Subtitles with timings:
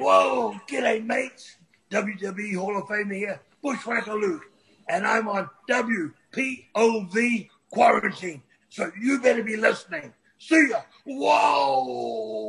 [0.00, 1.56] Whoa, g'day mates.
[1.90, 4.44] WWE Hall of Fame here, Bushwhacker Luke,
[4.88, 8.42] and I'm on WPOV quarantine.
[8.70, 10.14] So you better be listening.
[10.38, 10.80] See ya.
[11.04, 12.40] Whoa.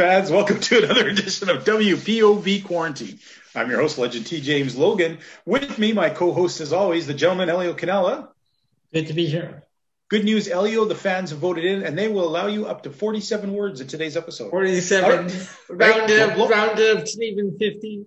[0.00, 3.18] Fans, welcome to another edition of WPOV Quarantine.
[3.54, 4.40] I'm your host, Legend T.
[4.40, 5.18] James Logan.
[5.44, 8.28] With me, my co-host as always, the gentleman Elio Canella.
[8.94, 9.64] Good to be here.
[10.08, 12.90] Good news, Elio, the fans have voted in and they will allow you up to
[12.90, 14.48] 47 words in today's episode.
[14.48, 15.04] 47.
[15.04, 15.48] All right.
[15.68, 18.06] Round Hey, up, well, round up even 50.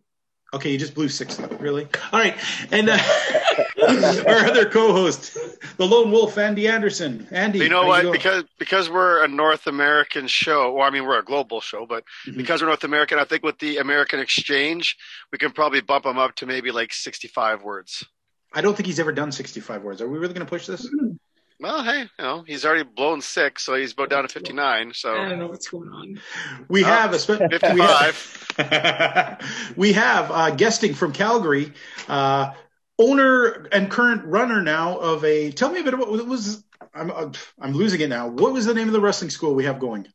[0.55, 1.87] Okay, you just blew six though, really?
[2.11, 2.35] All right.
[2.71, 2.97] And uh,
[4.27, 5.37] our other co-host,
[5.77, 7.27] the lone wolf, Andy Anderson.
[7.31, 7.59] Andy.
[7.59, 8.01] You know what?
[8.01, 8.11] doing?
[8.13, 10.73] Because because we're a North American show.
[10.73, 12.37] Well, I mean we're a global show, but Mhm.
[12.37, 14.95] because we're North American, I think with the American exchange,
[15.31, 18.03] we can probably bump him up to maybe like sixty-five words.
[18.53, 19.99] I don't think he's ever done 65 words.
[19.99, 20.87] Are we really going to push this?
[21.59, 24.91] Well, hey, you know he's already blown six, so he's about down to fifty-nine.
[24.93, 26.19] So I So don't know what's going on.
[26.67, 29.73] We Oh, have a spe- we have, fifty-five.
[29.77, 31.71] we have uh, guesting from Calgary,
[32.09, 32.51] uh,
[32.99, 35.51] owner and current runner now of a.
[35.51, 36.63] Tell me a bit about what was.
[36.93, 38.27] I'm uh, I'm losing it now.
[38.27, 40.07] What was the name of the wrestling school we have going?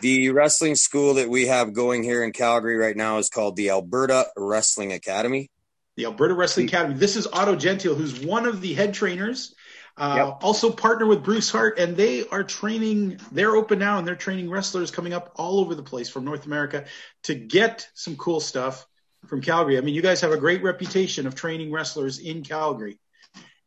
[0.00, 3.70] The wrestling school that we have going here in Calgary right now is called the
[3.70, 5.50] Alberta Wrestling Academy.
[5.96, 6.94] The Alberta Wrestling Academy.
[6.94, 9.54] This is Otto Gentile, who's one of the head trainers.
[9.96, 10.38] Uh, Yep.
[10.42, 13.20] Also partner with Bruce Hart, and they are training.
[13.30, 16.46] They're open now, and they're training wrestlers coming up all over the place from North
[16.46, 16.86] America
[17.24, 18.86] to get some cool stuff
[19.26, 19.78] from Calgary.
[19.78, 22.98] I mean, you guys have a great reputation of training wrestlers in Calgary,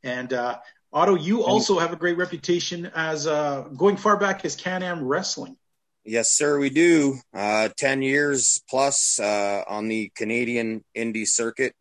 [0.03, 0.59] and uh,
[0.95, 5.57] Otto, you also have a great reputation as uh, going far back as Can-Am Wrestling.
[6.05, 7.17] Yes, sir, we do.
[7.33, 11.73] Uh, 10 years plus uh, on the Canadian indie circuit.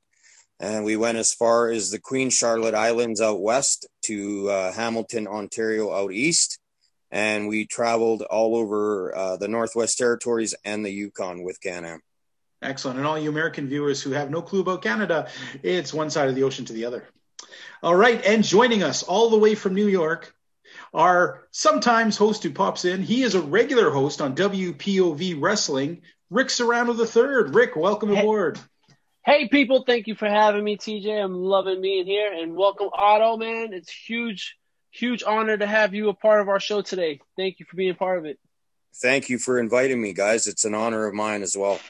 [0.58, 5.28] And we went as far as the Queen Charlotte Islands out west to uh, Hamilton,
[5.28, 6.58] Ontario out east.
[7.12, 12.00] And we traveled all over uh, the Northwest Territories and the Yukon with Can-Am.
[12.64, 12.98] Excellent.
[12.98, 15.28] And all you American viewers who have no clue about Canada,
[15.62, 17.04] it's one side of the ocean to the other.
[17.82, 18.24] All right.
[18.24, 20.34] And joining us all the way from New York,
[20.94, 23.02] our sometimes host who pops in.
[23.02, 27.52] He is a regular host on WPOV Wrestling, Rick Serrano III.
[27.52, 28.20] Rick, welcome Hey.
[28.20, 28.58] aboard.
[29.26, 31.22] Hey people, thank you for having me, TJ.
[31.22, 33.72] I'm loving being here and welcome Otto, man.
[33.72, 34.56] It's huge,
[34.90, 37.20] huge honor to have you a part of our show today.
[37.36, 38.38] Thank you for being part of it.
[38.96, 40.46] Thank you for inviting me, guys.
[40.46, 41.80] It's an honor of mine as well.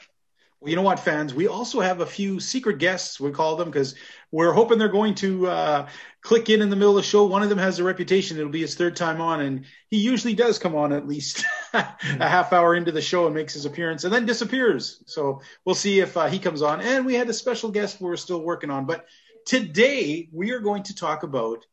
[0.65, 1.33] You know what, fans?
[1.33, 3.95] We also have a few secret guests, we call them, because
[4.31, 5.89] we're hoping they're going to uh,
[6.21, 7.25] click in in the middle of the show.
[7.25, 8.37] One of them has a reputation.
[8.37, 11.85] It'll be his third time on, and he usually does come on at least a
[12.01, 15.03] half hour into the show and makes his appearance and then disappears.
[15.05, 16.81] So we'll see if uh, he comes on.
[16.81, 18.85] And we had a special guest we're still working on.
[18.85, 19.05] But
[19.45, 21.65] today we are going to talk about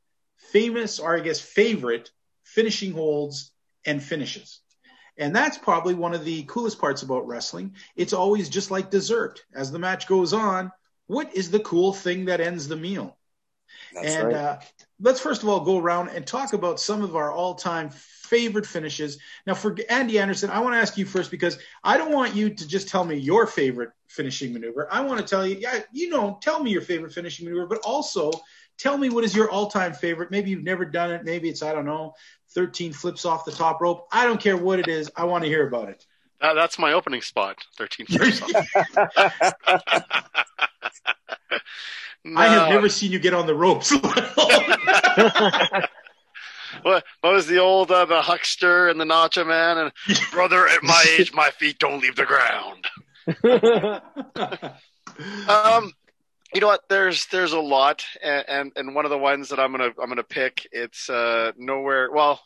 [0.53, 2.11] famous, or I guess favorite,
[2.45, 3.53] finishing holds
[3.87, 4.62] and finishes.
[5.19, 7.75] And that's probably one of the coolest parts about wrestling.
[7.97, 9.45] It's always just like dessert.
[9.55, 10.73] As the match goes on,
[11.07, 13.17] what is the cool thing that ends the meal?
[13.95, 14.35] That's and right.
[14.35, 14.59] uh,
[15.01, 19.19] let's first of all go around and talk about some of our all-time favorite finishes.
[19.47, 22.49] Now, for Andy Anderson, I want to ask you first because I don't want you
[22.49, 24.89] to just tell me your favorite finishing maneuver.
[24.91, 27.81] I want to tell you, yeah, you know, tell me your favorite finishing maneuver, but
[27.85, 28.31] also
[28.79, 30.31] tell me what is your all-time favorite.
[30.31, 31.25] Maybe you've never done it.
[31.25, 32.15] Maybe it's I don't know,
[32.55, 34.07] 13 flips off the top rope.
[34.13, 35.11] I don't care what it is.
[35.17, 36.07] I want to hear about it.
[36.41, 37.57] That, that's my opening spot.
[37.77, 38.43] Thirteen flips.
[42.37, 43.93] I have never seen you get on the ropes.
[46.81, 49.93] What, what was the old uh, the huckster and the nacho man and
[50.33, 50.67] brother?
[50.67, 52.87] At my age, my feet don't leave the ground.
[55.49, 55.93] Um,
[56.55, 56.83] you know what?
[56.89, 60.09] There's there's a lot, and, and and one of the ones that I'm gonna I'm
[60.09, 60.67] gonna pick.
[60.73, 62.11] It's uh nowhere.
[62.13, 62.41] Well,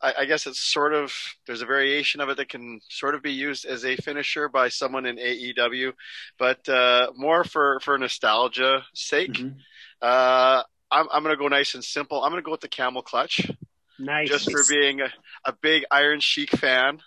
[0.00, 1.12] I, I guess it's sort of
[1.46, 4.68] there's a variation of it that can sort of be used as a finisher by
[4.68, 5.92] someone in AEW,
[6.38, 9.32] but uh, more for for nostalgia sake.
[9.34, 9.56] Mhm.
[10.00, 12.22] Uh, I'm I'm gonna go nice and simple.
[12.22, 13.50] I'm gonna go with the camel clutch
[13.98, 14.28] nice.
[14.28, 15.12] just for being a,
[15.44, 17.00] a big Iron Sheik fan.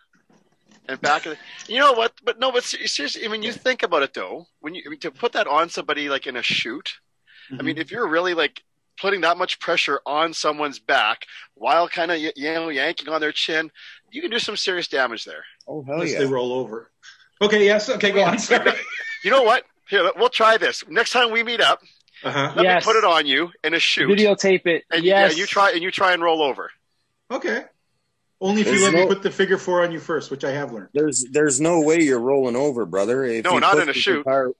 [0.87, 2.13] And back of the, you know what?
[2.23, 4.45] But no, but ser- seriously, I mean, you think about it though.
[4.59, 6.89] When you I mean, to put that on somebody like in a shoot,
[7.57, 8.63] I mean, if you're really like
[8.99, 11.25] putting that much pressure on someone's back
[11.55, 13.71] while kind of you know yanking on their chin,
[14.11, 15.43] you can do some serious damage there.
[15.67, 16.19] Oh, hell unless yeah.
[16.19, 16.91] they roll over.
[17.41, 17.89] Okay, yes.
[17.89, 18.37] Okay, go on.
[18.39, 18.71] Sorry.
[19.23, 19.65] You know what?
[19.87, 21.79] Here, we'll try this next time we meet up.
[22.23, 22.53] Uh-huh.
[22.55, 22.85] Let Yes.
[22.85, 24.09] me put it on you in a shoot.
[24.09, 24.83] Videotape it.
[24.91, 25.33] and yes.
[25.33, 26.71] yeah, you try and you try and roll over.
[27.29, 27.65] Okay.
[28.41, 30.51] Only if you There's let me put the figure four on you first, which I
[30.51, 30.89] have learned.
[30.93, 33.23] There's there's no way you're rolling over, brother.
[33.23, 34.17] If No, not in a shoot.
[34.17, 34.51] entire-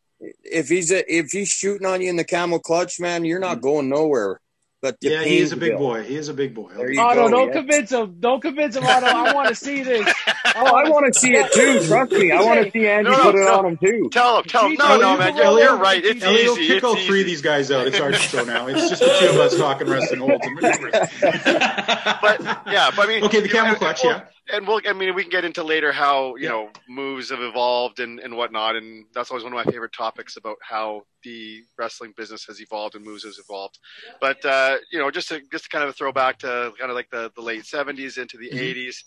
[0.44, 3.58] if he's a, if he's shooting on you in the camel clutch, man, you're not
[3.58, 3.62] mm.
[3.62, 4.40] going nowhere.
[4.82, 5.88] But Yeah, he is a big Painesville.
[5.88, 6.04] boy.
[6.04, 6.72] He is a big boy.
[6.76, 7.54] There you Otto, go, don't yeah.
[7.54, 8.16] convince him.
[8.20, 9.06] Don't convince him, Otto.
[9.06, 10.12] I want to see this.
[10.54, 11.80] Oh, I want to see it too.
[11.88, 13.60] Trust me, I want to see Andy No, no, put it no.
[13.60, 14.10] on him too.
[14.12, 14.74] Tell him, tell him.
[14.78, 15.82] No, Elliot, no, you man, you're, roll you're over.
[15.84, 16.04] right.
[16.04, 16.68] It's Elliot, easy.
[16.68, 17.88] kick all three of these guys out.
[17.88, 18.68] It's our show now.
[18.68, 20.92] It's just the two of us talking wrestling holds and maneuvers.
[20.92, 24.26] But yeah, but I mean, Okay, the camel clutch, well, yeah.
[24.52, 24.82] And we'll.
[24.88, 26.50] I mean, we can get into later how you Yeah.
[26.50, 30.38] know moves have evolved and and whatnot, and that's always one of my favorite topics
[30.38, 33.80] about how the wrestling business has evolved and moves has evolved.
[34.20, 36.96] But uh, you know, just to just to kind of throw back to kind of
[36.96, 38.58] like the the late '70s into the Mhm.
[38.58, 39.04] '80s,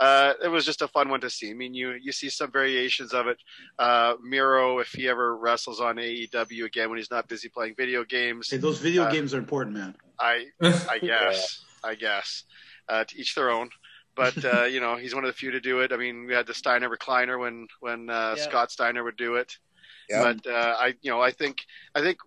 [0.00, 1.50] uh, it was just a fun one to see.
[1.50, 3.38] I mean, you you see some variations of it.
[3.78, 8.04] Uh, Miro, if he ever wrestles on AEW again when he's not busy playing video
[8.04, 9.94] games, Hey, those video Uh, games are important, man.
[10.20, 10.46] I
[10.90, 11.64] I guess.
[11.84, 12.44] I guess.
[12.88, 13.68] Uh, to each their own.
[14.18, 15.92] But uh, you know, he's one of the few to do it.
[15.92, 18.42] I mean, we had the Steiner recliner when when uh, Yeah.
[18.42, 19.56] Scott Steiner would do it.
[20.10, 20.22] Yeah.
[20.24, 21.56] But uh, I, you know, I think
[21.94, 22.18] I think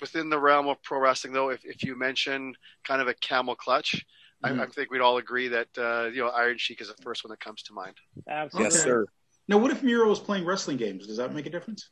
[0.00, 3.56] within the realm of pro wrestling, though, if if you mention kind of a camel
[3.56, 4.04] clutch,
[4.44, 4.60] Mhm.
[4.60, 7.24] I, I think we'd all agree that uh, you know Iron Sheik is the first
[7.24, 7.96] one that comes to mind.
[8.28, 8.74] Absolutely.
[8.74, 9.06] Yes, sir.
[9.48, 11.06] Now, what if Miro was playing wrestling games?
[11.06, 11.90] Does that make a difference?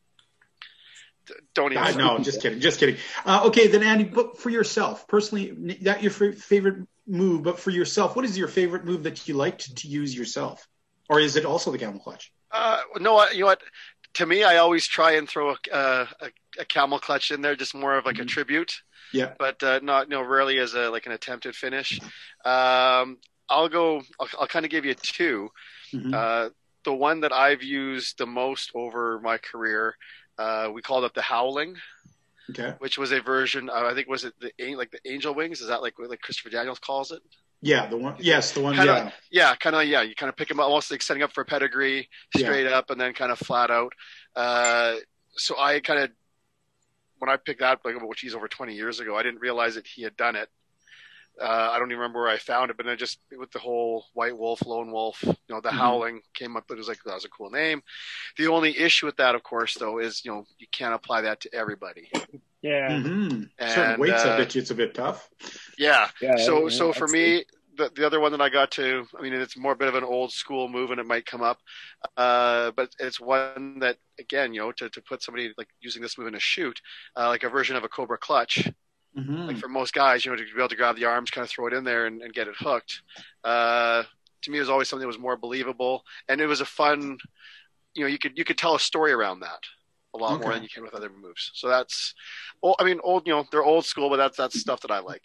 [1.54, 1.84] Don't even.
[1.84, 2.96] I no, just kidding, just kidding.
[3.24, 7.70] Uh, okay, then Andy, but for yourself personally, not your fa- favorite move, but for
[7.70, 10.66] yourself, what is your favorite move that you like to, to use yourself,
[11.08, 12.32] or is it also the camel clutch?
[12.50, 13.62] Uh, no, you know what?
[14.14, 17.54] To me, I always try and throw a, uh, a, a camel clutch in there,
[17.54, 18.28] just more of like a Mhm.
[18.28, 18.72] tribute.
[19.12, 19.34] Yeah.
[19.38, 22.00] but uh, not no rarely as a like an attempted finish.
[22.44, 23.18] Um,
[23.48, 24.02] I'll go.
[24.20, 25.50] I'll, I'll kind of give you two.
[25.92, 26.14] Mhm.
[26.14, 26.50] Uh,
[26.84, 29.96] the one that I've used the most over my career,
[30.40, 31.76] uh, we called it the Howling,
[32.50, 32.74] Okay.
[32.78, 33.68] which was a version.
[33.68, 35.60] Of, I think was it the like the Angel Wings?
[35.60, 37.20] Is that like like Christopher Daniels calls it?
[37.62, 38.14] Yeah, the one.
[38.18, 38.74] Yes, the one.
[38.74, 39.50] Kinda- yeah.
[39.50, 39.84] Yeah, kind of.
[39.84, 42.46] Yeah, you kind of pick them up, almost like setting up for a pedigree, Yeah.
[42.46, 43.92] straight up, and then kind of flat out.
[44.34, 44.94] Uh,
[45.32, 46.10] so I kind of,
[47.18, 49.86] when I picked that, like, which he's over 20 years ago, I didn't realize that
[49.86, 50.48] he had done it.
[51.40, 54.04] Uh, I don't even remember where I found it, but then just with the whole
[54.14, 55.78] White Wolf, Lone Wolf, you know, the Mhm.
[55.78, 56.64] Howling came up.
[56.70, 57.82] It was like that was a cool name.
[58.36, 61.40] The only issue with that, of course, though, is you know you can't apply that
[61.40, 62.10] to everybody.
[62.62, 62.90] Yeah.
[62.90, 63.42] Mm-hmm.
[63.66, 65.28] Certain And, weights, I uh, bet you it's a bit tough.
[65.78, 66.36] Yeah, Yeah.
[66.36, 67.44] so yeah, so for me
[67.76, 69.94] the, the other one that i got to i mean it's more a bit of
[69.94, 71.58] an old school move and it might come up
[72.16, 76.18] uh, but it's one that again you know to, to put somebody like using this
[76.18, 76.78] move in a shoot
[77.16, 78.68] uh, like a version of a cobra clutch
[79.18, 79.48] Mm-hmm.
[79.48, 81.50] like for most guys you know to be able to grab the arms kind of
[81.50, 83.02] throw it in there and, and get it hooked
[83.42, 84.04] uh,
[84.42, 87.18] to me it was always something that was more believable and it was a fun
[87.94, 89.64] you know you could you could tell a story around that
[90.14, 92.14] a lot more than you can with other moves so that's
[92.62, 95.00] well i mean old you know they're old school but that's that's stuff that i
[95.00, 95.24] like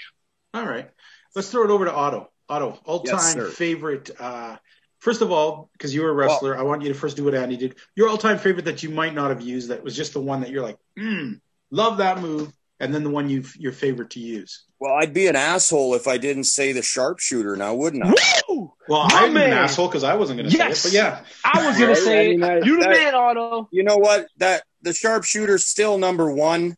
[0.55, 0.89] All right,
[1.35, 2.31] let's throw it over to Otto.
[2.47, 3.49] Otto, all-time sir.
[3.49, 4.09] favorite.
[4.17, 4.55] Uh,
[4.99, 7.35] first of all, because you were a wrestler, I want you to first do what
[7.35, 7.75] Andy did.
[7.95, 10.49] Your all-time favorite that you might not have used that was just the one that
[10.49, 11.41] you're like, mm,
[11.71, 14.63] love that move, and then the one you your favorite to use.
[14.79, 18.13] Well, I'd be an asshole if I didn't say the sharpshooter now, wouldn't I?
[18.49, 18.73] Woo!
[18.89, 20.79] Well, My I'm an asshole because I wasn't going to Yes.
[20.81, 23.15] say it, but yeah, I was gonna say I mean, that- you the that- man,
[23.15, 23.69] Otto.
[23.71, 24.27] You know what?
[24.37, 26.75] That the sharpshooter's still number one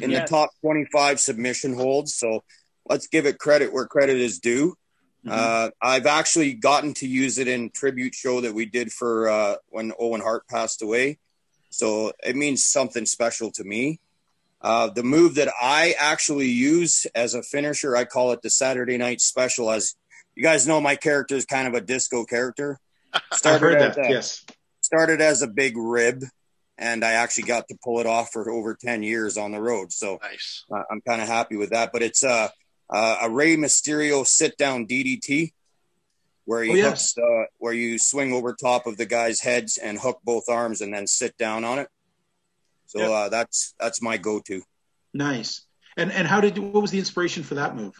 [0.00, 0.28] in Yes.
[0.28, 2.14] the top 25 submission holds.
[2.14, 2.44] So
[2.86, 4.74] let's give it credit where credit is due.
[5.26, 5.32] Mhm.
[5.32, 9.56] Uh, I've actually gotten to use it in tribute show that we did for uh,
[9.70, 11.18] when Owen Hart passed away.
[11.70, 13.98] So it means something special to me.
[14.60, 18.98] Uh, the move that I actually use as a finisher, I call it the Saturday
[18.98, 19.70] Night Special.
[19.70, 19.94] As
[20.34, 22.78] you guys know, my character is kind of a disco character.
[23.44, 24.06] Heard as that.
[24.06, 24.44] a- yes.
[24.80, 26.24] started as a big rib,
[26.76, 29.92] and I actually got to pull it off for over ten years on the road.
[29.92, 31.90] So nice uh, I'm kind of happy with that.
[31.92, 32.48] But it's uh,
[32.90, 35.52] a Rey Mysterio sit down DDT,
[36.46, 37.14] where you Oh, yes.
[37.14, 40.80] hooks, uh, where you swing over top of the guy's heads and hook both arms
[40.80, 41.88] and then sit down on it.
[42.88, 44.62] So uh, that's that's my go-to.
[45.14, 45.62] Nice.
[45.96, 47.94] And and how did what was the inspiration for that move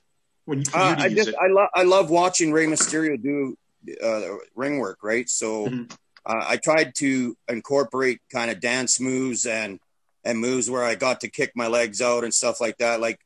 [0.45, 1.35] when for Uh, you I just it?
[1.41, 3.57] I love I love watching Rey Mysterio do
[4.03, 5.29] uh, ring work, right?
[5.29, 5.93] So Mhm.
[6.27, 9.79] uh, I tried to incorporate kind of dance moves and
[10.25, 13.01] and moves where I got to kick my legs out and stuff like that.
[13.01, 13.19] Like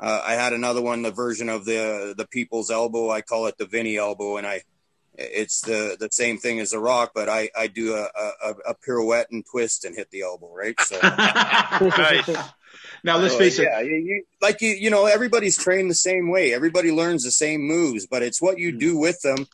[0.00, 3.10] uh, I had another one, the version of the the people's elbow.
[3.10, 4.62] I call it the Vinny elbow, and I
[5.16, 8.08] it's the the same thing as the Rock, but I I do a
[8.44, 10.78] a, a pirouette and twist and hit the elbow, right?
[10.80, 10.98] So.
[11.80, 12.28] Nice.
[13.04, 13.64] now let's So, face it.
[13.70, 16.52] Yeah, you, you, like you, you know, everybody's trained the same way.
[16.52, 18.78] Everybody learns the same moves, but it's what you Mm.
[18.80, 19.46] do with them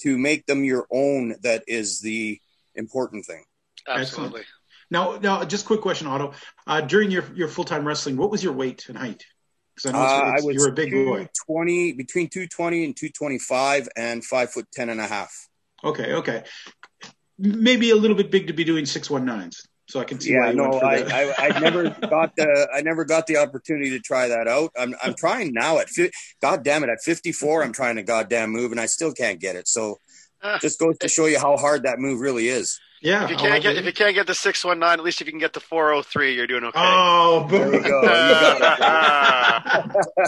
[0.00, 2.40] to make them your own that is the
[2.74, 3.44] important thing.
[3.86, 4.42] absolutely
[4.90, 6.32] Now, now, just quick question, Otto.
[6.66, 9.24] Uh, during your your full time wrestling, what was your weight and height?
[9.82, 11.28] Because I know Uh, it's- I was you were a big boy.
[11.46, 15.48] 220, between 220 and 225 and five foot 10 and a half.
[15.84, 16.44] Okay, okay.
[17.38, 19.66] Maybe a little bit big to be doing six one nines.
[19.88, 21.02] So I can see Yeah, you no, I.
[21.02, 24.70] I, I never got the, I never got the opportunity to try that out.
[24.78, 28.50] I'm, I'm trying now at, fi- God damn it, at 54, I'm trying to goddamn
[28.50, 29.66] move and I still can't get it.
[29.68, 29.98] So
[30.60, 32.78] just goes to show you how hard that move really is.
[33.02, 33.24] Yeah.
[33.24, 33.78] If you can't have get it.
[33.80, 35.60] if you can't get the six one nine, at least if you can get the
[35.60, 36.78] four oh three, you're doing okay.
[36.80, 37.74] Oh, There boom.
[37.74, 38.00] you go.
[38.02, 39.62] You got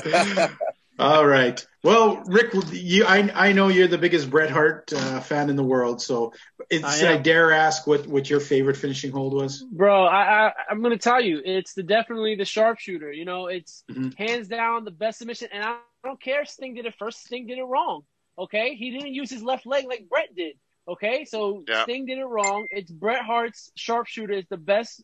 [0.05, 0.51] it.
[0.99, 1.65] All right.
[1.83, 5.63] Well, Rick, you, I, I know you're the biggest Bret Hart uh, fan in the
[5.65, 6.01] world.
[6.01, 6.33] So,
[6.71, 9.63] it's, I I dare ask what, what your favorite finishing hold was?
[9.73, 13.13] Bro, I, I I'm gonna tell you, it's the definitely the sharpshooter.
[13.13, 14.17] You know, it's Mhm.
[14.17, 17.25] hands down the best submission, and I don't care if Sting did it first.
[17.25, 18.03] Sting did it wrong.
[18.39, 20.57] Okay, he didn't use his left leg like Bret did.
[20.87, 21.85] Okay, so Yeah.
[21.85, 22.67] Sting did it wrong.
[22.71, 25.03] It's Bret Hart's sharpshooter is the best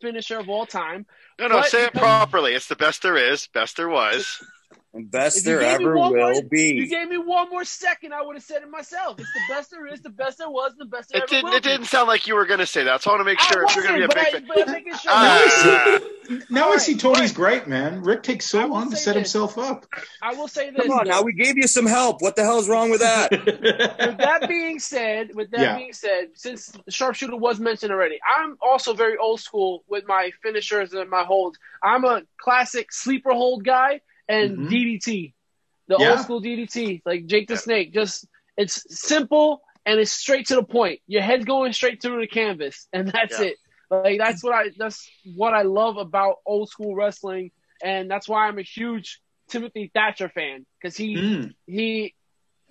[0.00, 1.06] finisher of all time.
[1.38, 2.54] no, no, say it properly.
[2.54, 4.42] It's the best there is, best there was.
[4.94, 8.12] And best If there ever one more- will If you gave me one more second,
[8.12, 9.18] I would have said it myself.
[9.18, 11.44] It's the best there is, the best there was, the best there It ever didn't.
[11.48, 11.68] will It be.
[11.70, 13.00] didn't sound like you were going to say that.
[13.02, 14.66] So I want to make sure if you're going to be a wasn't, big I-
[14.66, 14.82] fan.
[14.84, 15.10] but I'm sure.
[15.14, 15.98] Ah.
[16.50, 18.02] Now I All see right, Tony's but- gripe, man.
[18.02, 19.32] Rick takes so long to set this.
[19.32, 19.86] himself up.
[20.20, 20.82] I will say this.
[20.86, 22.20] Come on now, we gave you some help.
[22.20, 23.30] What the hell's wrong with that?
[23.46, 25.76] with that being said, with that Yeah.
[25.76, 30.32] being said, since the sharpshooter was mentioned already, I'm also very old school with my
[30.42, 31.58] finishers and my holds.
[31.82, 34.68] I'm a classic sleeper hold guy and Mhm.
[34.68, 35.34] DDT,
[35.88, 36.08] the Yeah.
[36.08, 37.94] old school DDT, like Jake the Snake.
[37.94, 41.00] Just it's simple and it's straight to the point.
[41.08, 43.44] Your head's going straight through the canvas, and that's Yeah.
[43.44, 43.58] it.
[43.90, 47.50] Like that's what I that's what I love about old school wrestling,
[47.82, 51.54] and that's why I'm a huge Timothy Thatcher fan because he Mm.
[51.66, 52.14] he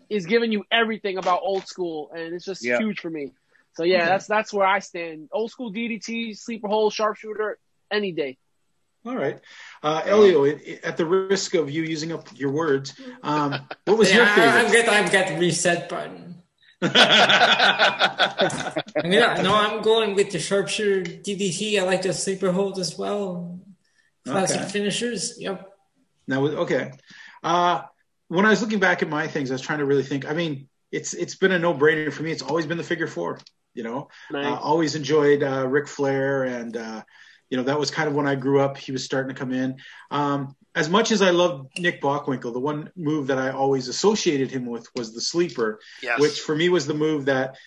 [0.10, 2.78] is giving you everything about old school, and it's just Yeah.
[2.78, 3.34] huge for me.
[3.74, 4.08] So yeah, Okay.
[4.08, 5.30] that's that's where I stand.
[5.32, 7.60] Old school DDT, sleeper hold, sharpshooter,
[7.92, 8.38] any day.
[9.06, 9.40] All right.
[9.82, 12.94] Uh, Elio, it, it- at the risk of you using up your words,
[13.24, 13.56] um,
[13.86, 14.86] what was your Yeah, I- I've favorite?
[14.86, 16.28] got I've got the reset button.
[16.84, 16.92] I'm
[19.12, 21.80] gonna, no, I'm going with the sharpshooter DDT.
[21.80, 23.60] I like the sleeper hold as well.
[24.26, 24.70] Classic Okay.
[24.70, 25.36] finishers.
[25.40, 25.68] Yep.
[26.28, 26.92] Now, okay.
[27.44, 27.82] Uh,
[28.28, 30.28] when I was looking back at my things, I was trying to really think.
[30.30, 32.32] I mean, it's it's been a no brainer for me.
[32.32, 33.40] It's always been the figure four.
[33.74, 34.46] You know, Nice.
[34.48, 37.04] uh, always enjoyed uh, Ric Flair, and uh,
[37.52, 38.78] you know that was kind of when I grew up.
[38.78, 39.76] He was starting to come in.
[40.10, 44.50] Um, as much as I loved Nick Bockwinkel, the one move that I always associated
[44.50, 46.20] him with was the sleeper, Yes.
[46.20, 47.58] which for me was the move that,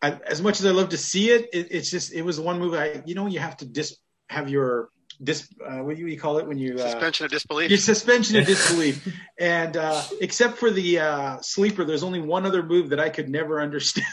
[0.00, 2.42] I, as much as I love to see it, it, it's just it was the
[2.42, 3.96] one move I you know you have to dis
[4.30, 7.68] have your dis uh, what do you call it when you uh, Suspension of disbelief.
[7.70, 8.96] your suspension of disbelief.
[9.40, 13.28] and uh, except for the uh, sleeper, there's only one other move that I could
[13.28, 14.06] never understand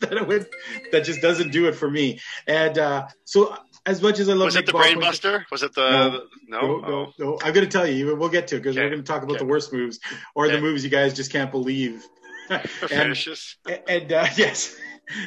[0.00, 0.46] that it would
[0.90, 2.18] that just doesn't do it for me.
[2.48, 3.54] And uh, so,
[3.86, 5.46] as much as I love Was Nick it the Bockwinkel- brain buster?
[5.50, 6.10] Was it the No.
[6.10, 6.60] the- no?
[6.60, 7.38] No, no, no.
[7.42, 8.14] I'm going to tell you.
[8.16, 8.84] We'll get to it because Okay.
[8.84, 9.38] we're going to talk about Okay.
[9.44, 9.98] the worst moves
[10.34, 12.04] or the moves you guys just can't believe.
[12.50, 13.56] Oh, and finishes.
[13.88, 14.76] and uh, yes.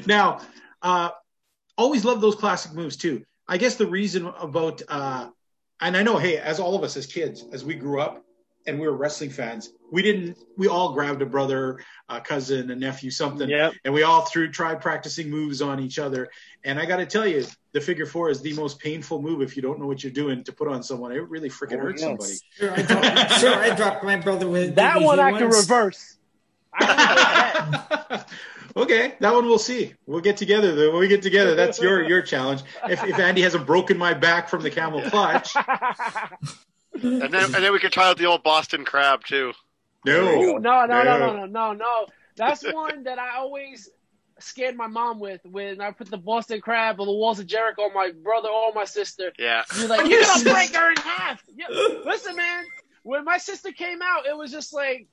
[0.05, 0.39] Now,
[0.81, 1.09] uh,
[1.77, 3.23] always love those classic moves too.
[3.47, 5.29] I guess the reason about, uh,
[5.81, 8.22] and I know, hey, as all of us as kids, as we grew up
[8.65, 11.79] and we were wrestling fans, we didn't, we all grabbed a brother,
[12.09, 13.73] a cousin, a nephew, something, Yep.
[13.85, 16.29] and we all threw tried practicing moves on each other.
[16.63, 19.55] And I got to tell you, the figure four is the most painful move if
[19.55, 21.11] you don't know what you're doing to put on someone.
[21.11, 22.09] It really freaking Oh, hurts yes.
[22.09, 22.33] somebody.
[22.51, 26.17] Sure, I dropped, sure, I dropped my brother with That one I can reverse.
[26.73, 27.77] I can do
[28.09, 28.29] that.
[28.77, 29.93] okay, that one we'll see.
[30.07, 30.73] We'll get together.
[30.75, 30.91] Though.
[30.91, 32.61] When we get together, that's your your challenge.
[32.89, 35.55] If, if Andy hasn't broken my back from the camel clutch,
[37.01, 39.53] And then and then we could try out the old Boston crab too.
[40.05, 41.17] no, Ooh, no, no, no, No.
[41.17, 42.05] no, no, no, no.
[42.35, 43.89] That's one that I always
[44.39, 47.83] scared my mom with when I put the Boston Crab or the Walls of Jericho
[47.83, 49.31] on my brother or my sister.
[49.37, 49.63] Yeah.
[49.77, 51.43] You're like, you're gonna break her in half.
[51.55, 51.67] Yeah.
[52.05, 52.65] Listen, man,
[53.03, 55.07] when my sister came out, it was just like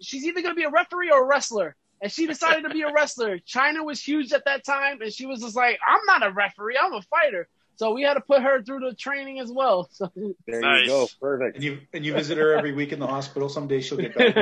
[0.00, 1.76] she's either gonna be a referee or a wrestler.
[2.02, 3.38] And she decided to be a wrestler.
[3.38, 6.76] Chyna was huge at that time, and she was just like, I'm not a referee,
[6.78, 7.48] I'm a fighter.
[7.76, 9.88] So we had to put her through the training as well.
[9.92, 10.10] So
[10.46, 10.82] There Nice.
[10.82, 11.06] you go.
[11.20, 11.56] Perfect.
[11.56, 13.48] and you and you visit her every week in the hospital.
[13.48, 14.36] Someday she'll get back.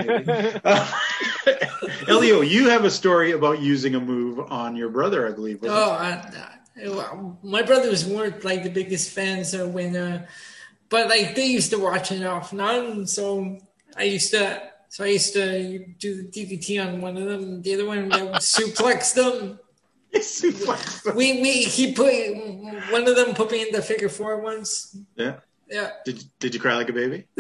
[0.65, 1.01] Uh,
[2.09, 5.61] Elio, you have a story about using a move on your brother, I believe.
[5.65, 6.11] Oh, I,
[6.85, 10.27] I, well, my brothers weren't like the biggest fans of when, uh,
[10.89, 13.07] but like they used to watch it off and on.
[13.07, 13.59] So
[13.97, 17.63] I used to, so I used to do the DDT on one of them.
[17.63, 19.59] The other one, I would suplex them.
[20.13, 20.23] It?
[20.23, 21.15] Suplex.
[21.15, 22.13] We we he put
[22.91, 24.97] one of them put me in the figure four once.
[25.17, 25.37] yeah.
[25.71, 27.25] Yeah, Did did you cry like a baby?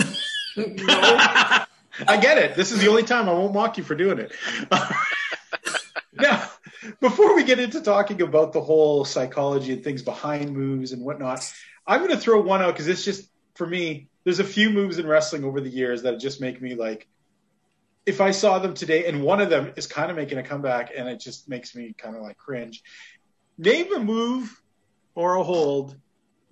[0.57, 2.55] no, I get it.
[2.57, 4.33] This is the only time I won't mock you for doing it.
[6.15, 6.49] now,
[7.01, 11.41] before we get into talking about the whole psychology and things behind moves and whatnot,
[11.87, 14.09] I'm going to throw one out because it's just for me.
[14.25, 17.09] There's a few moves in wrestling over the years that just make me like,
[18.05, 20.93] if I saw them today, and one of them is kind of making a comeback,
[20.97, 22.83] and it just makes me kind of like cringe.
[23.59, 24.61] Name a move
[25.15, 25.97] or a hold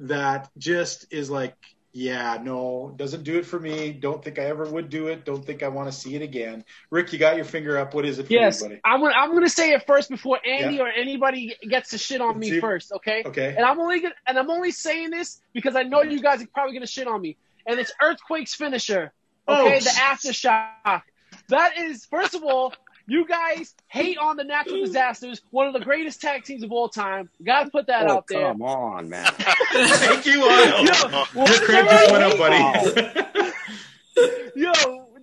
[0.00, 1.54] that just is like,
[1.92, 3.90] yeah, no, doesn't do it for me.
[3.90, 5.24] Don't think I ever would do it.
[5.24, 6.64] Don't think I want to see it again.
[6.90, 7.94] Rick, you got your finger up.
[7.94, 8.62] What is it for Yes.
[8.84, 10.82] I'm gonna I'm gonna say it first before Andy Yeah.
[10.82, 13.24] or anybody gets to shit on me first, okay?
[13.26, 13.54] Okay.
[13.56, 16.46] And I'm only gonna, and I'm only saying this because I know you guys are
[16.54, 17.36] probably gonna shit on me.
[17.66, 19.12] And it's Earthquake's finisher,
[19.48, 19.78] oh, okay?
[19.78, 21.02] Oh, the aftershock.
[21.50, 22.72] That is, first of all,
[23.06, 24.84] you guys hate on the natural mm.
[24.86, 27.28] disasters, one of the greatest tag teams of all time.
[27.44, 28.52] Gotta put that Oh, out there.
[28.52, 29.30] come on, man.
[29.72, 31.24] Thank you, Otto.
[31.34, 33.52] Well, Your credit just went up, buddy.
[34.56, 34.72] Yo,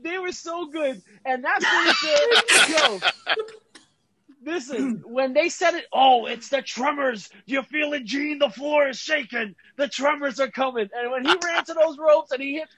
[0.04, 1.02] they were so good.
[1.26, 3.00] And that's finisher, yo.
[4.46, 7.30] Listen, when they said it, oh, it's the tremors.
[7.46, 9.56] You're feeling Gene, the floor is shaking.
[9.76, 10.90] The tremors are coming.
[10.96, 12.70] And when he ran to those ropes and he hit,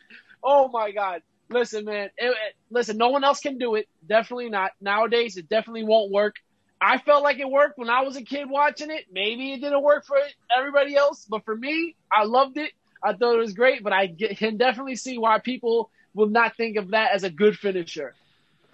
[0.44, 1.22] oh my God.
[1.50, 2.10] Listen, man.
[2.18, 3.88] It, it- listen, no one else can do it.
[4.08, 4.72] Definitely not.
[4.82, 6.36] Nowadays, it definitely won't work.
[6.82, 9.06] I felt like it worked when I was a kid watching it.
[9.12, 10.18] Maybe it didn't work for
[10.56, 12.72] everybody else, but for me, I loved it.
[13.03, 16.56] I thought it was great, but I get, can definitely see why people will not
[16.56, 18.13] think of that as a good finisher.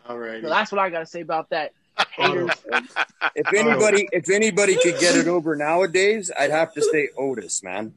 [0.08, 0.42] All right.
[0.44, 1.72] So that's what I got to say about that.
[2.12, 2.50] Haters.
[3.36, 7.94] If anybody, if anybody could get it over nowadays, I'd have to say Otis, man.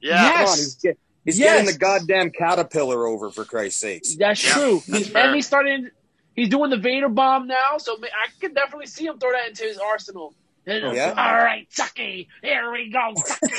[0.00, 0.22] Yeah.
[0.22, 0.84] Yes.
[0.84, 0.94] on,
[1.26, 1.52] he's, Yes.
[1.58, 4.16] getting the goddamn caterpillar over for Christ's sakes.
[4.16, 4.82] That's Yeah, true.
[4.88, 5.26] that's fair.
[5.26, 5.90] and he started.
[6.34, 9.48] He's doing the Vader bomb now, so ma- I can definitely see him throw that
[9.48, 10.34] into his arsenal.
[10.66, 11.10] And, Yeah.
[11.10, 13.54] All right, Tucky, here we go, Tucky.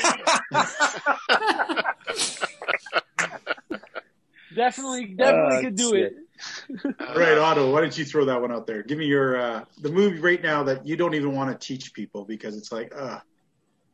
[4.54, 6.12] definitely, definitely Oh, could do shit.
[6.12, 6.94] it.
[7.00, 8.82] All right, Otto, why don't you throw that one out there?
[8.82, 11.92] Give me your uh, the move right now that you don't even want to teach
[11.92, 13.18] people because it's like, uh,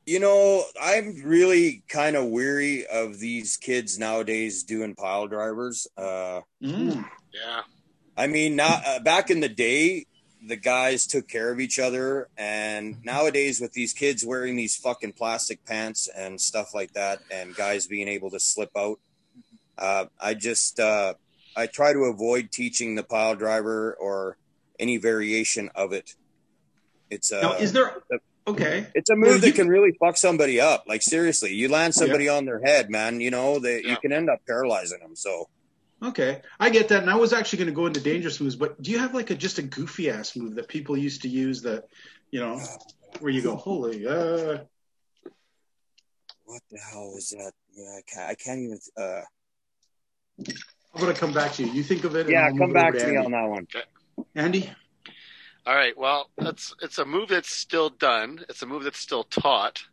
[0.07, 5.87] You know, I'm really kind of weary of these kids nowadays doing pile drivers.
[5.97, 7.63] Uh, mm, Yeah.
[8.17, 10.07] I mean, not uh, back in the day,
[10.47, 15.13] the guys took care of each other, and nowadays with these kids wearing these fucking
[15.15, 19.01] plastic pants and stuff like that, and guys being able to slip out,
[19.79, 21.15] uh, I just uh,
[21.57, 24.37] I try to avoid teaching the pile driver or
[24.79, 26.15] any variation of it.
[27.11, 27.97] It's uh, now is there
[28.47, 28.87] okay?
[28.95, 30.85] it's a Well, move that you- can really fuck somebody up.
[30.87, 33.21] Like seriously, you land somebody on their head, man.
[33.21, 33.91] You know that Yeah.
[33.93, 35.17] you can end up paralyzing them.
[35.17, 35.49] So
[36.03, 38.81] Okay, I get that, and I was actually going to go into dangerous moves, but
[38.83, 41.63] do you have like a just a goofy ass move that people used to use
[41.63, 41.85] that,
[42.31, 42.61] you know,
[43.21, 44.59] where you go, holy, uh,
[46.45, 47.53] what the hell was that?
[47.75, 48.31] Yeah, I can't.
[48.31, 48.79] I can't even.
[48.99, 49.23] Uh,
[50.95, 51.73] I'm going to come back to you.
[51.73, 52.29] You think of it.
[52.29, 53.67] yeah, come back over to me on that one.
[54.35, 54.71] Andy.
[55.67, 55.97] All right.
[55.97, 58.45] Well, that's it's a move that's still done.
[58.49, 59.85] It's a move that's still taught,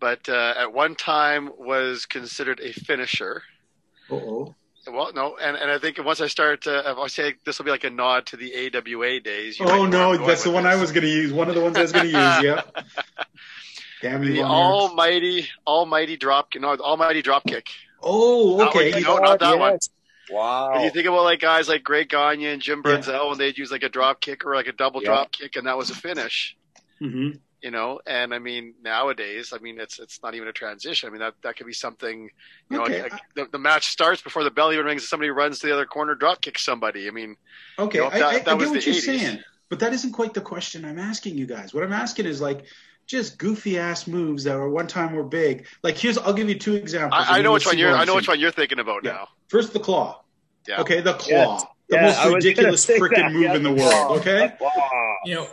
[0.00, 3.42] but uh, at one time was considered a finisher.
[4.10, 4.54] Uh oh.
[4.90, 7.70] Well, no, and, and I think once I start, uh, I say this will be
[7.70, 9.60] like a nod to the AWA days.
[9.60, 10.72] You Oh might know where no, that's the one this.
[10.72, 11.32] I was going to use.
[11.32, 12.42] One of the ones I was going to use.
[12.42, 12.62] Yeah.
[14.02, 17.68] Damn you, The almighty, almighty drop, no, the almighty drop kick.
[18.02, 18.90] Oh, okay.
[18.90, 19.78] one, no, not that one.
[20.30, 20.72] Wow.
[20.74, 22.96] When you think about like guys like Greg Gagne and Jim Yeah.
[22.96, 25.08] Brunzell, when they'd use like a drop kick or like a double Yeah.
[25.10, 26.56] drop kick, and that was a finish.
[27.00, 27.30] hmm
[27.62, 31.08] You know, and I mean nowadays, I mean it's it's not even a transition.
[31.08, 32.30] I mean that that could be something.
[32.70, 33.02] You know, Okay.
[33.02, 35.66] like, like, the, the match starts before the bell even rings, and somebody runs to
[35.66, 37.08] the other corner, drop kicks somebody.
[37.08, 37.36] I mean,
[37.78, 39.04] Okay, You know, I, that- I, that I was get what the you're 80s.
[39.20, 41.72] saying, but that isn't quite the question I'm asking you guys.
[41.74, 42.64] What I'm asking is like
[43.12, 45.66] just goofy ass moves that were one time were big.
[45.84, 47.24] Like here's, I'll give you two examples.
[47.28, 47.94] I, I know which one you're.
[47.94, 49.12] I'm know which one you're thinking about Yeah.
[49.12, 49.28] now.
[49.48, 50.22] First, the claw.
[50.66, 50.80] Yeah.
[50.80, 51.64] Okay, the claw, Yes.
[51.90, 53.92] the Yeah, most I ridiculous gonna freaking move Yeah, in the the world.
[53.92, 54.16] claw.
[54.16, 55.16] Okay, Wow.
[55.26, 55.48] You know,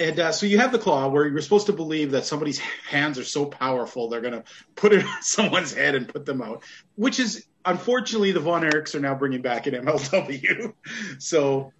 [0.00, 3.18] and uh, so you have the claw where you're supposed to believe that somebody's hands
[3.18, 6.62] are so powerful they're going to put it on someone's head and put them out,
[6.96, 10.74] which is unfortunately the Von Erichs are now bringing back in MLW.
[11.20, 11.72] So,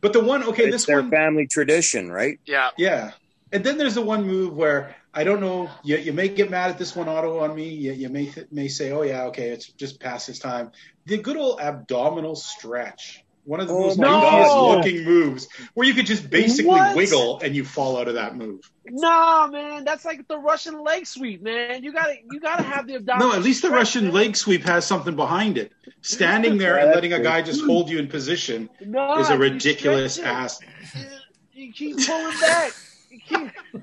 [0.00, 2.38] but the one okay, it's this their one family tradition, right?
[2.46, 3.12] Yeah, Yeah.
[3.52, 5.70] And then there's the one move where I don't know.
[5.84, 7.68] You, you may get mad at this one Otto on me.
[7.68, 10.72] You, you may th- may say, "Oh yeah, okay, it's just past his time."
[11.06, 14.78] The good old abdominal stretch, one of the Oh most God.
[14.78, 16.96] looking moves, where you could just basically What?
[16.96, 18.60] wiggle and you fall out of that move.
[18.84, 21.84] No, man, that's like the Russian leg sweep, man.
[21.84, 23.28] You gotta, you gotta have the abdominal.
[23.30, 24.12] No, at least the stretch, Russian man.
[24.12, 25.72] leg sweep has something behind it.
[26.02, 30.18] Standing there and letting a guy just hold you in position Nah, is a ridiculous
[30.18, 30.60] ass.
[31.52, 32.72] You keep pulling back.
[33.28, 33.82] You keep.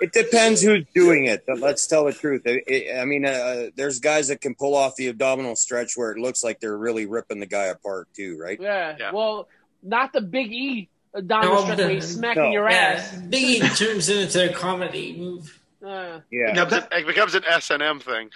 [0.00, 1.44] It depends who's doing it.
[1.46, 2.42] But let's tell the truth.
[2.46, 6.10] It, it- I mean, uh, there's guys that can pull off the abdominal stretch where
[6.10, 8.58] it looks like they're really ripping the guy apart too, right?
[8.60, 8.96] Yeah.
[8.98, 9.12] Yeah.
[9.12, 9.48] Well,
[9.82, 12.50] not the Big E abdominal No, stretch the- where he's smacking no.
[12.52, 13.18] your Yeah, ass.
[13.32, 15.60] E turns into a comedy move.
[15.84, 16.52] Uh, Yeah.
[16.52, 18.30] Now that, It becomes an S and M thing.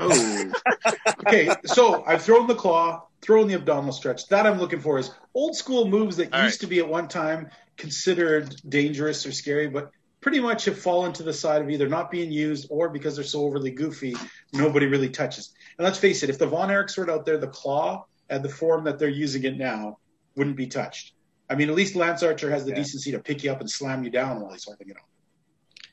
[0.00, 0.52] oh.
[1.20, 4.26] okay, so I've thrown the claw, thrown the abdominal stretch.
[4.28, 6.60] That I'm looking for is old school moves that All used right.
[6.62, 11.22] to be at one time considered dangerous or scary, but pretty much have fallen to
[11.22, 14.16] the side of either not being used or because they're so overly goofy,
[14.52, 15.52] nobody really touches.
[15.78, 18.48] And let's face it, if the Von Erich sword out there, the claw and the
[18.48, 19.98] form that they're using it now
[20.36, 21.12] wouldn't be touched.
[21.50, 22.76] I mean, at least Lance Archer has the Yeah.
[22.76, 25.02] decency to pick you up and slam you down while he's holding it on.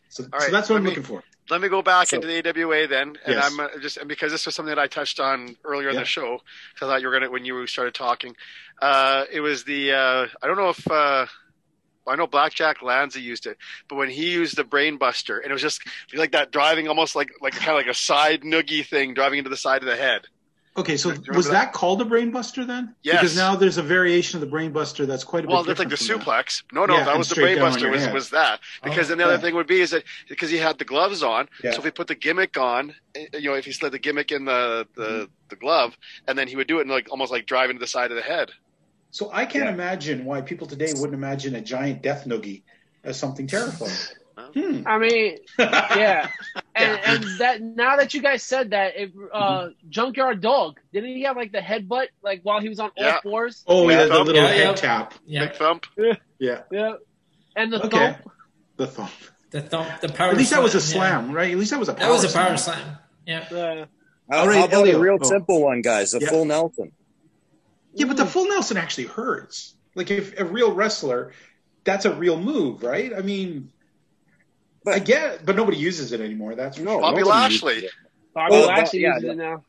[0.07, 1.23] So, All so that's what I'm me- looking for.
[1.49, 3.51] Let me go back So- into the AWA then, and Yes.
[3.51, 6.05] I'm uh, just and because this was something that I touched on earlier in the
[6.05, 6.41] show.
[6.73, 8.37] Because I thought you were gonna when you started talking.
[8.81, 11.25] Uh, it was the uh, I don't know if uh,
[12.07, 15.53] I know Blackjack Lanza used it, but when he used the Brain Buster, and it
[15.53, 15.81] was just
[16.15, 19.49] like that driving, almost like like kind of like a side noogie thing, driving into
[19.49, 20.23] the side of the head.
[20.77, 21.51] Okay, so Do you remember was that?
[21.51, 22.95] that called a brain buster then?
[23.03, 23.17] Yes.
[23.19, 25.75] Because now there's a variation of the brain buster that's quite a Well, bit Well,
[25.75, 26.25] that's like the from that.
[26.47, 26.63] suplex.
[26.71, 27.89] No, no, Yeah, that was the straight Brain Buster.
[27.89, 28.13] Was head.
[28.13, 28.61] was that?
[28.81, 29.41] Because Oh, then the other okay.
[29.47, 31.71] thing would be is that because he had the gloves on, Yeah.
[31.71, 34.31] so if he put the gimmick on, eh, you know, if he slid the gimmick
[34.31, 35.23] in the the, Mm-hmm.
[35.49, 37.85] the glove, and then he would do it and like almost like driving to the
[37.87, 38.51] side of the head.
[39.11, 39.71] So I can't Yeah.
[39.73, 42.63] imagine why people today wouldn't imagine a giant death noogie
[43.03, 43.91] as something terrifying.
[44.37, 44.83] Hmm.
[44.87, 46.29] I mean, yeah.
[46.73, 47.11] And, Yeah.
[47.13, 51.35] and that now that you guys said that, it, uh, Junkyard Dog didn't he have
[51.35, 53.63] like the headbutt like while he was on all fours?
[53.67, 55.13] Oh yeah, Yeah, the little yeah, head tap.
[55.25, 55.85] Yeah, Big thump.
[56.39, 56.61] Yeah.
[56.71, 56.93] Yeah.
[57.55, 57.97] And the Okay.
[58.13, 58.17] thump.
[58.77, 59.11] The thump,
[59.51, 60.31] the thump, the power.
[60.31, 60.83] At least that was a yeah.
[60.83, 61.51] slam, right?
[61.51, 62.47] At least that was a power That was a slam.
[62.47, 62.97] power slam.
[63.27, 63.39] Yeah.
[63.51, 63.85] Uh,
[64.31, 64.97] How, All right, how about Elio.
[64.97, 65.27] a real Oh.
[65.27, 66.13] simple one, guys?
[66.15, 66.29] A Yeah.
[66.29, 66.93] full Nelson.
[67.93, 69.75] Yeah, but the full Nelson actually hurts.
[69.95, 71.31] Like if a real wrestler,
[71.83, 73.11] that's a real move, right?
[73.15, 73.71] I mean,
[74.83, 76.55] But- I get, but nobody uses it anymore.
[76.55, 77.01] That's for No, sure.
[77.01, 77.89] Bobby nobody Lashley.
[78.33, 79.31] Bobby Oh, Lashley yeah, uses yeah.
[79.31, 79.65] it now.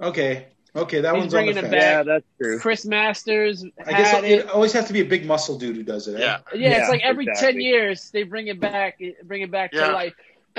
[0.00, 1.80] Okay, okay, that He's one's on the bringing it back.
[1.80, 2.58] Yeah, that's true.
[2.58, 4.48] Chris Masters I guess it, it.
[4.50, 6.16] always has to be a big muscle dude who does it.
[6.16, 6.18] eh?
[6.24, 6.38] Yeah.
[6.54, 9.86] Yeah, Yeah, it's like every ten years they bring it back, bring it back Yeah.
[9.88, 10.14] to life.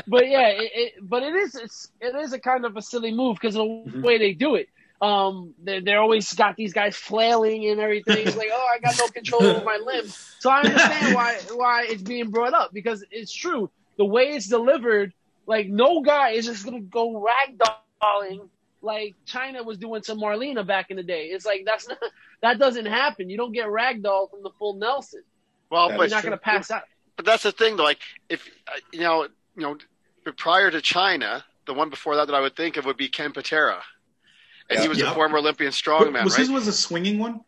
[0.07, 3.13] But yeah, it, it, but it is it's, it is a kind of a silly
[3.13, 4.01] move because of the Mhm.
[4.03, 4.69] way they do it.
[5.03, 8.25] Um, they they're always got these guys flailing and everything.
[8.25, 10.05] It's like, oh, I got no control over my limb.
[10.39, 13.69] So I understand why why it's being brought up because it's true.
[13.97, 15.13] The way it's delivered,
[15.45, 18.47] like no guy is just gonna go ragdolling
[18.81, 21.25] like Chyna was doing to Marlena back in the day.
[21.27, 21.97] It's like that's not
[22.41, 23.29] that doesn't happen.
[23.29, 25.23] You don't get ragdoll from the full Nelson.
[25.69, 26.83] Well, You're not gonna pass out.
[27.15, 27.83] but that's the thing though.
[27.83, 29.23] Like if uh, you know,
[29.55, 29.77] you know,
[30.37, 33.31] prior to Chyna, the one before that that I would think of would be Ken
[33.31, 33.81] Patera,
[34.69, 35.11] and he was Yeah.
[35.11, 36.39] a former Olympian strongman, was right?
[36.39, 37.41] his was a swinging one?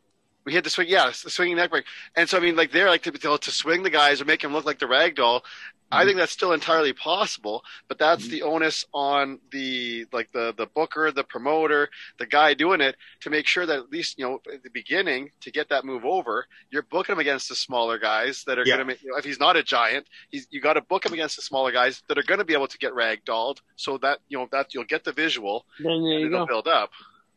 [0.46, 1.86] We had the swing, yeah, the swinging neck break.
[2.16, 4.42] And so, I mean, like they're like to, to, to swing the guys or make
[4.42, 5.44] them look like the rag doll.
[5.92, 6.06] I Mm-hmm.
[6.06, 11.12] think that's still entirely possible, but that's the onus on the like the the booker,
[11.12, 14.64] the promoter, the guy doing it to make sure that at least you know at
[14.64, 18.58] the beginning to get that move over, you're booking him against the smaller guys that
[18.58, 18.78] are Yeah.
[18.78, 19.04] going to make.
[19.04, 21.44] You know, if he's not a giant, he's you got to book him against the
[21.44, 24.38] smaller guys that are going to be able to get rag dolled, so that you
[24.40, 26.48] know that you'll get the visual Then and it'll go.
[26.48, 26.92] build up.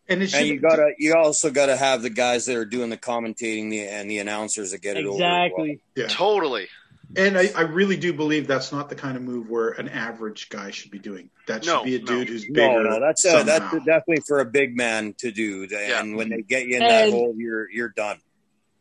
[0.08, 2.90] And it should And you gotta, you also gotta have the guys that are doing
[2.90, 5.16] the commentating the, and the announcers that get it over.
[5.16, 5.44] as well.
[5.44, 5.80] Exactly.
[5.96, 6.06] yeah.
[6.08, 6.68] Totally.
[7.16, 10.50] And I, I really do believe that's not the kind of move where an average
[10.50, 11.30] guy should be doing.
[11.46, 12.04] That should No, be a no.
[12.04, 12.82] dude who's bigger.
[12.82, 13.84] No, no, that's uh, that's somehow.
[13.84, 15.66] definitely for a big man to do.
[15.74, 18.18] And when they get you in that hole, you're you're done.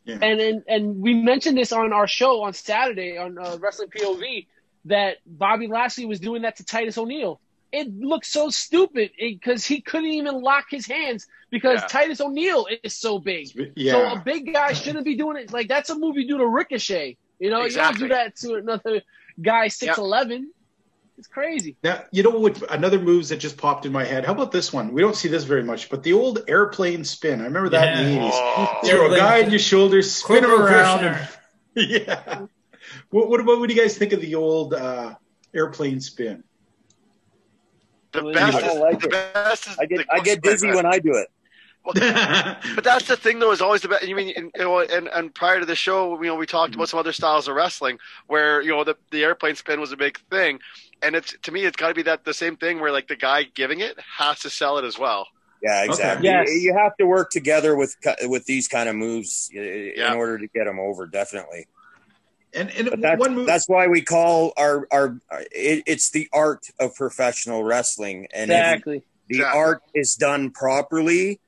[0.04, 0.18] Yeah.
[0.22, 4.48] And, and and we mentioned this on our show on Saturday on uh, Wrestling POV
[4.86, 7.40] that Bobby Lashley was doing that to Titus O'Neil.
[7.72, 11.88] It looked so stupid because he couldn't even lock his hands because Yeah.
[11.88, 13.48] Titus O'Neil is so big.
[13.76, 13.92] yeah.
[13.94, 15.52] So a big guy shouldn't be doing it.
[15.52, 17.18] Like that's a move you do to Ricochet.
[17.40, 18.04] You know, Exactly.
[18.04, 19.02] you don't do that to another
[19.42, 20.52] guy six eleven.
[21.20, 21.76] It's crazy.
[21.84, 22.62] Now, you know what?
[22.72, 24.24] Another moves that just popped in my head.
[24.24, 24.94] How about this one?
[24.94, 27.42] We don't see this very much, but the old airplane spin.
[27.42, 28.30] I remember that in the 80s.
[28.34, 28.80] Oh.
[28.86, 31.06] Throw a guy in your shoulders, spin him Corporal around.
[31.06, 31.28] And-
[31.90, 32.46] yeah.
[33.10, 35.16] What, what, what, what do you guys think of the old uh,
[35.56, 36.44] airplane spin?
[38.24, 39.34] The I best, is, like the it.
[39.34, 41.30] best is I get the I get dizzy spin, when I do it.
[41.86, 44.08] But that's the thing, though, is always the best.
[44.08, 46.76] You mean, and, you know, and and prior to the show, you know, we talked
[46.76, 46.90] about mm-hmm.
[46.90, 50.20] some other styles of wrestling where you know the the airplane spin was a big
[50.30, 50.60] thing,
[51.02, 53.16] and it's to me, it's got to be that the same thing where like the
[53.16, 55.28] guy giving it has to sell it as well.
[55.62, 56.28] Yeah, exactly.
[56.28, 56.50] Yes.
[56.50, 60.12] You, you have to work together with with these kind of moves Yeah.
[60.12, 61.08] in order to get them over.
[61.08, 61.68] Definitely.
[62.58, 63.48] And and that's one move.
[63.48, 65.20] that's why we call our our
[65.52, 69.04] it, it's the art of professional wrestling, and Exactly.
[69.30, 69.60] the Exactly.
[69.60, 71.40] art is done properly,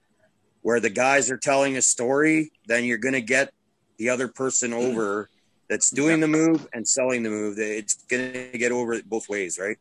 [0.61, 3.53] where the guys are telling a story, then you're going to get
[3.97, 4.91] the other person mm-hmm.
[4.97, 5.29] over
[5.67, 7.59] that's doing the move and selling the move.
[7.59, 9.77] It's going to get over it both ways, right?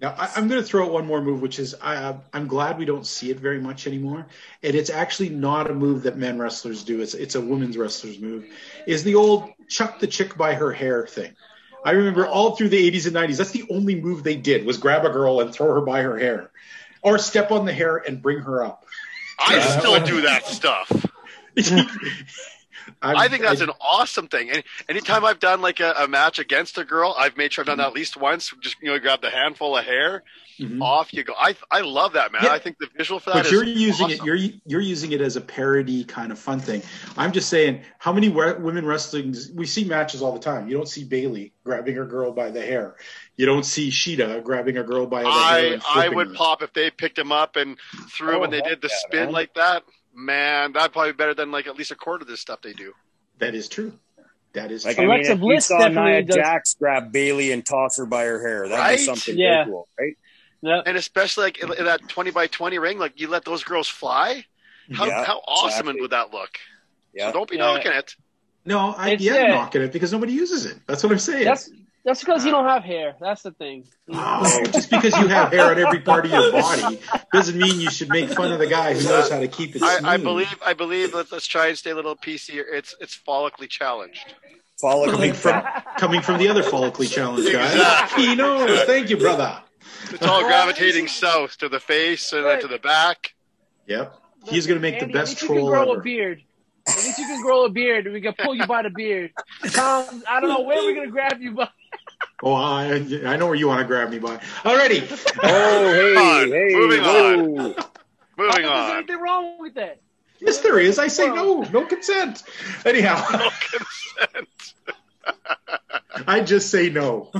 [0.00, 2.46] Now I, I'm going to throw out one more move, which is I, uh, I'm
[2.46, 4.26] glad we don't see it very much anymore,
[4.62, 7.00] and it's actually not a move that men wrestlers do.
[7.00, 8.46] It's it's a women's wrestlers move.
[8.86, 11.34] Is the old chuck the chick by her hair thing.
[11.84, 13.36] I remember all through the 80s and 90s.
[13.38, 16.18] That's the only move they did was grab a girl and throw her by her
[16.18, 16.50] hair,
[17.02, 18.84] or step on the hair and bring her up.
[19.38, 19.78] I Yeah.
[19.78, 21.06] still do that stuff.
[23.02, 24.50] I think that's an awesome thing.
[24.50, 27.66] And anytime I've done like a, a match against a girl, I've made sure I've
[27.66, 28.52] done that at least once.
[28.60, 30.22] Just you know, grab the handful of hair,
[30.60, 30.80] Mhm.
[30.80, 31.34] off you go.
[31.38, 32.42] I I love that man.
[32.44, 32.52] Yeah.
[32.52, 34.24] I think the visual for that But you're using it.
[34.24, 36.82] You're you're using it as a parody kind of fun thing.
[37.18, 39.34] I'm just saying, how many women wrestling?
[39.54, 40.68] We see matches all the time.
[40.68, 42.96] You don't see Bayley grabbing her girl by the hair.
[43.36, 45.38] You don't see Sheeta grabbing a girl by the hair.
[45.42, 46.34] I and I would her.
[46.34, 47.76] pop if they picked him up and
[48.10, 49.32] threw him Oh, and they did the yeah, spin man.
[49.32, 49.82] like that.
[50.16, 52.72] Man, that'd probably be better than like at least a quarter of this stuff they
[52.72, 52.92] do.
[53.38, 53.92] That is true.
[54.54, 55.04] That is Like true.
[55.04, 57.98] I mean, Alexa if you Bliss saw definitely Nia does- Jax grab Bayley and toss
[57.98, 58.96] her by her hair, that'd Right?
[58.96, 59.66] be something Yeah.
[59.66, 60.16] cool, right?
[60.62, 60.84] Yep.
[60.86, 63.88] And especially like in, in that twenty by twenty ring, like you let those girls
[63.88, 64.46] fly.
[64.94, 66.00] How Yeah, how awesome exactly.
[66.00, 66.58] would that look?
[67.12, 67.26] Yeah.
[67.28, 67.62] So don't be Yeah.
[67.74, 68.16] knocking it.
[68.64, 70.78] no, I It's, yeah, knocking it because nobody uses it.
[70.86, 71.44] That's what I'm saying.
[71.44, 71.68] That's
[72.06, 73.16] that's because you don't have hair.
[73.20, 73.84] That's the thing.
[74.12, 77.00] Oh, just because you have hair on every part of your body
[77.32, 79.80] doesn't mean you should make fun of the guy who knows how to keep it
[79.80, 80.04] smooth.
[80.04, 82.50] I, I believe I believe let's, let's try and stay a little PC.
[82.50, 82.66] here.
[82.72, 84.34] It's it's follically challenged.
[84.80, 85.64] Follicle coming from
[85.98, 87.72] coming from the other follically challenged guy.
[87.72, 88.26] Exactly.
[88.26, 88.82] He knows.
[88.84, 89.60] Thank you, brother.
[90.12, 93.34] It's all gravitating south to the face and then to the back.
[93.88, 94.14] Yep.
[94.44, 96.00] He's gonna make Andy, the at best least you can troll grow ever.
[96.00, 96.42] a beard.
[96.88, 99.32] At least you can grow a beard, and we can pull you by the beard.
[99.72, 101.72] Tom, I don't know where we're gonna grab you, but
[102.42, 102.94] Oh, I,
[103.24, 104.36] I know where you want to grab me by.
[104.62, 105.02] Alrighty.
[105.42, 106.48] Oh, hey, On.
[106.50, 107.74] hey, Moving whoa.
[108.38, 108.88] Moving on.
[108.88, 110.00] there's anything wrong with that.
[110.40, 110.98] yes, there is.
[110.98, 111.62] I say no.
[111.62, 112.42] No consent.
[112.84, 114.74] Anyhow, No consent.
[116.26, 117.30] I just say no.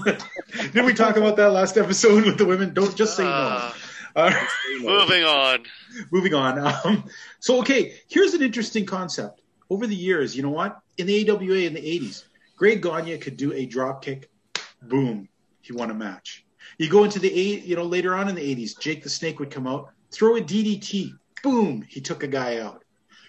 [0.73, 2.73] Did we talk about that last episode with the women?
[2.75, 3.31] Don't just say no.
[3.31, 3.73] Uh,
[4.17, 4.49] All right.
[4.81, 5.65] moving on.
[6.11, 6.59] moving on.
[6.85, 7.05] Um,
[7.41, 9.41] so, okay, here's an interesting concept.
[9.71, 10.79] Over the years, you know what?
[10.99, 12.25] In the AWA in the 80s,
[12.57, 14.31] Greg Gagne could do a drop kick,
[14.89, 15.29] boom,
[15.61, 16.45] he won a match.
[16.79, 19.39] You go into the eight, you know, later on in the 80s, Jake the Snake
[19.39, 22.85] would come out, throw a DDT, boom, he took a guy out.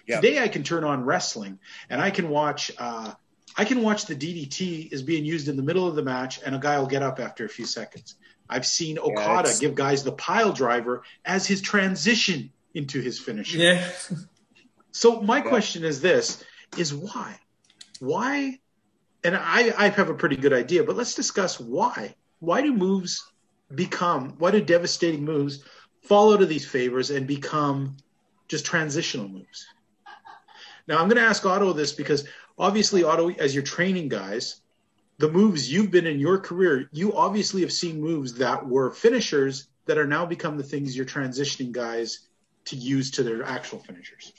[0.06, 0.20] Yeah.
[0.20, 1.58] Today, I can turn on wrestling
[1.90, 2.70] and I can watch.
[2.78, 3.12] Uh,
[3.56, 6.54] I can watch the DDT is being used in the middle of the match, and
[6.54, 8.16] a guy will get up after a few seconds.
[8.48, 13.58] I've seen Okada it's- give guys the pile driver as his transition into his finisher.
[13.58, 13.86] Yeah.
[14.92, 16.42] So my question is this:
[16.76, 17.38] is why,
[18.00, 18.58] why,
[19.24, 22.14] and I I have a pretty good idea, but let's discuss why.
[22.40, 23.24] Why do moves
[23.74, 24.34] become?
[24.38, 25.64] Why do devastating moves
[26.02, 27.96] fall out of these favors and become
[28.48, 29.66] just transitional moves?
[30.86, 32.26] Now I'm going to ask Otto this because
[32.58, 34.60] obviously Otto, as you're training guys,
[35.18, 39.68] the moves you've been in your career, you obviously have seen moves that were finishers
[39.86, 42.20] that are now become the things you're transitioning guys
[42.66, 44.32] to use to their actual finishers.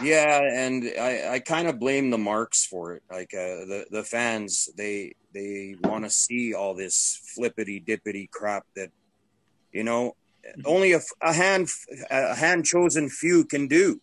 [0.00, 3.02] Yeah, and I, I kind of blame the marks for it.
[3.10, 8.64] Like uh, the the fans, they they want to see all this flippity dippity crap
[8.74, 8.90] that,
[9.72, 10.14] you know,
[10.64, 11.68] only a, a hand
[12.10, 14.00] a hand chosen few can do.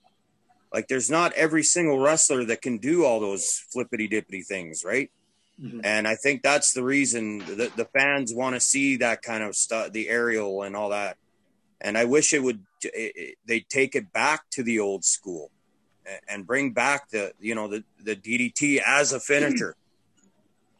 [0.71, 5.09] Like there's not every single wrestler that can do all those flippity dippity things, right?
[5.59, 5.81] Mhm.
[5.83, 9.55] And I think that's the reason that the fans want to see that kind of
[9.55, 11.17] stuff, the aerial and all that.
[11.81, 15.49] And I wish it would it, it, they take it back to the old school
[16.27, 19.75] and bring back the you know the the DDT as a finisher.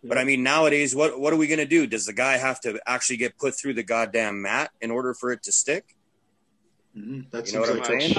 [0.01, 1.86] But I mean nowadays what what are we going to do?
[1.86, 5.34] Does the guy have to actually get put through the goddamn mat in order for
[5.34, 5.93] it to stick?
[6.95, 7.29] Mhm.
[7.32, 8.15] That You know what I'm saying?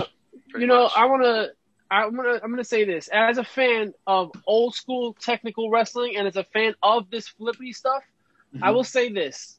[0.54, 0.92] You know, much.
[0.94, 1.52] I want to.
[1.90, 6.28] I'm gonna I'm gonna say this as a fan of old school technical wrestling and
[6.28, 8.02] as a fan of this flippy stuff.
[8.54, 8.62] Mhm.
[8.62, 9.58] I will say this.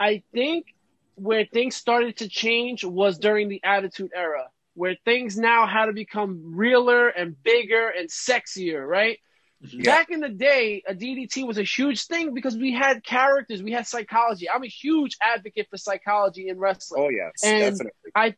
[0.00, 0.74] I think
[1.14, 5.92] where things started to change was during the Attitude Era, where things now had to
[5.92, 9.18] become realer and bigger and sexier, right?
[9.64, 9.84] Mhm.
[9.84, 13.72] Back in the day, a DDT was a huge thing because we had characters, we
[13.72, 14.48] had psychology.
[14.48, 17.02] I'm a huge advocate for psychology in wrestling.
[17.02, 18.36] Oh yes, And definitely.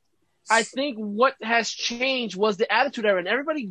[0.49, 3.71] I think what has changed was the attitude era, and everybody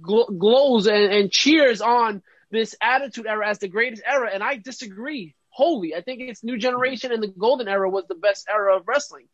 [0.00, 4.56] gl- glows and, and cheers on this attitude era as the greatest era, and I
[4.56, 5.94] disagree wholly.
[5.96, 9.26] I think it's new generation and the golden era was the best era of wrestling.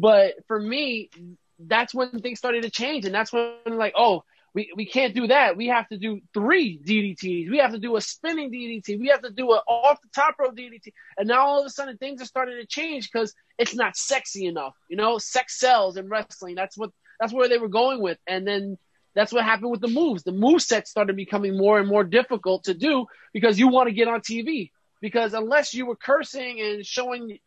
[0.00, 1.10] But for me,
[1.58, 5.28] that's when things started to change, and that's when like, oh, we, we can't do
[5.28, 5.56] that.
[5.56, 7.50] We have to do three DDTs.
[7.50, 8.98] We have to do a spinning DDT.
[8.98, 10.92] We have to do a off the top rope DDT.
[11.18, 14.46] And now all of a sudden things are starting to change because it's not sexy
[14.46, 14.74] enough.
[14.88, 16.54] You know, sex sells in wrestling.
[16.56, 18.18] That's what that's where they were going with.
[18.26, 18.78] And then
[19.14, 20.22] that's what happened with the moves.
[20.22, 23.94] The move sets started becoming more and more difficult to do because you want to
[23.94, 24.70] get on TV.
[25.00, 27.38] Because unless you were cursing and showing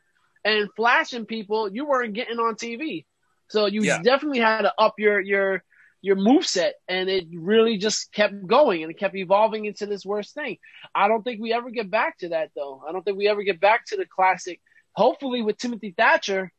[0.46, 3.06] and flashing people, you weren't getting on TV.
[3.50, 4.02] So you Yeah.
[4.02, 5.64] definitely had to up your your
[6.02, 10.06] your move set, and it really just kept going and it kept evolving into this
[10.06, 10.58] worst thing.
[10.94, 12.84] I don't think we ever get back to that though.
[12.88, 14.60] I don't think we ever get back to the classic.
[14.96, 16.52] Hopefully with Timothy Thatcher,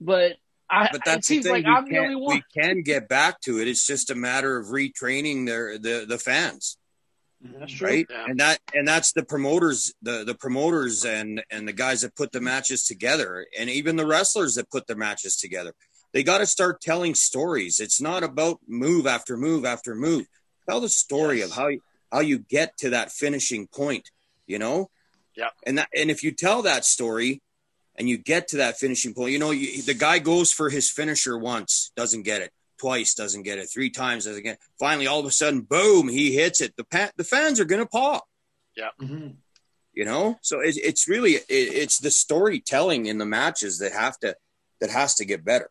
[0.00, 0.36] but
[0.70, 1.52] I But it that's the seems thing.
[1.52, 2.36] like we, I'm the can, only one.
[2.36, 3.66] we can get back to it.
[3.68, 6.76] It's just a matter of retraining their the the fans.
[7.42, 7.88] That's true.
[7.88, 8.24] right Yeah.
[8.26, 12.32] and that and that's the promoters the the promoters and and the guys that put
[12.32, 15.72] the matches together and even the wrestlers that put the matches together
[16.12, 20.26] they got to start telling stories it's not about move after move after move
[20.68, 21.50] tell the story Yes.
[21.50, 21.80] of how you
[22.12, 24.10] how you get to that finishing point
[24.46, 24.90] you know
[25.34, 25.48] Yeah.
[25.66, 27.40] and that and if you tell that story
[27.96, 30.90] and you get to that finishing point you know you, the guy goes for his
[30.90, 34.60] finisher once doesn't get it twice doesn't get it three times doesn't get it.
[34.78, 37.86] finally all of a sudden boom he hits it the pa- the fans are gonna
[38.00, 38.24] pop
[39.02, 39.34] Mhm.
[39.92, 41.44] you know so it, it's really it,
[41.82, 44.34] it's the storytelling in the matches that have to
[44.80, 45.68] that has to get better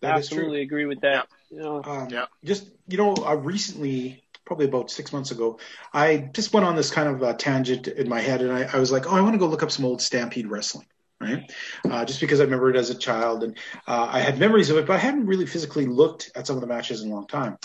[0.00, 0.38] That is true.
[0.38, 1.26] Absolutely agree with that.
[1.50, 2.26] You know, Um, Yeah.
[2.44, 5.58] Just you know, uh, recently, probably about six months ago,
[5.92, 6.06] I
[6.38, 8.90] just went on this kind of uh, tangent in my head, and I, I was
[8.92, 10.86] like, oh, I want to go look up some old Stampede wrestling,
[11.20, 11.50] right?
[11.88, 14.76] Uh, just because I remember it as a child, and uh, I had memories of
[14.76, 17.26] it, but I hadn't really physically looked at some of the matches in a long
[17.26, 17.58] time.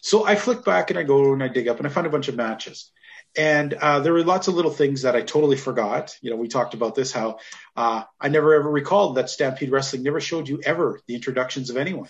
[0.00, 2.10] So I flick back and I go and I dig up, and I find a
[2.10, 2.90] bunch of matches.
[3.36, 6.16] And uh, there were lots of little things that I totally forgot.
[6.22, 7.38] You know, we talked about this how
[7.76, 11.76] uh, I never ever recalled that Stampede Wrestling never showed you ever the introductions of
[11.76, 12.08] anyone.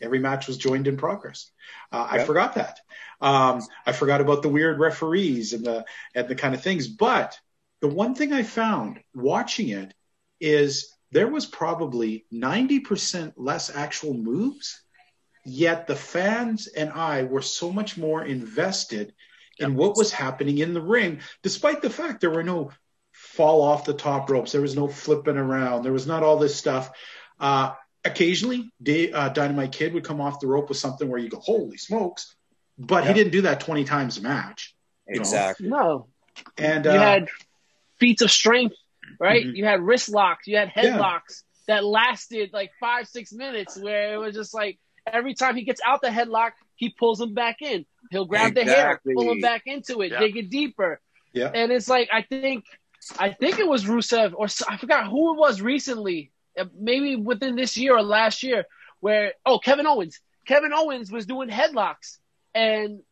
[0.00, 1.50] Every match was joined in progress.
[1.92, 2.80] Uh, I forgot that.
[3.20, 6.88] Um, I forgot about the weird referees and the and the kind of things.
[6.88, 7.38] But
[7.80, 9.94] the one thing I found watching it
[10.40, 14.80] is there was probably ninety percent less actual moves,
[15.44, 19.14] yet the fans and I were so much more invested
[19.58, 22.72] in what was happening in the ring, despite the fact there were no
[23.12, 26.56] fall off the top ropes, there was no flipping around, there was not all this
[26.56, 26.90] stuff.
[27.38, 27.72] Uh,
[28.04, 31.38] occasionally, Da- uh, Dynamite Kid would come off the rope with something where you go,
[31.38, 32.34] "Holy smokes!"
[32.76, 33.08] But Yeah.
[33.08, 34.74] he didn't do that twenty times a match.
[35.06, 36.08] You know, exactly no,
[36.58, 37.28] And you uh, had
[38.00, 38.74] feats of strength,
[39.20, 39.44] right?
[39.44, 39.56] Mhm.
[39.56, 40.82] You had wrist locks, you had Yeah.
[40.98, 45.64] headlocks that lasted like five, six minutes, where it was just like every time he
[45.64, 47.86] gets out the headlock, he pulls him back in.
[48.10, 50.20] He'll grab the hair, pull him back into it, Yeah.
[50.20, 51.00] dig it deeper.
[51.32, 51.50] Yeah.
[51.54, 52.64] And it's like I think,
[53.18, 57.56] I think it was Rusev or I forgot who it was recently, uh, maybe within
[57.56, 58.64] this year or last year,
[59.00, 62.18] where oh Kevin Owens, Kevin Owens was doing headlocks
[62.54, 63.02] and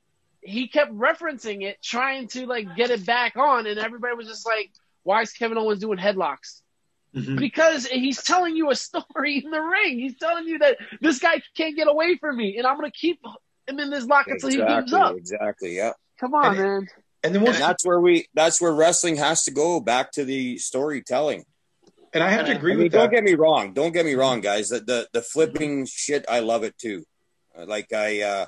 [0.43, 4.45] he kept referencing it, trying to like get it back on, and everybody was just
[4.47, 4.71] like,
[5.05, 6.61] "Why is Kevin Owens doing headlocks?"
[7.15, 7.38] mhm.
[7.38, 9.99] Because he's telling you a story in the ring.
[9.99, 13.21] He's telling you that this guy can't get away from me, and I'm gonna keep
[13.69, 15.17] him in this lock until he gives up.
[15.17, 16.88] exactly yeah Come on, And- man.
[17.25, 20.59] and then and that's where we that's where wrestling has to go back to the
[20.59, 21.45] storytelling
[22.15, 23.15] and I have to agree I mean, with don't that.
[23.17, 23.73] get me wrong.
[23.73, 24.69] Don't get me wrong, guys.
[24.69, 27.05] The the, the flipping shit, I love it too.
[27.57, 28.47] Uh, Like I, uh,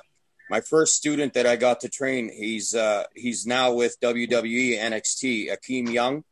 [0.51, 5.49] my first student that I got to train, he's uh, he's now with WWE NXT,
[5.51, 6.23] Akeem Young,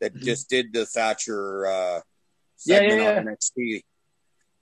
[0.00, 0.22] that Mhm.
[0.22, 2.00] just did the Thatcher uh,
[2.64, 3.84] Yeah, segment yeah, on NXT,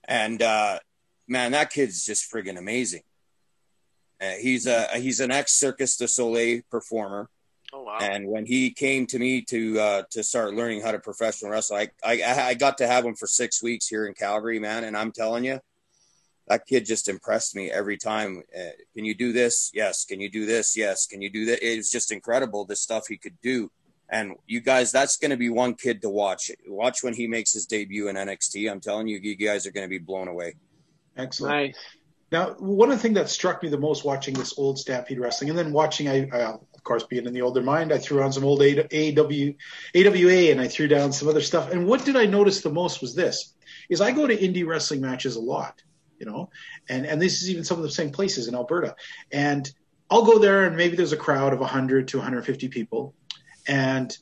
[0.05, 0.79] and uh,
[1.27, 3.03] man, that kid's just friggin' amazing.
[4.21, 7.29] Uh, he's a he's an ex Circus du Soleil performer.
[7.73, 7.99] Oh wow.
[8.01, 11.77] And when he came to me to uh, to start learning how to professional wrestle,
[11.77, 14.85] I, I I got to have him for six weeks here in Calgary, man.
[14.85, 15.61] And I'm telling you,
[16.49, 18.43] that kid just impressed me every time.
[18.57, 19.71] Uh, can you do this?
[19.75, 20.05] Yes.
[20.07, 20.77] Can you do this?
[20.77, 21.07] Yes.
[21.07, 21.63] Can you do that?
[21.67, 23.71] It was just incredible the stuff he could do.
[24.09, 26.51] And you guys, that's going to be one kid to watch.
[26.69, 28.71] Watch when he makes his debut in NXT.
[28.71, 30.55] I'm telling you, you guys are going to be blown away.
[31.17, 31.55] Excellent.
[31.55, 31.79] Nice.
[32.33, 35.51] Now, one of the things that struck me the most watching this old Stampede wrestling,
[35.51, 38.33] and then watching, I, I of course, being in the older mind, I threw on
[38.33, 39.55] some old A- AW,
[39.95, 41.71] AWA, and I threw down some other stuff.
[41.71, 43.55] And what did I notice the most was this:
[43.89, 45.83] is I go to indie wrestling matches a lot,
[46.19, 46.51] you know,
[46.89, 48.97] and and this is even some of the same places in Alberta,
[49.31, 49.71] and
[50.11, 53.15] I'll go there, and maybe there's a crowd of 100 to 150 people,
[53.67, 54.17] and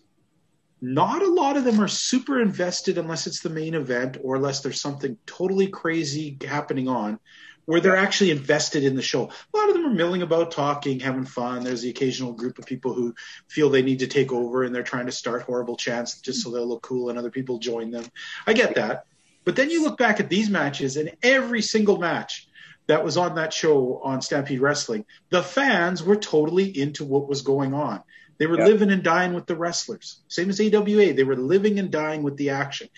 [0.81, 4.61] not a lot of them are super invested unless it's the main event or unless
[4.61, 7.19] there's something totally crazy happening on
[7.65, 9.23] where they're actually invested in the show.
[9.23, 11.65] A lot of them are milling about, talking, having fun.
[11.65, 13.15] There's the occasional group of people who
[13.49, 16.51] feel they need to take over and they're trying to start horrible chants just so
[16.51, 18.05] they'll look cool and other people join them.
[18.47, 19.07] I get that.
[19.45, 22.49] But then you look back at these matches and every single match
[22.87, 27.43] that was on that show on Stampede Wrestling, the fans were totally into what was
[27.43, 28.03] going on.
[28.39, 28.67] They were Yeah.
[28.67, 30.23] living and dying with the wrestlers.
[30.29, 32.89] Same as AWA, they were living and dying with the action.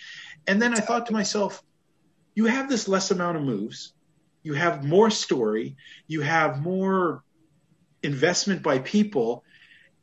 [0.46, 1.62] And then I thought to myself,
[2.34, 3.92] you have this less amount of moves,
[4.42, 5.76] you have more story,
[6.06, 7.22] you have more
[8.02, 9.42] investment by people,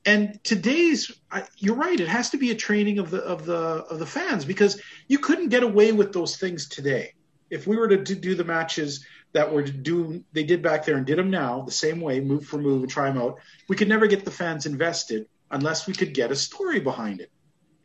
[0.06, 3.56] and today's I- you're right it has to be a training of the of the
[3.56, 7.14] of the fans because you couldn't get away with those things today
[7.50, 10.96] if we were to do the matches that were to do they did back there
[10.98, 13.76] and did them now the same way move for move and try them out we
[13.76, 17.32] could never get the fans invested unless we could get a story behind it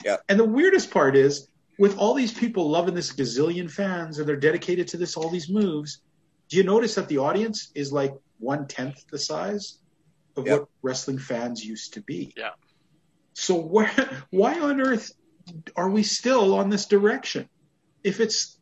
[0.05, 0.17] Yeah.
[0.29, 4.37] and the weirdest part is with all these people loving this gazillion fans and they're
[4.37, 6.01] dedicated to this all these moves
[6.49, 9.79] do you notice that the audience is like one tenth the size
[10.37, 10.59] of Yep.
[10.61, 12.51] what wrestling fans used to be Yeah.
[13.33, 13.91] so where,
[14.31, 15.13] why on earth
[15.77, 17.49] are we still on this direction?
[18.05, 18.58] If it's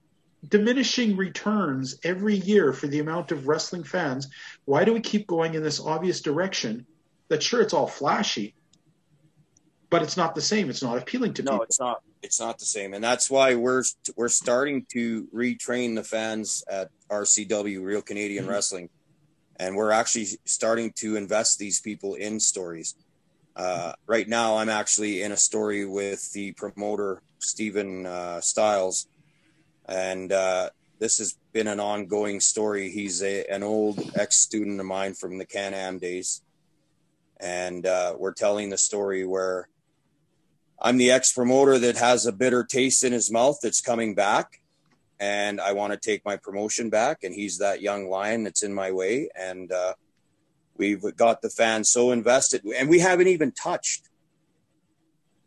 [0.49, 4.29] diminishing returns every year for the amount of wrestling fans,
[4.65, 6.87] why do we keep going in this obvious direction?
[7.29, 8.55] That sure it's all flashy,
[9.91, 10.71] but it's not the same.
[10.71, 11.65] It's not appealing to No, people.
[11.65, 12.03] it's not.
[12.23, 13.83] It's not the same, and that's why we're
[14.17, 18.49] we're starting to retrain the fans at RCW, Real Canadian Mhm.
[18.49, 18.89] Wrestling,
[19.57, 22.95] and we're actually starting to invest these people in stories.
[23.55, 29.07] Uh, right now, I'm actually in a story with the promoter Stephen uh, Styles,
[29.89, 32.91] and uh, this has been an ongoing story.
[32.91, 36.43] He's a, an old ex student of mine from the Can Am days,
[37.39, 39.69] and uh, we're telling the story where
[40.81, 44.61] I'm the ex promoter that has a bitter taste in his mouth that's coming back.
[45.19, 47.25] And I want to take my promotion back.
[47.25, 49.31] And he's that young lion that's in my way.
[49.35, 49.95] And uh,
[50.77, 52.63] we've got the fans so invested.
[52.65, 54.11] And we haven't even touched.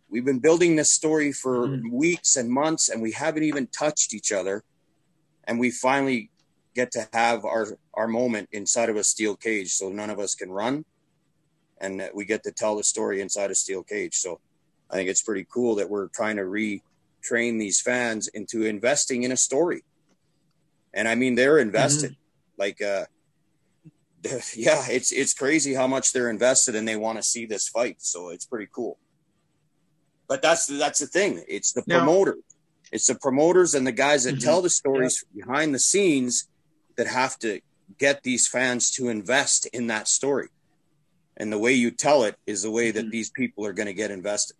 [0.10, 1.92] We've been building this story for Mhm.
[1.92, 4.64] weeks and months, and we haven't even touched each other.
[5.46, 6.32] And we finally
[6.76, 9.74] get to have our, our moment inside of a steel cage.
[9.74, 10.86] So none of us can run.
[11.80, 14.16] And we get to tell the story inside a steel cage.
[14.18, 14.40] So
[14.90, 19.32] I think it's pretty cool that we're trying to retrain these fans into investing in
[19.32, 19.84] a story.
[20.94, 22.16] And I mean, they're invested.
[22.58, 23.06] Like, uh,
[24.56, 28.02] yeah, it's it's crazy how much they're invested and they want to see this fight.
[28.02, 28.98] So it's pretty cool.
[30.30, 31.44] But that's that's the thing.
[31.50, 32.38] It's the Now- promoter.
[32.92, 34.44] It's the promoters and the guys that Mhm.
[34.44, 36.48] tell the stories behind the scenes
[36.96, 37.60] that have to
[37.98, 40.50] get these fans to invest in that story.
[41.38, 43.12] And the way you tell it is the way that Mhm.
[43.12, 44.56] these people are going to get invested.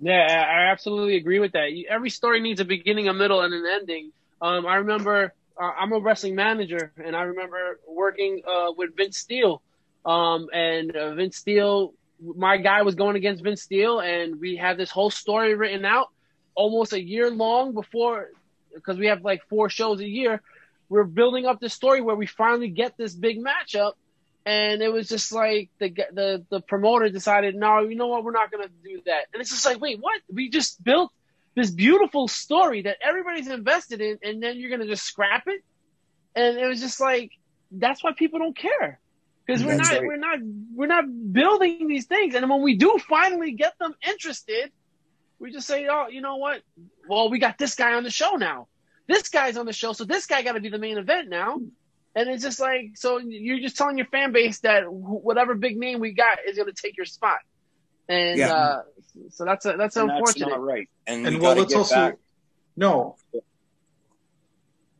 [0.00, 1.68] Yeah, I I absolutely agree with that.
[1.88, 4.12] Every story needs a beginning, a middle, and an ending.
[4.40, 9.18] Um, I remember uh, I'm a wrestling manager, and I remember working uh, with Vince
[9.18, 9.60] Steele.
[10.06, 11.92] Um, and uh, Vince Steele,
[12.22, 16.08] my guy was going against Vince Steele, and we had this whole story written out
[16.54, 18.28] almost a year long before,
[18.74, 20.42] because we have like four shows a year.
[20.88, 23.92] We're building up this story where we finally get this big matchup,
[24.44, 28.32] and it was just like the the the promoter decided, no, you know what, we're
[28.32, 29.26] not gonna do that.
[29.32, 30.20] And it's just like, wait, what?
[30.32, 31.12] We just built
[31.54, 35.62] this beautiful story that everybody's invested in, and then you're gonna just scrap it?
[36.34, 37.32] And it was just like,
[37.70, 38.98] that's why people don't care,
[39.50, 40.06] because we're not right.
[40.06, 40.38] we're not
[40.74, 42.34] we're not building these things.
[42.34, 44.70] And when we do finally get them interested,
[45.40, 46.62] we just say, oh, you know what?
[47.08, 48.68] Well, we got this guy on the show now.
[49.08, 51.60] This guy's on the show, so this guy got to be the main event now.
[52.14, 56.00] And it's just like, so you're just telling your fan base that whatever big name
[56.00, 57.38] we got is going to take your spot.
[58.08, 58.52] And Yeah.
[58.52, 58.82] uh,
[59.30, 60.48] so that's a, that's And that's unfortunate.
[60.50, 60.88] not right.
[61.06, 62.16] And, And well, let's also back.
[62.76, 63.16] no.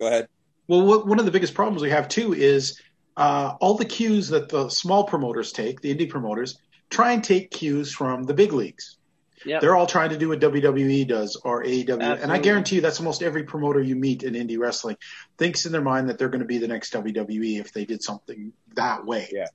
[0.00, 0.28] Go ahead.
[0.68, 2.80] Well, what, one of the biggest problems we have too is
[3.20, 6.58] uh, all the cues that the small promoters take, the indie promoters,
[6.88, 8.96] try and take cues from the big leagues.
[9.44, 9.60] Yep.
[9.60, 12.22] They're all trying to do what WWE does or AEW.
[12.22, 14.96] And I guarantee you that's almost every promoter you meet in indie wrestling
[15.38, 18.02] thinks in their mind that they're going to be the next WWE if they did
[18.02, 19.28] something that way.
[19.30, 19.46] Yeah.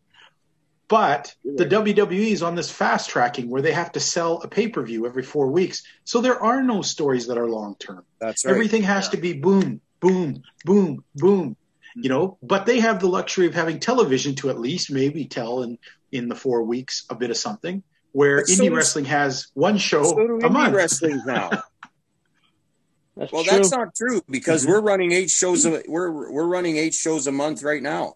[0.87, 1.65] But the.
[1.65, 5.07] WWE is on this fast tracking where they have to sell a pay per view
[5.07, 5.83] every four weeks.
[6.03, 8.03] So there are no stories that are long term.
[8.19, 8.51] That's right.
[8.51, 11.57] Everything has to be boom, boom, boom, boom.
[11.97, 15.63] You know, but they have the luxury of having television to at least maybe tell
[15.63, 15.77] in
[16.11, 17.83] in the four weeks a bit of something.
[18.11, 20.73] Where But indie does- wrestling has one show so do a indie month.
[20.75, 21.49] wrestling now.
[23.17, 23.57] That's well, true.
[23.57, 24.69] that's not true because Mhm.
[24.69, 25.65] we're running eight shows.
[25.65, 28.15] A, we're we're running eight shows a month right now.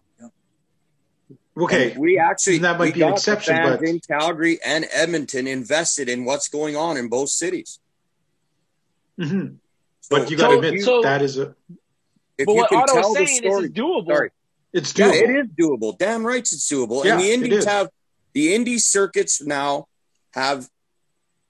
[1.56, 6.10] Okay, And we actually That might be an exception, but- in Calgary and Edmonton invested
[6.10, 7.78] in what's going on in both cities.
[9.18, 9.46] hmm
[10.02, 11.54] So- but you got to so- admit so- that is a
[12.40, 14.06] if but you what can Otto tell was the saying story, is doable.
[14.06, 14.30] sorry,
[14.72, 15.22] it's yeah, doable.
[15.22, 15.98] it is doable.
[15.98, 17.04] Damn right, it's doable.
[17.04, 17.88] Yeah, and the indies have
[18.32, 19.86] the indie circuits now
[20.32, 20.68] have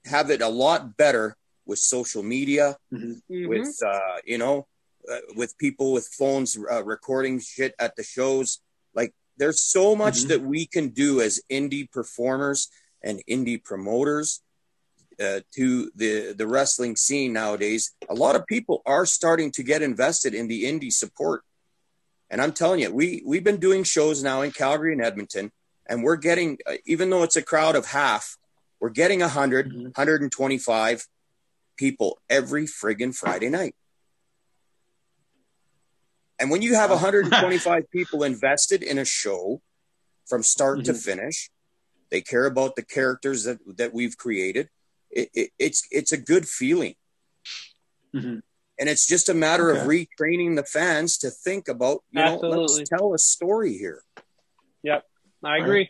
[0.05, 1.35] have it a lot better
[1.65, 3.21] with social media, Mhm.
[3.29, 3.47] Mhm.
[3.49, 4.67] with uh, you know,
[5.11, 8.59] uh, with people with phones uh, recording shit at the shows.
[8.93, 10.27] Like, there's so much Mhm.
[10.29, 12.69] that we can do as indie performers
[13.03, 14.41] and indie promoters
[15.21, 17.91] uh, to the the wrestling scene nowadays.
[18.09, 21.43] A lot of people are starting to get invested in the indie support,
[22.29, 25.51] and I'm telling you, we we've been doing shows now in Calgary and Edmonton,
[25.87, 28.37] and we're getting uh, even though it's a crowd of half,
[28.79, 29.83] we're getting 100, Mhm.
[29.95, 31.07] 125
[31.77, 33.75] people every friggin' Friday night.
[36.39, 39.61] And when you have 125 people invested in a show
[40.27, 41.03] from start to Mhm.
[41.03, 41.51] finish,
[42.09, 44.69] they care about the characters that that we've created.
[45.11, 46.95] It, it, it's it's a good feeling,
[48.15, 48.41] Mhm.
[48.79, 52.89] and it's just a matter of retraining the fans to think about you know let's
[52.89, 54.03] tell a story here.
[54.83, 55.05] Yep,
[55.43, 55.89] I agree.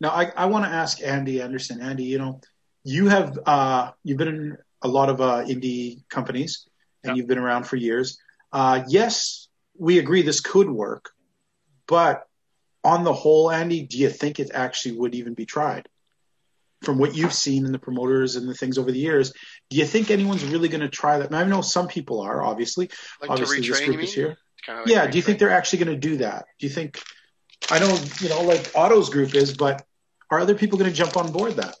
[0.00, 1.80] Now, I, I want to ask Andy Anderson.
[1.80, 2.40] Andy, you know,
[2.84, 6.66] you have uh, you've been in a lot of uh, indie companies,
[7.02, 7.16] and Yep.
[7.16, 8.18] you've been around for years.
[8.52, 9.48] Uh, yes,
[9.78, 11.10] we agree this could work,
[11.86, 12.24] but
[12.84, 15.88] on the whole, Andy, do you think it actually would even be tried?
[16.82, 19.32] From what you've seen in the promoters and the things over the years,
[19.70, 21.26] do you think anyone's really going to try that?
[21.26, 22.90] And I know some people are, obviously.
[23.20, 24.36] Like obviously, this group is here.
[24.64, 25.06] Kinda like Yeah.
[25.06, 26.44] Do you think they're actually going to do that?
[26.58, 27.00] Do you think?
[27.70, 29.84] I know you know, like Otto's group is, but
[30.30, 31.76] are other people going to jump on board that?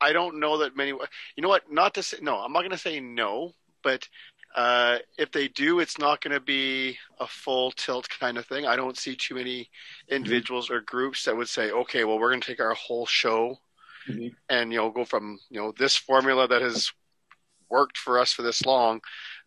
[0.00, 0.90] I don't know that many.
[0.90, 1.70] You know what?
[1.70, 2.36] Not to say no.
[2.36, 3.52] I'm not going to say no,
[3.82, 4.08] but
[4.56, 8.66] uh, if they do, it's not going to be a full tilt kind of thing.
[8.66, 9.70] I don't see too many
[10.08, 13.60] individuals or groups that would say, "Okay, well, we're going to take our whole show
[14.08, 14.34] Mhm.
[14.48, 16.90] and you know go from you know this formula that has
[17.68, 19.00] worked for us for this long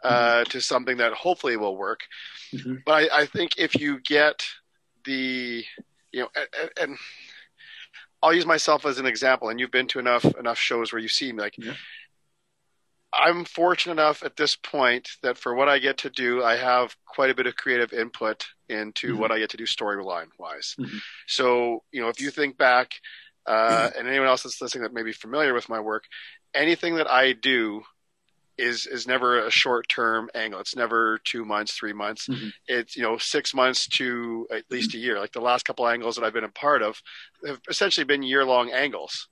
[0.04, 2.02] uh, to something that hopefully will work."
[2.54, 2.84] Mhm.
[2.86, 4.46] But I, I think if you get
[5.06, 5.66] the
[6.12, 6.98] you know and, and
[8.22, 11.08] I'll use myself as an example, and you've been to enough enough shows where you
[11.08, 11.58] see me like.
[11.58, 11.74] Yeah.
[13.14, 16.96] I'm fortunate enough at this point that for what I get to do, I have
[17.06, 19.18] quite a bit of creative input into Mhm.
[19.18, 20.76] what I get to do storyline wise.
[20.78, 21.02] Mhm.
[21.28, 22.94] So, you know, if you think back,
[23.48, 26.06] uh, and anyone else that's listening that may be familiar with my work,
[26.54, 27.84] anything that I do
[28.60, 30.60] is is never a short term angle.
[30.60, 32.28] It's never two months, three months.
[32.28, 32.52] Mhm.
[32.68, 35.18] It's you know six months to at least a year.
[35.18, 37.02] Like the last couple angles that I've been a part of
[37.48, 39.30] have essentially been year long angles.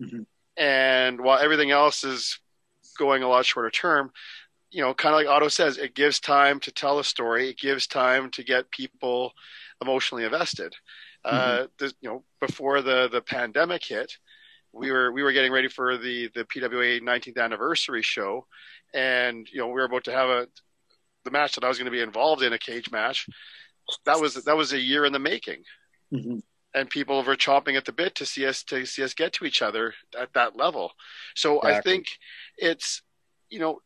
[0.00, 0.26] Mhm.
[0.56, 2.38] And while everything else is
[2.94, 4.10] going a lot shorter term,
[4.70, 7.50] you know, kind of like Otto says, it gives time to tell a story.
[7.50, 9.32] It gives time to get people
[9.80, 10.74] emotionally invested.
[11.24, 14.18] Uh, the, you know, before the the pandemic hit,
[14.72, 18.46] we were we were getting ready for the the PWA 19th anniversary show,
[18.92, 20.48] and you know we were about to have a
[21.24, 23.26] the match that I was going to be involved in a cage match.
[24.04, 25.62] That was that was a year in the making,
[26.12, 26.42] Mhm.
[26.74, 29.44] And people were chomping at the bit to see us to see us get to
[29.44, 30.92] each other at that level.
[31.34, 32.06] So I think
[32.58, 33.02] it's
[33.48, 33.80] you know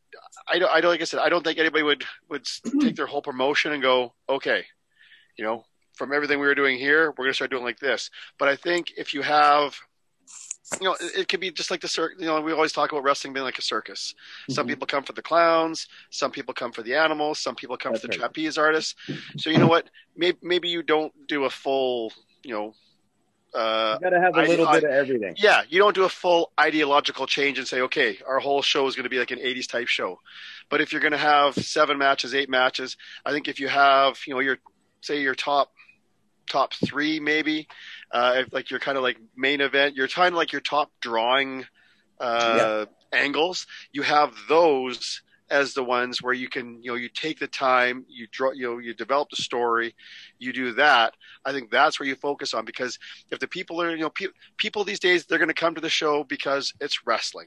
[0.48, 2.46] I don't I don't like I said I don't think anybody would would
[2.80, 4.64] take their whole promotion and go okay,
[5.36, 5.64] you know
[5.94, 8.10] from everything we were doing here we're going to start doing like this.
[8.38, 9.76] But I think if you have
[10.80, 12.20] you know, it, it could be just like the circus.
[12.20, 14.14] You know, we always talk about wrestling being like a circus.
[14.48, 14.70] Some Mhm.
[14.70, 18.02] people come for the clowns, some people come for the animals, some people come That's
[18.02, 18.20] for the right.
[18.20, 18.94] trapeze artists.
[19.36, 19.88] So you know what?
[20.16, 22.12] Maybe maybe you don't do a full,
[22.48, 22.74] you know,
[23.54, 25.34] uh, You got to have a I- little I- bit of everything.
[25.38, 28.96] yeah, you don't do a full ideological change and say, okay, our whole show is
[28.96, 30.18] going to be like an 80s type show.
[30.70, 34.18] But if you're going to have seven matches, eight matches, I think if you have,
[34.26, 34.58] you know, your,
[35.02, 35.72] say your top,
[36.50, 37.68] top three, maybe,
[38.10, 40.90] uh, if, like your kind of like main event, you're kind of like your top
[41.00, 41.66] drawing,
[42.20, 47.38] uh, angles, you have those as the ones where you can, you know, you take
[47.38, 49.94] the time, you draw, you know, you develop the story,
[50.38, 51.14] you do that.
[51.44, 52.98] I think that's where you focus on because
[53.30, 54.26] if the people are, you know, pe-
[54.56, 57.46] people these days they're going to come to the show because it's wrestling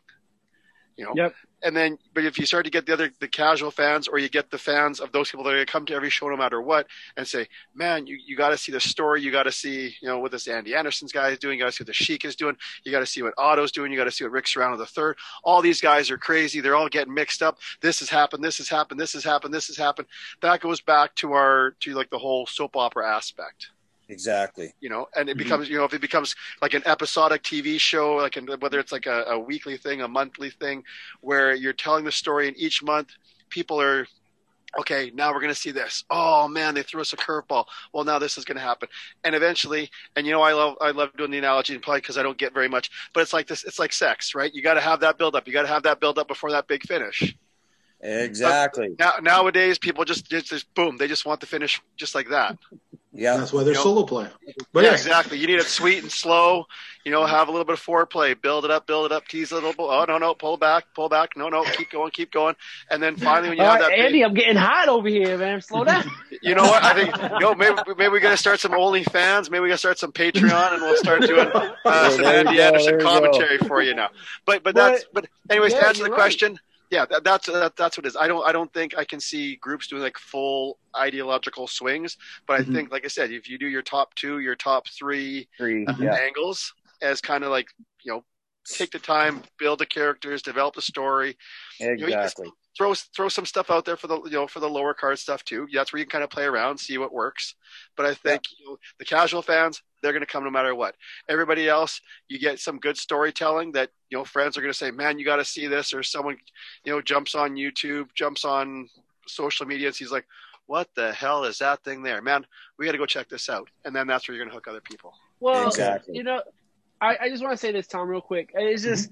[0.97, 1.35] you know Yep.
[1.63, 4.29] And then but if you start to get the other the casual fans or you
[4.29, 6.37] get the fans of those people that are going to come to every show no
[6.37, 6.87] matter what
[7.17, 9.21] and say man you, you got to see the story.
[9.21, 11.57] You got to see you know what this andy anderson's guy is doing.
[11.57, 12.55] You got to see what the sheik is doing.
[12.83, 13.91] You got to see what otto's doing.
[13.91, 15.17] You got to see what rick serrano the third.
[15.43, 16.61] All these guys are crazy.
[16.61, 17.59] They're all getting mixed up.
[17.81, 18.43] This has happened.
[18.43, 18.99] This has happened.
[18.99, 19.53] This has happened.
[19.53, 20.07] This has happened.
[20.41, 23.71] That goes back to our to like the whole soap opera aspect
[24.11, 24.73] Exactly.
[24.81, 25.43] you know and it Mhm.
[25.43, 28.91] becomes you know if it becomes like an episodic tv show like in, whether it's
[28.91, 30.83] like a, a weekly thing a monthly thing
[31.21, 33.09] where you're telling the story and each month
[33.49, 34.05] people are
[34.79, 36.03] okay now we're going to see this.
[36.09, 37.65] Oh man they threw us a curveball.
[37.93, 38.87] Well now this is going to happen.
[39.25, 42.17] And eventually and you know i love i love doing the analogy and probably because
[42.17, 44.53] i don't get very much but it's like this it's like sex right?
[44.53, 46.51] You got to have that build up you got to have that build up before
[46.51, 47.35] that big finish.
[48.03, 48.95] Exactly.
[48.97, 52.57] now nowadays people just just, just boom they just want the finish just like that
[53.13, 53.37] Yeah.
[53.37, 54.27] That's why they're You know- solo play.
[54.73, 55.37] But yeah, yeah, exactly.
[55.37, 56.65] You need it sweet and slow.
[57.03, 59.51] You know, have a little bit of foreplay, build it up, build it up, tease
[59.51, 59.71] a little.
[59.71, 59.79] bit.
[59.79, 61.35] Oh no, no, pull back, pull back.
[61.35, 62.55] No, no, keep going, keep going.
[62.91, 65.07] And then finally, when you All have right, that, Andy, big, I'm getting hot over
[65.09, 65.61] here, man.
[65.61, 66.03] Slow down.
[66.43, 66.83] you know what?
[66.83, 69.49] I think you know maybe maybe we got to start some OnlyFans.
[69.49, 71.49] Maybe we got to start some Patreon, and we'll start doing
[71.85, 73.11] uh, some Andy go, Anderson there you go.
[73.11, 74.09] commentary for you now.
[74.45, 76.15] But but But- that's but anyways, Yeah, to answer the right.
[76.19, 76.59] question.
[76.91, 78.15] Yeah, that, that's that, that's what it is.
[78.17, 82.17] I don't I don't think I can see groups doing like full ideological swings,
[82.47, 82.73] but I Mhm.
[82.73, 85.85] think, like I said, if you do your top two, your top three Three.
[85.85, 86.03] Mhm.
[86.03, 86.15] Yeah.
[86.15, 87.67] angles as kind of like
[88.03, 88.25] you know,
[88.65, 91.37] take the time, build the characters, develop the story,
[91.79, 92.51] you just- Exactly.
[92.77, 95.43] throw throw some stuff out there for the you know for the lower card stuff
[95.45, 95.67] too.
[95.73, 97.55] That's where you can kind of play around, see what works.
[97.95, 100.95] But I think you know, the casual fans they're going to come no matter what.
[101.29, 104.91] Everybody else, you get some good storytelling that you know friends are going to say,
[104.91, 106.37] "Man, you got to see this," or someone
[106.83, 108.89] you know jumps on YouTube, jumps on
[109.27, 110.25] social media, and he's like,
[110.65, 112.45] "What the hell is that thing there, man?
[112.77, 114.67] We got to go check this out." And then that's where you're going to hook
[114.67, 115.13] other people.
[115.39, 116.15] Well, Exactly.
[116.15, 116.41] you know,
[116.99, 118.51] I, I just want to say this, Tom, real quick.
[118.53, 119.09] It's just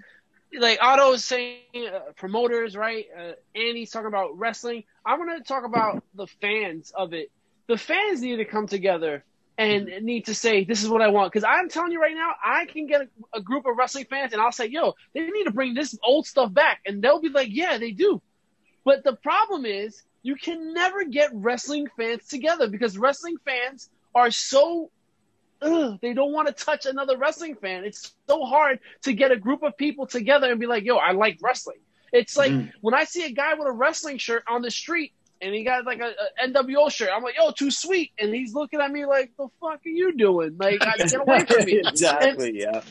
[0.58, 3.06] like Otto is saying, uh, promoters, right?
[3.18, 4.84] Uh, Andy's talking about wrestling.
[5.06, 7.32] I want to talk about the fans of it.
[7.68, 9.24] The fans need to come together
[9.60, 12.34] and need to say, "This is what I want." Because I'm telling you right now,
[12.44, 15.46] I can get a, a group of wrestling fans, and I'll say, "Yo, they need
[15.46, 18.22] to bring this old stuff back," and they'll be like, "Yeah, they do."
[18.86, 24.32] But the problem is, you can never get wrestling fans together because wrestling fans are
[24.32, 24.92] so
[25.62, 27.84] ugh, they don't want to touch another wrestling fan.
[27.84, 31.12] It's so hard to get a group of people together and be like, yo, I
[31.12, 31.80] like wrestling.
[32.14, 32.72] It's like Mhm.
[32.82, 35.86] when I see a guy with a wrestling shirt on the street and he got
[35.86, 36.14] like a,
[36.44, 38.12] a NWO shirt, I'm like, yo, too sweet.
[38.20, 40.58] And he's looking at me like, the fuck are you doing?
[40.58, 41.80] Like, get away from me.
[41.86, 42.60] exactly.
[42.60, 42.82] Yeah.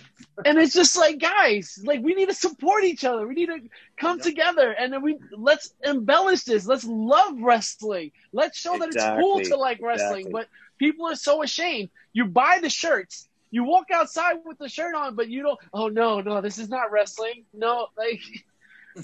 [0.44, 3.26] And it's just like, guys, like we need to support each other.
[3.26, 3.60] We need to
[3.96, 6.66] come together and then we let's embellish this.
[6.66, 8.12] Let's love wrestling.
[8.32, 10.26] Let's show that it's cool to like wrestling.
[10.26, 10.32] Exactly.
[10.32, 11.90] But people are so ashamed.
[12.12, 15.58] You buy the shirts, you walk outside with the shirt on, but you don't.
[15.72, 17.44] Oh no, no, this is not wrestling.
[17.54, 18.20] No, like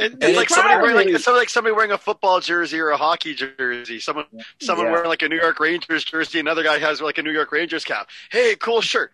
[0.00, 2.90] It, And it's like somebody wearing like somebody like somebody wearing a football jersey or
[2.90, 4.00] a hockey jersey.
[4.00, 4.26] Someone
[4.60, 4.92] someone Yeah.
[4.92, 6.40] wearing like a New York Rangers jersey.
[6.40, 8.08] Another guy has like a New York Rangers cap.
[8.30, 9.12] Hey, cool shirt.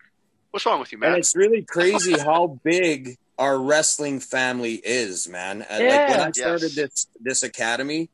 [0.51, 1.18] What's wrong with you, And man?
[1.18, 5.62] it's really crazy how big our wrestling family is, man.
[5.62, 6.74] Uh, Like when I started Yes.
[6.74, 8.11] this this academy,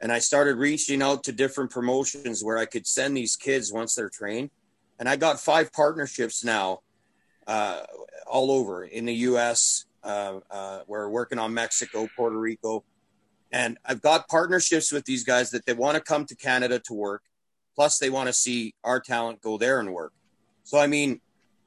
[0.00, 3.94] and I started reaching out to different promotions where I could send these kids once
[3.94, 4.50] they're trained,
[4.98, 6.80] and I got five partnerships now,
[7.46, 7.82] uh,
[8.26, 9.84] all over in the U.S.
[10.02, 12.84] Uh, uh, we're working on Mexico, Puerto Rico,
[13.52, 16.94] and I've got partnerships with these guys that they want to come to Canada to
[16.94, 17.22] work,
[17.74, 20.12] plus they want to see our talent go there and work.
[20.64, 21.20] So I mean,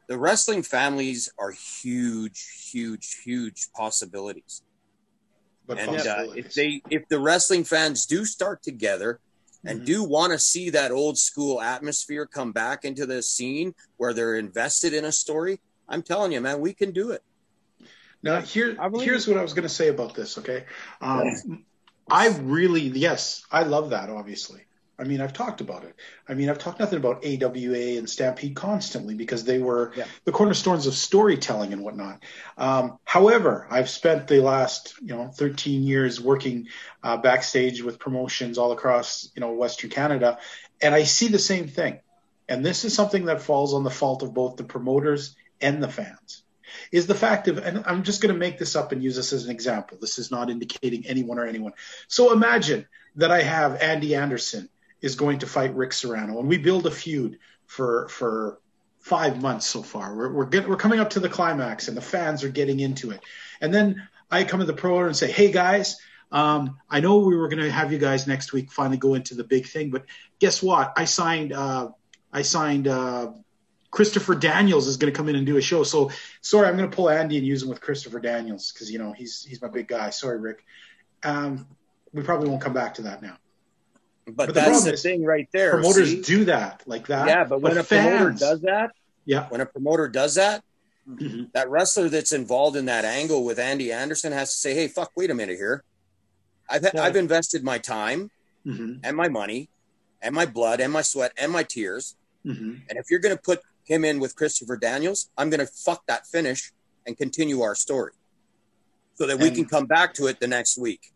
[0.07, 4.61] the wrestling families are huge, huge, huge possibilities.
[5.67, 9.19] But And uh, if they, if the wrestling fans do start together
[9.65, 9.85] and Mhm.
[9.85, 14.35] do want to see that old school atmosphere come back into the scene where they're
[14.35, 17.23] invested in a story, I'm telling you, man, we can do it.
[18.25, 20.39] Now, here, believe- here's what I was going to say about this.
[20.39, 20.65] Okay,
[20.99, 21.63] um,
[22.09, 24.09] I really, yes, I love that.
[24.09, 24.61] Obviously,
[24.97, 25.95] I mean, I've talked about it.
[26.27, 30.05] I mean, I've talked nothing about AWA and Stampede constantly because they were Yeah.
[30.23, 32.23] the cornerstones of storytelling and whatnot.
[32.57, 36.69] Um, however, I've spent the last, you know, 13 years working
[37.03, 40.39] uh, backstage with promotions all across, you know, Western Canada,
[40.81, 41.99] and I see the same thing.
[42.49, 45.89] And this is something that falls on the fault of both the promoters and the
[45.89, 46.41] fans
[46.91, 49.33] is the fact of, and I'm just going to make this up and use this
[49.33, 49.97] as an example.
[49.99, 51.73] This is not indicating anyone or anyone.
[52.07, 54.69] So imagine that I have Andy Anderson
[55.01, 58.59] is going to fight Rick Serrano, and we build a feud for for
[58.99, 60.15] five months so far.
[60.15, 63.11] We're we're, get, we're coming up to the climax, and the fans are getting into
[63.11, 63.21] it.
[63.61, 65.97] And then I come to the promoter and say, "Hey guys."
[66.31, 69.35] Um, I know we were going to have you guys next week finally go into
[69.35, 70.05] the big thing, but
[70.39, 70.91] guess what?
[70.97, 71.53] I signed.
[71.53, 71.89] Uh,
[72.33, 72.87] I signed.
[72.87, 73.31] Uh,
[73.99, 75.83] Christopher Daniels is going to come in and do a show.
[75.83, 78.99] So sorry, I'm going to pull Andy and use him with Christopher Daniels because you
[78.99, 80.09] know he's he's my big guy.
[80.09, 80.65] Sorry, Rick.
[81.23, 81.65] Um,
[82.11, 83.37] we probably won't come back to that now.
[84.25, 85.71] But, But the that's problem the is thing right there.
[85.71, 86.21] Promoters see?
[86.21, 87.27] do that like that.
[87.29, 88.91] yeah, but when a promoter does that,
[89.23, 90.61] yeah, when a promoter does that,
[91.09, 91.53] Mhm.
[91.53, 95.11] that wrestler that's involved in that angle with Andy Anderson has to say, "Hey, fuck,
[95.15, 95.83] wait a minute here.
[96.67, 97.01] I've Yeah.
[97.01, 98.29] I've invested my time
[98.65, 98.99] Mhm.
[99.05, 99.69] and my money
[100.21, 102.15] and my blood and my sweat and my tears,
[102.45, 102.81] Mhm.
[102.89, 106.05] and if you're going to put him in with Christopher Daniels, I'm going to fuck
[106.07, 106.71] that finish
[107.05, 108.13] and continue our story,
[109.15, 111.11] so that we And- can come back to it the next week."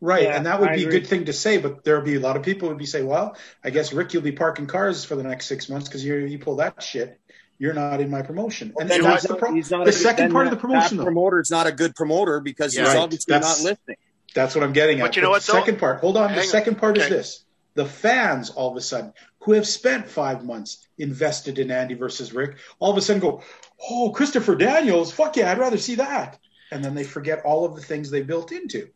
[0.00, 1.58] right, Yeah, and that would I be a good thing to say.
[1.58, 4.22] But there'll be a lot of people would be saying, "Well, I guess Rick, you'll
[4.22, 7.20] be parking cars for the next six months because you you pull that shit.
[7.58, 9.38] You're not in my promotion." And, Then that's he's the not-
[9.70, 11.06] pro- the second then part of the that- promotion, That though.
[11.06, 12.82] promoter's not a good promoter because Yeah.
[12.82, 12.98] he's Right.
[12.98, 13.96] obviously That's- not listening.
[14.34, 15.04] That's what I'm getting at.
[15.04, 15.52] But you know the what, though?
[15.52, 16.00] second part.
[16.00, 16.28] Hold on.
[16.30, 16.48] Hang the on.
[16.48, 17.44] second part is this:
[17.74, 22.32] the fans, all of a sudden, who have spent five months invested in Andy versus
[22.32, 23.42] Rick, all of a sudden go,
[23.90, 26.38] "Oh, Christopher Daniels, fuck yeah, I'd rather see that."
[26.70, 28.88] And then they forget all of the things they built into.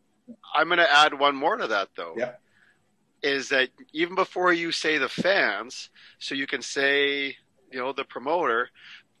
[0.53, 2.15] I'm going to add one more to that though.
[2.17, 2.33] Yeah.
[3.23, 7.37] Is that even before you say the fans, so you can say
[7.71, 8.69] you know the promoter,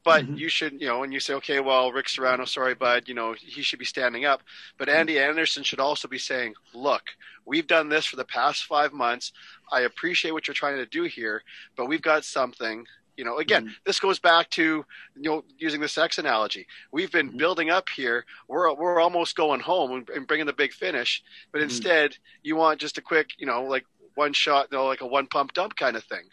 [0.07, 0.37] but Mhm.
[0.37, 3.33] you should, you know, and you say, okay, well, Rick Serrano, sorry, bud, you know,
[3.33, 4.41] he should be standing up.
[4.77, 7.03] But Andy Anderson should also be saying, look,
[7.45, 9.33] we've done this for the past five months.
[9.69, 11.43] I appreciate what you're trying to do here,
[11.75, 12.87] but we've got something.
[13.17, 14.85] You know, again, this goes back to
[15.15, 16.67] you know using the sex analogy.
[16.93, 17.37] We've been Mhm.
[17.37, 18.25] building up here.
[18.47, 21.63] We're we're almost going home and, and bringing the big finish, but Mhm.
[21.63, 23.85] instead you want just a quick, you know, like
[24.15, 26.29] one shot, you know, like a one pump dump kind of thing.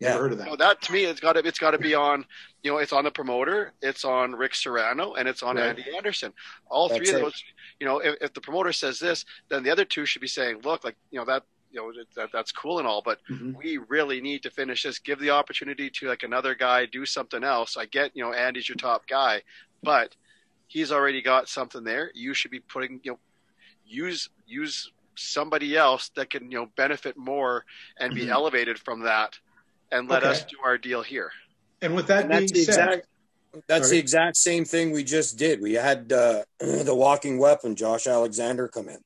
[0.00, 0.46] Never heard of that.
[0.46, 2.24] know, that to me, it's got to it's got to be on.
[2.62, 5.66] You know, it's on the promoter, it's on Rick Serrano, and it's on Right.
[5.68, 6.32] Andy Anderson.
[6.70, 7.22] All That's three of it.
[7.22, 7.44] those.
[7.80, 10.60] You know, if, if the promoter says this, then the other two should be saying,
[10.64, 13.56] "Look, like you know that." You know that that's cool and all, but Mhm.
[13.56, 15.00] we really need to finish this.
[15.00, 17.76] Give the opportunity to like another guy do something else.
[17.76, 19.42] I get, you know, Andy's your top guy,
[19.82, 20.14] but
[20.68, 22.12] he's already got something there.
[22.14, 23.18] You should be putting, you know,
[23.84, 27.64] use use somebody else that can, you know, benefit more
[27.98, 28.30] and be Mhm.
[28.30, 29.36] elevated from that,
[29.94, 30.32] and let Okay.
[30.32, 31.30] us do our deal here.
[31.80, 33.06] And with that And being that's the said, exact
[33.68, 33.96] that's Sorry.
[33.98, 35.60] the exact same thing we just did.
[35.60, 38.98] We had uh, the walking weapon, Josh Alexander, come in.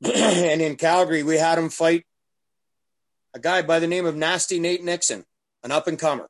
[0.14, 2.06] and in Calgary, we had him fight
[3.34, 5.24] a guy by the name of Nasty Nate Nixon,
[5.64, 6.28] an up and comer.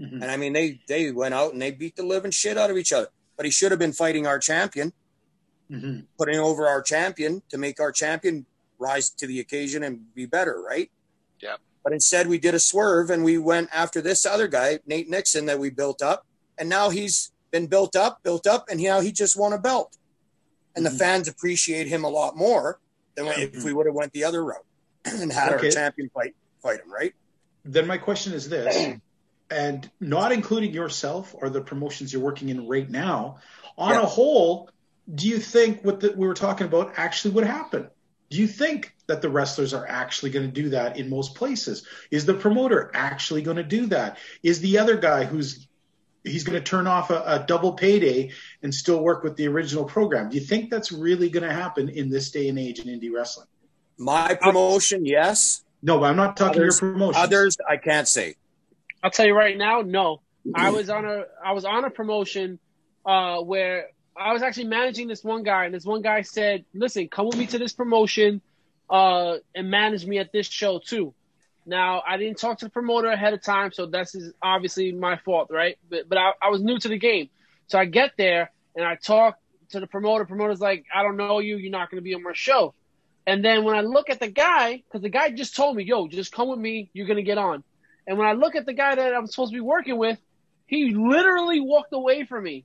[0.00, 0.22] Mhm.
[0.22, 2.76] And I mean, they they went out and they beat the living shit out of
[2.78, 3.08] each other.
[3.36, 4.92] But he should have been fighting our champion,
[5.70, 6.06] Mhm.
[6.16, 8.46] putting over our champion to make our champion
[8.78, 10.90] rise to the occasion and be better, right?
[11.40, 11.60] Yep.
[11.84, 15.46] But instead, we did a swerve and we went after this other guy, Nate Nixon,
[15.46, 16.24] that we built up,
[16.58, 19.96] and now he's been built up, built up, and now he just won a belt.
[20.74, 20.90] And Mhm.
[20.90, 22.78] the fans appreciate him a lot more
[23.16, 24.64] than if we would have went the other route
[25.04, 25.66] and had Okay.
[25.68, 27.12] our champion fight fight him, right?
[27.64, 28.76] then my question is this,
[29.50, 33.38] and not including yourself or the promotions you're working in right now,
[33.78, 34.02] on Yeah.
[34.02, 34.68] a whole,
[35.14, 37.88] do you think what the, we were talking about actually would happen?
[38.30, 41.86] Do you think that the wrestlers are actually going to do that in most places?
[42.10, 44.16] Is the promoter actually going to do that?
[44.42, 45.68] Is the other guy who's
[46.24, 48.30] he's going to turn off a, a double payday
[48.62, 50.30] and still work with the original program?
[50.30, 53.12] Do you think that's really going to happen in this day and age in indie
[53.14, 53.48] wrestling?
[53.98, 55.62] My promotion, yes.
[55.82, 57.20] No, but I'm not talking Others- your promotion.
[57.20, 58.36] Others, I can't say.
[59.02, 60.22] I'll tell you right now, no.
[60.54, 62.58] I was on a I was on a promotion
[63.04, 67.08] uh, where I was actually managing this one guy, and this one guy said, "Listen,
[67.08, 68.40] come with me to this promotion
[68.90, 71.14] uh, and manage me at this show too."
[71.64, 75.16] Now, I didn't talk to the promoter ahead of time, so that's is obviously my
[75.16, 75.78] fault, right?
[75.88, 77.30] But but I, I was new to the game,
[77.68, 79.38] so I get there and I talk
[79.70, 80.24] to the promoter.
[80.24, 81.56] Promoter's like, "I don't know you.
[81.56, 82.74] You're not going to be on my show."
[83.24, 86.08] And then when I look at the guy, because the guy just told me, "Yo,
[86.08, 86.90] just come with me.
[86.92, 87.62] You're going to get on."
[88.06, 90.18] And when I look at the guy that I'm supposed to be working with,
[90.66, 92.64] he literally walked away from me.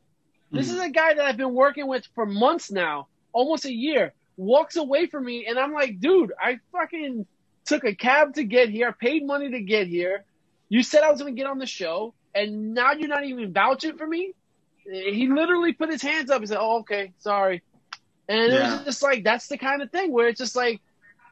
[0.51, 4.13] This is a guy that I've been working with for months now, almost a year.
[4.37, 7.25] Walks away from me, and I'm like, dude, I fucking
[7.65, 10.23] took a cab to get here, paid money to get here.
[10.69, 13.51] You said I was going to get on the show, and now you're not even
[13.51, 14.33] vouching for me.
[14.83, 17.61] He literally put his hands up and said, "Oh, okay, sorry."
[18.29, 20.81] And it was just like that's the kind of thing where it's just like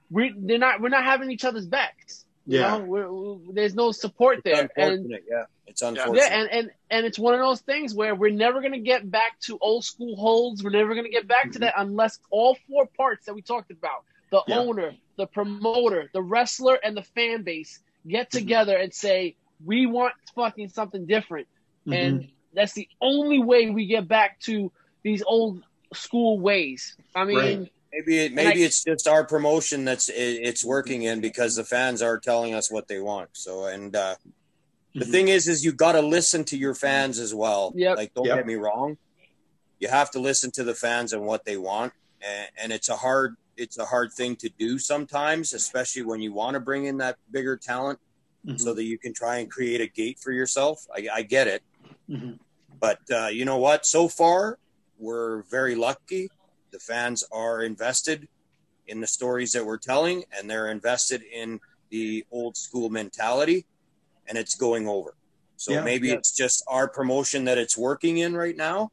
[0.09, 2.24] we they're not we're not having each other's backs.
[2.45, 2.77] You Yeah.
[2.77, 5.45] know, we're, we there's no support It's there, and yeah.
[5.67, 6.17] It's unfortunate.
[6.17, 9.39] yeah, and, and and it's one of those things where we're never gonna get back
[9.41, 10.63] to old school holds.
[10.63, 14.03] We're never gonna get back to that unless all four parts that we talked about
[14.31, 14.59] the Yeah.
[14.59, 19.35] owner, the promoter, the wrestler, and the fan base get together and say
[19.65, 21.47] we want fucking something different,
[21.87, 21.93] Mhm.
[21.93, 24.71] and that's the only way we get back to
[25.03, 26.95] these old school ways.
[27.15, 27.37] I mean.
[27.37, 27.71] Right.
[27.95, 31.63] Maybe it, maybe I- it's just our promotion that's it, it's working in because the
[31.63, 33.29] fans are telling us what they want.
[33.33, 34.15] So and uh,
[34.93, 35.11] the Mhm.
[35.11, 37.71] thing is, is you got to listen to your fans as well.
[37.75, 37.97] Yep.
[37.97, 38.37] Like don't Yep.
[38.37, 38.97] get me wrong,
[39.79, 42.95] you have to listen to the fans and what they want, and, and it's a
[42.97, 46.97] hard it's a hard thing to do sometimes, especially when you want to bring in
[46.97, 47.97] that bigger talent
[48.45, 48.59] Mhm.
[48.59, 50.85] so that you can try and create a gate for yourself.
[50.93, 51.63] I, I get it.
[52.09, 52.37] Mhm.
[52.77, 53.85] But uh, you know what?
[53.85, 54.59] So far,
[54.97, 56.29] we're very lucky.
[56.75, 58.27] The fans are invested
[58.85, 63.65] in the stories that we're telling, and they're invested in the old school mentality,
[64.27, 65.15] and it's going over.
[65.55, 66.15] So Yeah, maybe yeah.
[66.15, 68.91] it's just our promotion that it's working in right now,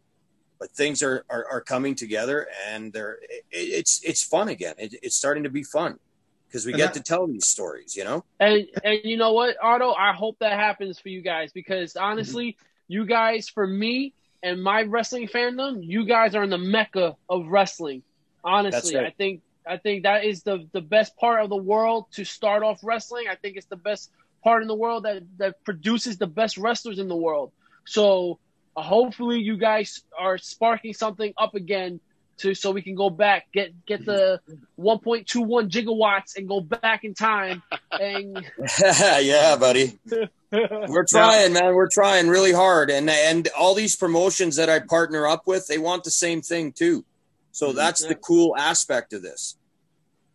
[0.61, 4.77] but things are are, are coming together, and they're it, it's it's fun again.
[4.79, 5.99] It, it's starting to be fun
[6.47, 7.97] because we And get that- to tell these stories.
[7.97, 9.93] You know, And and you know what, Otto?
[9.93, 12.67] I hope that happens for you guys because honestly, mm-hmm.
[12.95, 17.47] you guys, for me and my wrestling fandom, you guys are in the mecca of
[17.47, 18.03] wrestling.
[18.45, 19.07] Honestly, right.
[19.07, 22.63] I think I think that is the the best part of the world to start
[22.63, 23.27] off wrestling.
[23.31, 24.11] I think it's the best
[24.43, 27.53] part in the world that that produces the best wrestlers in the world.
[27.87, 28.39] So
[28.77, 32.01] uh, hopefully, you guys are sparking something up again
[32.39, 34.41] to so we can go back get get the
[34.79, 37.63] 1.21 gigawatts and go back in time
[37.93, 38.45] and
[39.21, 39.99] yeah, buddy.
[40.51, 41.75] We're trying, man.
[41.75, 45.79] We're trying really hard, and and all these promotions that I partner up with, they
[45.79, 47.05] want the same thing too.
[47.53, 49.57] So that's the cool aspect of this.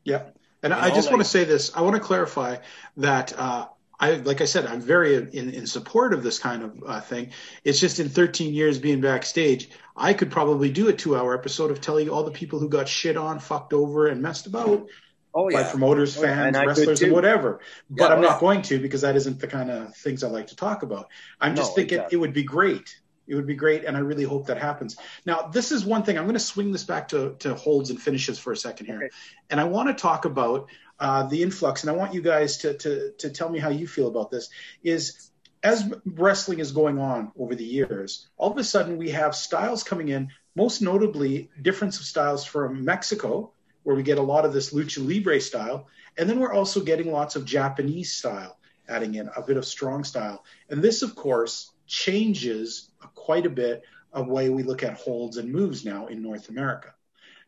[0.03, 0.23] Yeah.
[0.63, 1.75] And You I know, just want to say this.
[1.75, 2.57] I want to clarify
[2.97, 3.67] that uh,
[3.99, 7.31] I, like I said, I'm very in, in support of this kind of uh, thing.
[7.63, 11.71] It's just in 13 years being backstage, I could probably do a two hour episode
[11.71, 14.87] of telling you all the people who got shit on, fucked over, and messed about
[15.33, 16.35] Oh by promoters, Oh, yeah.
[16.35, 17.59] fans, And wrestlers, and whatever.
[17.89, 18.39] But Yeah, I'm oh, not yeah.
[18.39, 21.07] going to because that isn't the kind of things I like to talk about.
[21.39, 22.15] I'm just No, thinking exactly.
[22.15, 22.95] it would be great.
[23.27, 24.95] It would be great, and I really hope that happens.
[25.25, 26.17] Now, this is one thing.
[26.17, 28.97] I'm going to swing this back to, to holds and finishes for a second here,
[28.97, 29.09] Okay.
[29.49, 30.69] and I want to talk about
[30.99, 31.83] uh, the influx.
[31.83, 34.49] And I want you guys to, to to tell me how you feel about this.
[34.81, 35.29] Is
[35.63, 39.83] as wrestling is going on over the years, all of a sudden we have styles
[39.83, 40.29] coming in.
[40.55, 43.51] Most notably, difference of styles from Mexico,
[43.83, 45.87] where we get a lot of this lucha libre style,
[46.17, 48.57] and then we're also getting lots of Japanese style
[48.89, 50.43] adding in a bit of strong style.
[50.69, 53.83] And this, of course, changes quite a bit
[54.13, 56.93] of way we look at holds and moves now in North America.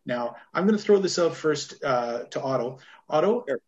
[0.05, 2.79] Now, I'm going to throw this out first uh, to Otto.
[3.09, 3.59] Otto, Sure.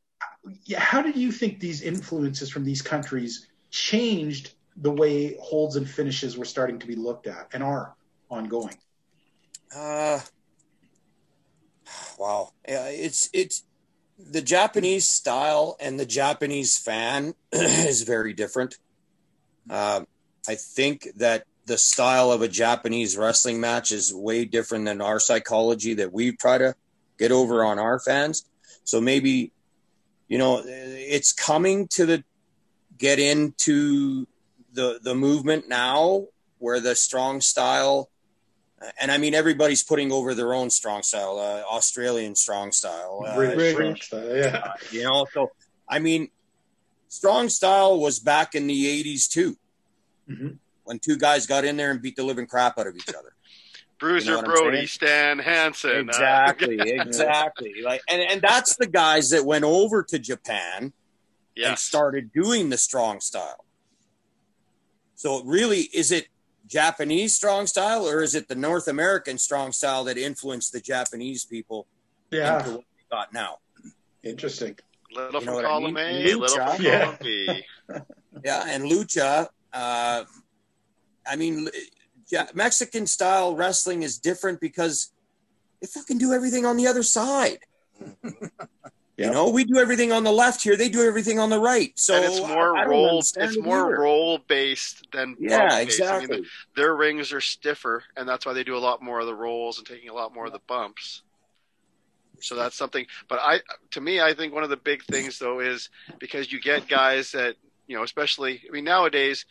[0.77, 6.37] how did you think these influences from these countries changed the way holds and finishes
[6.37, 7.95] were starting to be looked at and are
[8.29, 8.75] ongoing?
[9.75, 10.19] Uh,
[12.17, 12.51] wow.
[12.63, 13.63] It's it's
[14.17, 18.77] the Japanese style and the Japanese fan is very different.
[19.69, 20.05] Um,
[20.47, 25.19] I think that the style of a Japanese wrestling match is way different than our
[25.19, 26.75] psychology that we try to
[27.17, 28.45] get over on our fans.
[28.83, 29.51] So maybe,
[30.27, 32.23] you know, it's coming to the
[33.01, 34.27] get into
[34.73, 36.27] the the movement now
[36.59, 38.09] where the strong style
[38.99, 43.35] and I mean everybody's putting over their own strong style, uh, Australian strong style, uh,
[43.35, 44.73] British French, style, yeah.
[44.91, 45.25] you know.
[45.33, 45.51] So
[45.89, 46.29] I mean,
[47.09, 49.57] strong style was back in the '80s too,
[50.29, 50.57] Mhm.
[50.83, 53.33] when two guys got in there and beat the living crap out of each other.
[53.99, 54.87] Bruiser You know Brody, saying?
[54.87, 55.91] Stan Hansen.
[55.91, 57.73] uh, exactly, exactly.
[57.83, 60.91] Like, and and that's the guys that went over to Japan
[61.57, 63.65] and started doing the strong style.
[65.15, 66.27] So really, is it
[66.67, 71.45] Japanese strong style or is it the North American strong style that influenced the Japanese
[71.45, 71.87] people
[72.31, 73.57] into Yeah, what we got now?
[74.23, 74.77] interesting.
[75.13, 76.27] Little You know from what I mean?
[76.27, 76.75] A, little Lucha.
[76.75, 77.03] from Yeah.
[77.03, 77.63] column B.
[78.45, 79.49] Yeah, and lucha.
[79.73, 80.23] Uh,
[81.27, 81.67] I mean,
[82.31, 85.11] ja- Mexican style wrestling is different because
[85.81, 87.59] they fucking do everything on the other side.
[89.25, 91.97] You know, we do everything on the left here; they do everything on the right.
[91.97, 93.19] So and it's more I- I don't role.
[93.19, 96.01] It's more role based than Yeah, bump-based.
[96.01, 96.37] I exactly.
[96.37, 96.45] mean,
[96.75, 99.77] their rings are stiffer, and that's why they do a lot more of the rolls
[99.77, 101.23] and taking a lot more of the bumps.
[102.39, 103.05] So that's something.
[103.27, 103.61] But I,
[103.91, 107.31] to me, I think one of the big things though is because you get guys
[107.31, 107.55] that
[107.87, 108.63] you know, especially.
[108.67, 109.45] I mean, nowadays,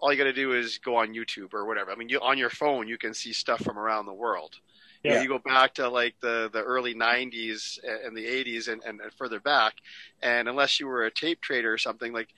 [0.00, 1.90] all you got to do is go on YouTube or whatever.
[1.90, 4.56] I mean, you on your phone you can see stuff from around the world.
[5.04, 5.22] You, Yeah.
[5.22, 9.38] you go back to like the, the early 90s and the 80s and, and, further
[9.38, 9.74] back,
[10.22, 12.28] and unless you were a tape trader or something like,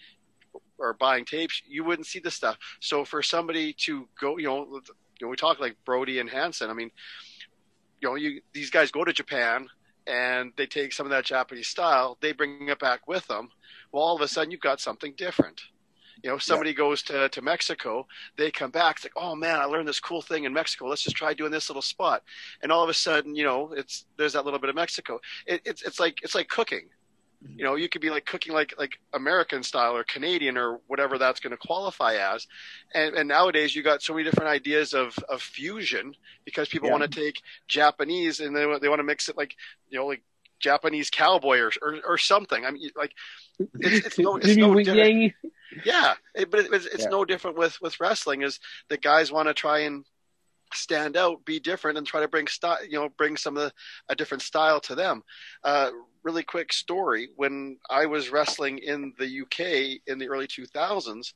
[0.78, 2.58] or buying tapes, you wouldn't see the stuff.
[2.80, 4.66] So for somebody to go, you know,
[5.18, 6.68] you know, we talk like Brody and Hansen.
[6.68, 6.90] I mean,
[8.02, 9.68] you know, you these guys go to Japan
[10.06, 13.48] and they take some of that Japanese style, they bring it back with them.
[13.92, 15.62] Well, all of a sudden you've got something different.
[16.22, 18.06] You know, somebody goes to, to Mexico,
[18.36, 20.86] they come back, it's like, oh man, I learned this cool thing in Mexico.
[20.86, 22.22] Let's just try doing this little spot.
[22.62, 25.20] And all of a sudden, you know, it's there's that little bit of Mexico.
[25.46, 26.88] It, it's it's like it's like cooking.
[27.54, 31.18] You know, you could be like cooking like like American style or Canadian or whatever
[31.18, 32.46] that's going to qualify as.
[32.94, 36.92] And, and nowadays you got so many different ideas of, of fusion because people Yeah.
[36.96, 39.54] want to take Japanese and they want- they want to mix it like
[39.90, 40.22] you know like
[40.60, 42.64] Japanese cowboy or or, or something.
[42.64, 43.12] I mean, like
[43.80, 45.06] it's, it's no it's no Wing different.
[45.06, 45.34] Yang.
[45.84, 47.10] Yeah, it, but it, it's, it's Yeah.
[47.10, 48.42] no different with with wrestling.
[48.42, 48.58] Is
[48.88, 50.04] the guys want to try and
[50.74, 53.72] stand out, be different, and try to bring style, you know, bring some of the,
[54.08, 55.22] a different style to them.
[55.64, 55.90] Uh,
[56.22, 61.32] really quick story: when I was wrestling in the UK in the early 2000s.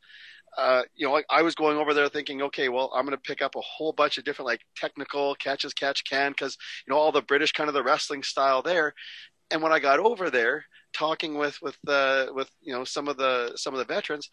[0.58, 3.22] Uh, you know, like I was going over there thinking, okay, well, I'm going to
[3.22, 6.98] pick up a whole bunch of different like technical catches, catch can, because you know
[6.98, 8.92] all the British kind of the wrestling style there.
[9.50, 13.16] And when I got over there, talking with with uh, with you know some of
[13.16, 14.30] the some of the veterans,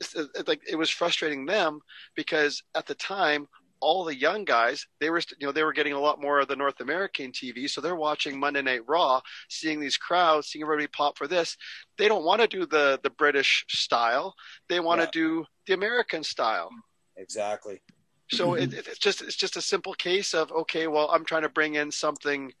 [0.00, 1.80] it's, it's like it was frustrating them
[2.14, 3.46] because at the time
[3.80, 6.48] all the young guys they were you know they were getting a lot more of
[6.48, 10.88] the North American TV, so they're watching Monday Night Raw, seeing these crowds, seeing everybody
[10.88, 11.56] pop for this.
[11.98, 14.34] They don't want to do the the British style;
[14.68, 15.10] they want to Yeah.
[15.12, 16.70] do the American style.
[17.16, 17.82] Exactly.
[18.30, 21.48] So it, it's just it's just a simple case of okay, well, I'm trying to
[21.48, 22.52] bring in something,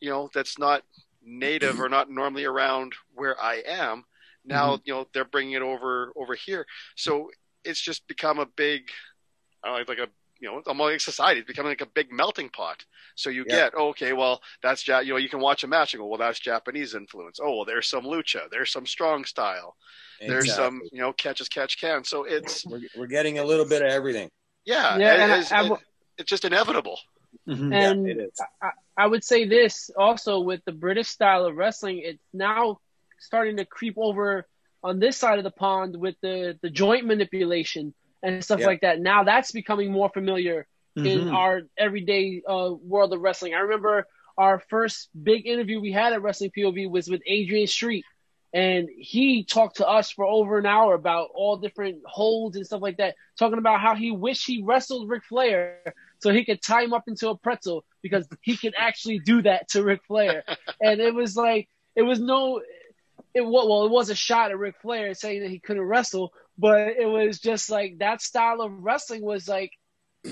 [0.00, 0.82] you know, that's not
[1.28, 4.04] native or not normally around where I am.
[4.44, 4.82] Now, mm-hmm.
[4.84, 6.66] you know, they're bringing it over over here.
[6.96, 7.30] So
[7.64, 8.84] it's just become a big,
[9.62, 10.10] I don't know, like a
[10.40, 12.84] you know, among society, it's becoming like a big melting pot.
[13.16, 13.56] So you Yeah.
[13.56, 16.06] get oh, okay, well, that's ja- you know, you can watch a match and go,
[16.06, 17.40] well, that's Japanese influence.
[17.42, 19.76] Oh, well, there's some lucha, there's some strong style,
[20.20, 22.04] there's some you know, catch as catch can.
[22.04, 24.30] So it's We're, we're getting a little bit of everything.
[24.64, 25.80] yeah, Yeah, it and I- I it-
[26.18, 27.00] it's just inevitable.
[27.48, 27.72] Mhm.
[27.72, 28.40] And yeah, it is.
[28.62, 32.78] I, I would say this also with the British style of wrestling, it's now
[33.18, 34.46] starting to creep over
[34.82, 38.66] on this side of the pond with the, the joint manipulation and stuff Yeah.
[38.66, 39.00] like that.
[39.00, 40.66] Now that's becoming more familiar
[40.96, 41.32] in Mhm.
[41.32, 43.54] our everyday uh, world of wrestling.
[43.54, 44.06] I remember
[44.36, 48.04] our first big interview we had at Wrestling POV was with Adrian Street.
[48.54, 52.80] And he talked to us for over an hour about all different holds and stuff
[52.80, 56.82] like that, talking about how he wished he wrestled Ric Flair so he could tie
[56.82, 60.44] him up into a pretzel because he could actually do that to Ric Flair.
[60.80, 62.60] and it was like, it was no,
[63.34, 66.88] it well, it was a shot at Ric Flair saying that he couldn't wrestle, but
[66.98, 69.72] it was just like that style of wrestling was like,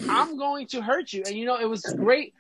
[0.09, 1.22] I'm going to hurt you.
[1.26, 2.34] And you know, it was great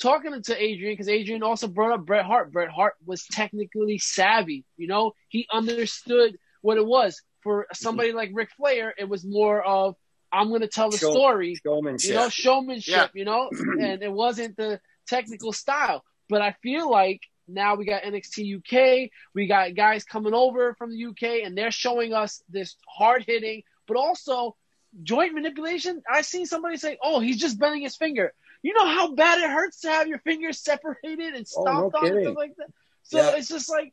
[0.00, 2.52] talking to Adrian because Adrian also brought up Bret Hart.
[2.52, 4.64] Bret Hart was technically savvy.
[4.76, 7.22] You know, he understood what it was.
[7.42, 9.96] For somebody like Ric Flair, it was more of
[10.32, 12.08] I'm going to tell the Show- story Showmanship.
[12.10, 13.08] you know, showmanship, Yeah.
[13.14, 13.50] you know,
[13.80, 16.04] and it wasn't the technical style.
[16.28, 20.90] But I feel like now we got NXT UK, we got guys coming over from
[20.92, 24.56] the UK, and they're showing us this hard hitting, but also
[25.02, 26.02] joint manipulation.
[26.08, 29.50] I seen somebody say, "Oh, he's just bending his finger." You know how bad it
[29.50, 32.68] hurts to have your fingers separated and Oh, no stomped on and stuff like that.
[33.02, 33.36] So Yeah.
[33.36, 33.92] it's just like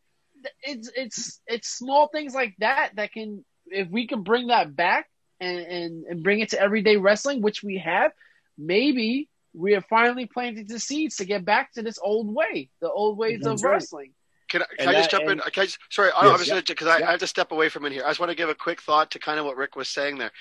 [0.61, 5.09] it's it's it's small things like that that can if we can bring that back
[5.39, 8.11] and, and, and bring it to everyday wrestling, which we have,
[8.57, 12.91] maybe we are finally planting the seeds to get back to this old way, the
[12.91, 13.71] old ways That's of right.
[13.73, 14.13] wrestling.
[14.49, 15.39] Can I, can And I just that- jump in?
[15.41, 16.15] and- Can I just, sorry, Yes.
[16.15, 17.07] obviously, because I, Yeah.
[17.07, 18.03] I have to step away from in here.
[18.05, 20.17] I just want to give a quick thought to kind of what Rick was saying
[20.17, 20.31] there.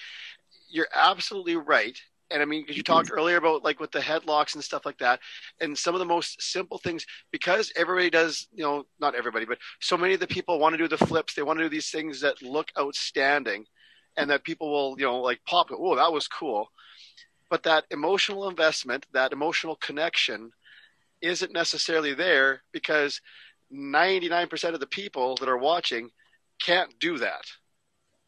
[0.69, 1.99] You're absolutely right.
[2.31, 2.93] And I mean, because you mm-hmm.
[2.93, 5.21] talked earlier about like with the headlocks and stuff like that,
[5.61, 9.59] and some of the most simple things, because everybody does, you know, not everybody, but
[9.81, 11.35] so many of the people want to do the flips.
[11.35, 13.65] They want to do these things that look outstanding
[14.17, 16.71] and that people will, you know, like pop, oh, that was cool.
[17.51, 20.51] But that emotional investment, that emotional connection
[21.23, 23.21] isn't necessarily there because
[23.73, 26.11] 99% of the people that are watching
[26.61, 27.45] can't do that.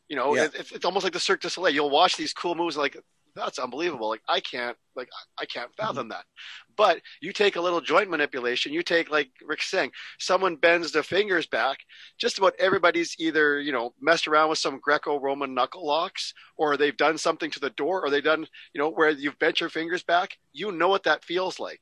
[0.09, 0.45] You know, Yeah.
[0.45, 1.75] it, it's it's almost like the Cirque du Soleil.
[1.75, 2.97] You'll watch these cool moves like,
[3.39, 4.09] that's unbelievable.
[4.09, 5.09] Like I can't, like
[5.39, 5.87] I can't mm-hmm.
[5.87, 6.25] fathom that.
[6.77, 8.73] But you take a little joint manipulation.
[8.73, 11.79] You take like Rick saying, someone bends their fingers back.
[12.19, 16.97] Just about everybody's either you know messed around with some Greco-Roman knuckle locks, or they've
[16.97, 20.03] done something to the door, or they've done you know where you've bent your fingers
[20.03, 20.37] back.
[20.53, 21.81] You know what that feels like.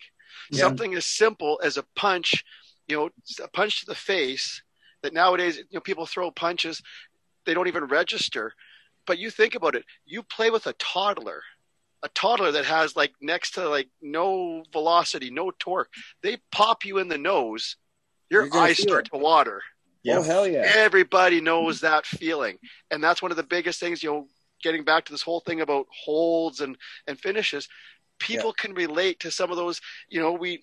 [0.51, 0.61] Yeah.
[0.61, 2.45] Something as simple as a punch,
[2.87, 3.11] you know,
[3.43, 4.63] a punch to the face.
[5.03, 6.83] That nowadays, you know, people throw punches,
[7.45, 8.53] they don't even register.
[9.07, 11.43] But you think about it, you play with a toddler,
[12.03, 15.91] a toddler that has like next to like no velocity, no torque.
[16.23, 17.77] They pop you in the nose,
[18.31, 19.63] your eyes feel start to water.
[19.63, 19.71] Oh,
[20.03, 20.19] yeah.
[20.19, 20.71] Oh hell yeah!
[20.75, 22.59] Everybody knows that feeling.
[22.91, 24.29] And that's one of the biggest things, you know,
[24.63, 26.77] getting back to this whole thing about holds and,
[27.07, 27.69] and finishes.
[28.19, 30.63] People can relate to some of those, you know, we,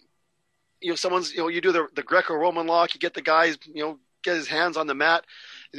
[0.81, 3.21] you know, someone's, you know, you do the, the Greco Roman lock, you get the
[3.21, 5.23] guys, you know, get his hands on the mat,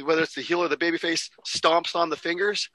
[0.03, 2.69] whether it's the heel or the babyface, stomps on the fingers.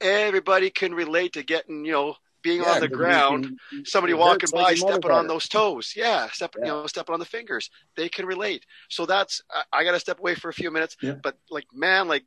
[0.00, 4.48] Everybody can relate to getting, you know, being Yeah, on the ground you somebody walking
[4.48, 5.92] hurts like by stepping on those toes.
[5.94, 6.68] Yeah stepping Yeah.
[6.68, 7.70] you know stepping on the fingers.
[7.96, 8.64] They can relate.
[8.88, 11.16] So that's I, I gotta step away for a few minutes Yeah.
[11.22, 12.24] but like man like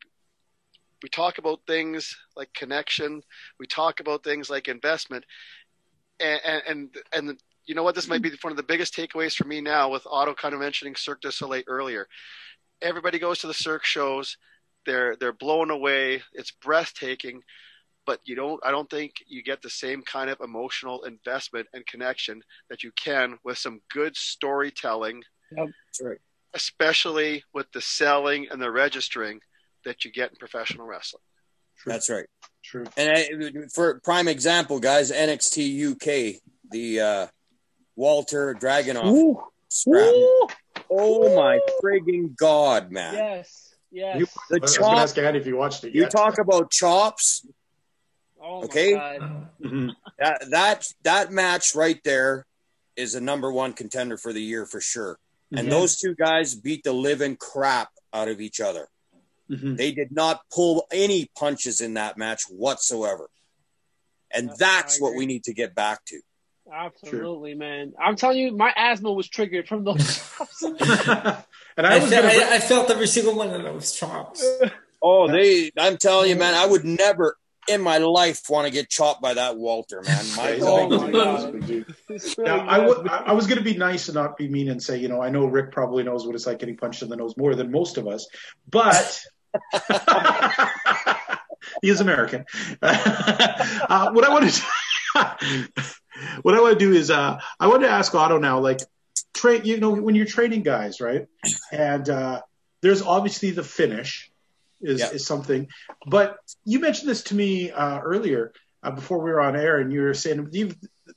[1.01, 3.23] we talk about things like connection.
[3.59, 5.25] We talk about things like investment.
[6.19, 6.97] And and and,
[7.29, 7.95] and you know what?
[7.95, 10.59] This might be one of the biggest takeaways for me now with otto kind of
[10.59, 12.07] mentioning cirque du soleil earlier
[12.81, 14.37] everybody goes to the cirque shows
[14.85, 17.41] they're they're blown away it's breathtaking
[18.05, 21.85] but you don't i don't think you get the same kind of emotional investment and
[21.85, 25.21] connection that you can with some good storytelling
[25.51, 26.17] That's right.
[26.53, 29.39] especially with the selling and the registering
[29.85, 31.21] that you get in professional wrestling
[31.85, 32.25] That's right.
[32.63, 32.85] True.
[32.95, 33.27] And I,
[33.73, 37.27] for prime example, guys, NXT UK, the uh,
[37.97, 40.13] Walter Dragunov Ooh, scrap.
[40.13, 40.47] ooh,
[40.95, 43.13] Oh my frigging god, man!
[43.15, 44.19] yes, yes.
[44.19, 46.37] You, The I was chop- going to ask Andy if you watched it You talk
[46.39, 47.45] about chops.
[48.41, 48.93] oh my okay.
[48.93, 49.47] God.
[49.61, 49.95] Mhm.
[50.19, 52.45] That that that match right there
[52.95, 55.17] is a number one contender for the year for sure.
[55.51, 55.71] And Mhm.
[55.71, 58.87] those two guys beat the living crap out of each other.
[59.49, 59.77] Mhm.
[59.77, 63.29] They did not pull any punches in that match whatsoever.
[64.31, 66.21] And I- that's what we need to get back to.
[66.73, 67.93] Absolutely, man.
[68.01, 69.97] I'm telling you, my asthma was triggered from those
[70.37, 70.63] chops.
[70.63, 71.45] and I,
[71.77, 72.27] I was fe- gonna.
[72.27, 74.43] I, I felt every single one of those chops.
[75.05, 75.69] Oh, they!
[75.77, 77.35] I'm telling you, man, I would never
[77.67, 80.25] in my life want to get chopped by that Walter, man.
[80.37, 81.11] My Oh big my.
[81.11, 81.35] God.
[81.35, 81.95] He's a big dude.
[82.07, 82.87] It's really Now, I, good.
[82.87, 85.09] w- I I was going to be nice and not be mean and say, you
[85.09, 87.53] know, I know Rick probably knows what it's like getting punched in the nose more
[87.53, 88.25] than most of us,
[88.71, 89.21] but
[91.81, 92.45] he is American.
[92.81, 94.61] uh, what I want to
[96.41, 98.81] what I want to do is uh, I want to ask Otto now, like,
[99.33, 99.65] train.
[99.65, 101.27] You know, when you're training guys, right?
[101.71, 102.41] And uh,
[102.81, 104.31] there's obviously the finish
[104.81, 105.09] is Yeah.
[105.11, 105.67] is something,
[106.05, 108.51] but you mentioned this to me uh, earlier
[108.83, 110.49] uh, before we were on air, and you were saying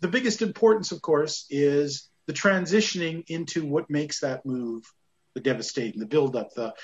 [0.00, 4.82] the biggest importance, of course, is the transitioning into what makes that move
[5.34, 6.74] the devastating, the buildup, the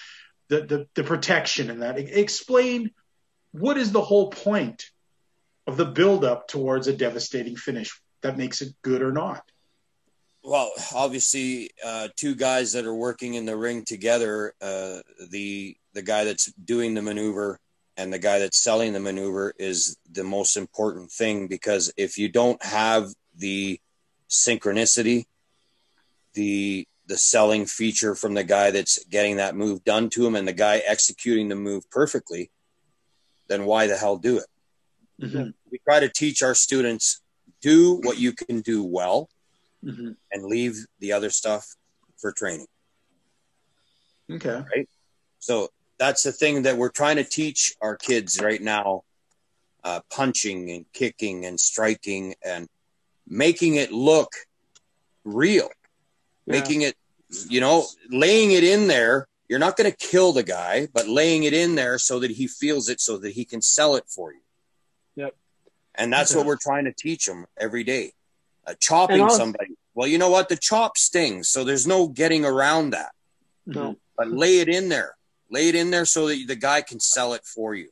[0.48, 1.98] the the, the protection, and that.
[1.98, 2.90] Explain
[3.52, 4.90] what is the whole point
[5.66, 9.42] of the buildup towards a devastating finish that makes it good or not.
[10.44, 14.98] Well, obviously, uh, two guys that are working in the ring together, uh,
[15.30, 17.60] the the guy that's doing the maneuver
[17.96, 22.28] and the guy that's selling the maneuver is the most important thing because if you
[22.28, 23.78] don't have the
[24.28, 25.26] synchronicity,
[26.34, 30.48] the the selling feature from the guy that's getting that move done to him and
[30.48, 32.50] the guy executing the move perfectly,
[33.48, 34.46] then why the hell do it?
[35.23, 35.55] Mhm.
[35.70, 37.20] We try to teach our students
[37.61, 39.31] do what you can do well
[39.85, 40.16] Mhm.
[40.33, 41.77] and leave the other stuff
[42.18, 42.66] for training.
[44.31, 44.64] Okay.
[44.75, 44.89] Right.
[45.39, 49.05] So that's the thing that we're trying to teach our kids right now
[49.85, 52.68] uh, punching and kicking and striking and
[53.27, 54.31] making it look
[55.25, 55.70] real,
[56.47, 56.53] Yeah.
[56.61, 56.97] making it,
[57.49, 59.27] you know, laying it in there.
[59.49, 62.47] You're not going to kill the guy, but laying it in there so that he
[62.47, 64.41] feels it so that he can sell it for you.
[65.16, 65.36] Yep.
[65.94, 66.38] And that's Okay.
[66.38, 68.12] what we're trying to teach them every day.
[68.66, 69.74] Uh, chopping also- somebody.
[69.94, 70.48] Well, you know what?
[70.48, 73.12] The chop stings, so there's no getting around that.
[73.66, 73.96] No.
[74.16, 75.16] But lay it in there.
[75.50, 77.90] Lay it in there so that the guy can sell it for you.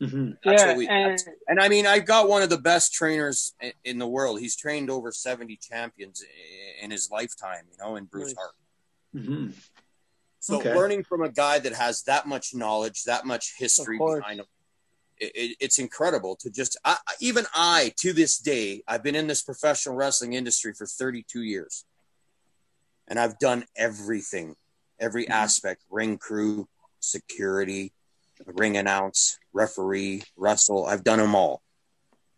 [0.00, 2.92] hmm That's yeah, what we- and And I mean, I've got one of the best
[2.94, 3.54] trainers
[3.84, 4.40] in the world.
[4.40, 6.24] He's trained over 70 champions
[6.80, 8.36] in his lifetime, you know, in Bruce Nice.
[8.36, 8.54] Hart.
[9.12, 9.50] hmm
[10.40, 10.74] So Okay.
[10.74, 14.46] learning from a guy that has that much knowledge, that much history behind him,
[15.18, 19.26] it, it, it's incredible to just, I, even I, to this day, I've been in
[19.26, 21.84] this professional wrestling industry for 32 years.
[23.06, 24.56] And I've done everything,
[24.98, 25.30] every Mhm.
[25.30, 26.68] aspect ring crew,
[27.00, 27.92] security,
[28.46, 30.86] ring announce, referee, wrestle.
[30.86, 31.62] I've done them all.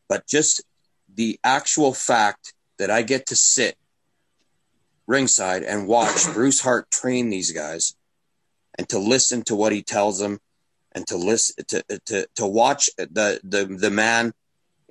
[0.09, 0.63] But just
[1.13, 3.79] the actual fact that I get to sit
[5.07, 7.95] ringside and watch Bruce Hart train these guys
[8.77, 10.41] and to listen to what he tells them
[10.97, 14.33] and to listen to to to watch the the the man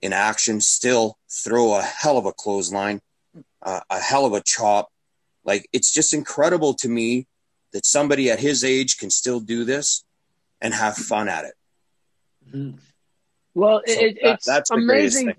[0.02, 3.02] in action still throw a hell of a clothesline
[3.64, 4.90] uh, a hell of a chop
[5.44, 7.28] like it's just incredible to me
[7.74, 10.06] that somebody at his age can still do this
[10.62, 11.54] and have fun at it
[12.52, 12.72] hmm
[13.58, 15.34] well, So it, that- it's amazing.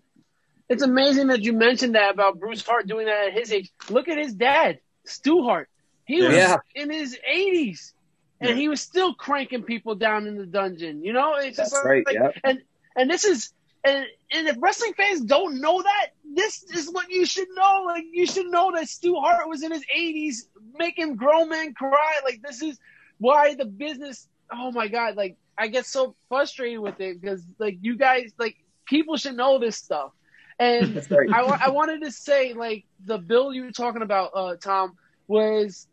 [0.71, 3.71] It's amazing that you mentioned that about Bruce Hart doing that at his age.
[3.91, 5.69] Look at his dad, Stu Hart.
[6.07, 6.57] He was Yeah.
[6.75, 7.93] in his 80s,
[8.41, 8.57] and Yeah.
[8.57, 11.03] he was still cranking people down in the dungeon.
[11.03, 12.31] You know, it's just That's like, right, yeah.
[12.45, 12.63] and
[12.97, 13.53] and this is
[13.85, 17.85] and and if wrestling fans don't know that, this is what you should know.
[17.87, 22.21] Like you should know that Stu Hart was in his 80s making grown men cry.
[22.25, 22.79] Like this is
[23.19, 24.29] why the business.
[24.53, 25.17] Oh my god!
[25.17, 28.57] Like I get so frustrated with it because like you guys like
[28.87, 30.13] people should know this stuff.
[30.59, 31.29] And right.
[31.33, 34.97] I, I wanted to say like the bill you were talking about, uh, Tom,
[35.29, 35.87] was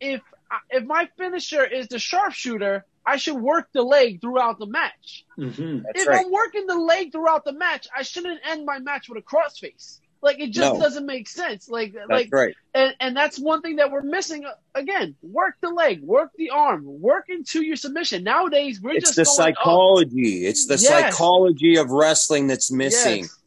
[0.00, 0.22] if
[0.70, 5.24] if my finisher is the sharpshooter, I should work the leg throughout the match.
[5.36, 6.24] hmm if right.
[6.24, 9.98] I'm working the leg throughout the match, I shouldn't end my match with a crossface.
[10.24, 10.78] Like it just No.
[10.80, 11.68] doesn't make sense.
[11.68, 12.54] Like That's like right.
[12.74, 15.16] and, and that's one thing that we're missing uh, again.
[15.20, 18.22] Work the leg, work the arm, work into your submission.
[18.22, 19.56] Nowadays we're It's just the going up.
[19.58, 20.46] psychology.
[20.46, 20.86] It's the Yes.
[20.86, 23.22] psychology of wrestling that's missing.
[23.22, 23.38] Yes.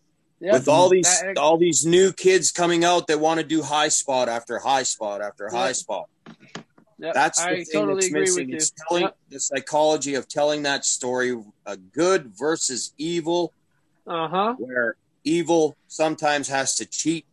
[0.41, 0.53] Yep.
[0.53, 3.87] with all these That- all these new kids coming out that want to do high
[3.87, 5.71] spot after high spot after high Yeah.
[5.71, 6.09] spot.
[7.05, 8.35] Yep, That's the I thing totally that's missing.
[8.43, 8.55] with you.
[8.57, 9.17] It's telling Yep.
[9.29, 13.53] the psychology of telling that story, a good versus evil,
[14.07, 14.55] Uh huh.
[14.57, 17.25] where evil sometimes has to cheat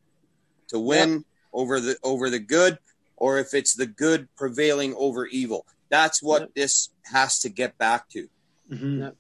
[0.68, 2.78] to win over the over the good,
[3.16, 5.66] or if it's the good prevailing over evil.
[5.90, 6.54] That's what Yep.
[6.54, 8.28] this has to get back to.
[8.68, 9.16] hmm Yep.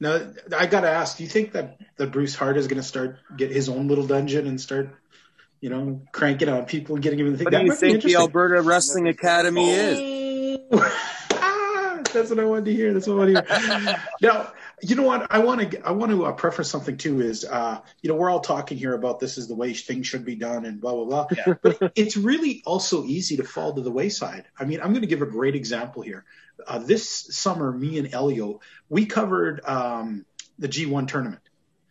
[0.00, 2.86] Now, I got to ask, do you think that, that Bruce Hart is going to
[2.86, 4.94] start get his own little dungeon and start,
[5.60, 7.46] you know, cranking on people and getting him the thing?
[7.46, 8.16] What do you think the.
[8.16, 10.58] Alberta Wrestling Academy is?
[11.40, 12.92] Ah, That's what I wanted to hear.
[12.92, 14.04] That's what I wanted to hear.
[14.22, 15.26] now, You know what?
[15.30, 17.20] I want to I want to uh, preface something too.
[17.20, 20.24] Is uh, you know we're all talking here about this is the way things should
[20.24, 21.26] be done and blah blah blah.
[21.36, 21.54] Yeah.
[21.62, 24.44] But it's really also easy to fall to the wayside.
[24.58, 26.24] I mean, I'm going to give a great example here.
[26.66, 30.24] Uh, this summer, me and Elio, we covered um,
[30.58, 31.42] the G1 tournament.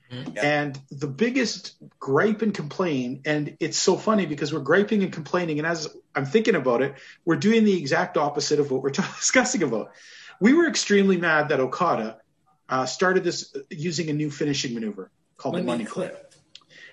[0.10, 0.42] Yeah.
[0.42, 5.60] And the biggest gripe and complain, and it's so funny because we're griping and complaining,
[5.60, 9.64] and as I'm thinking about it, we're doing the exact opposite of what we're discussing
[9.64, 9.92] about.
[10.40, 12.18] We were extremely mad that Okada
[12.70, 16.24] uh, started this using a new finishing maneuver called the money clip.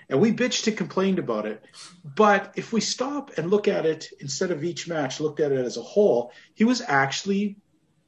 [0.08, 1.64] And we bitched and complained about it.
[2.04, 5.64] But if we stop and look at it instead of each match, looked at it
[5.64, 7.56] as a whole, he was actually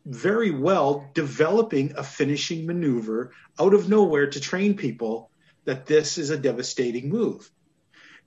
[0.07, 5.31] very well developing a finishing maneuver out of nowhere to train people
[5.65, 7.51] that this is a devastating move.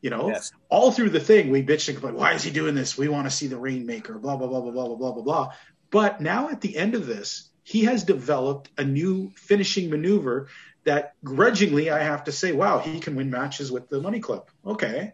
[0.02, 0.52] You know, Yes.
[0.70, 2.98] all through the thing, we bitched and complained, why is he doing this?
[2.98, 5.54] We want to see the Rainmaker, blah, blah, blah, blah, blah, blah, blah, blah, blah.
[5.90, 10.48] But now at the end of this, he has developed a new finishing maneuver
[10.84, 14.50] that grudgingly I have to say, wow, he can win matches with the money clip.
[14.66, 15.14] Okay.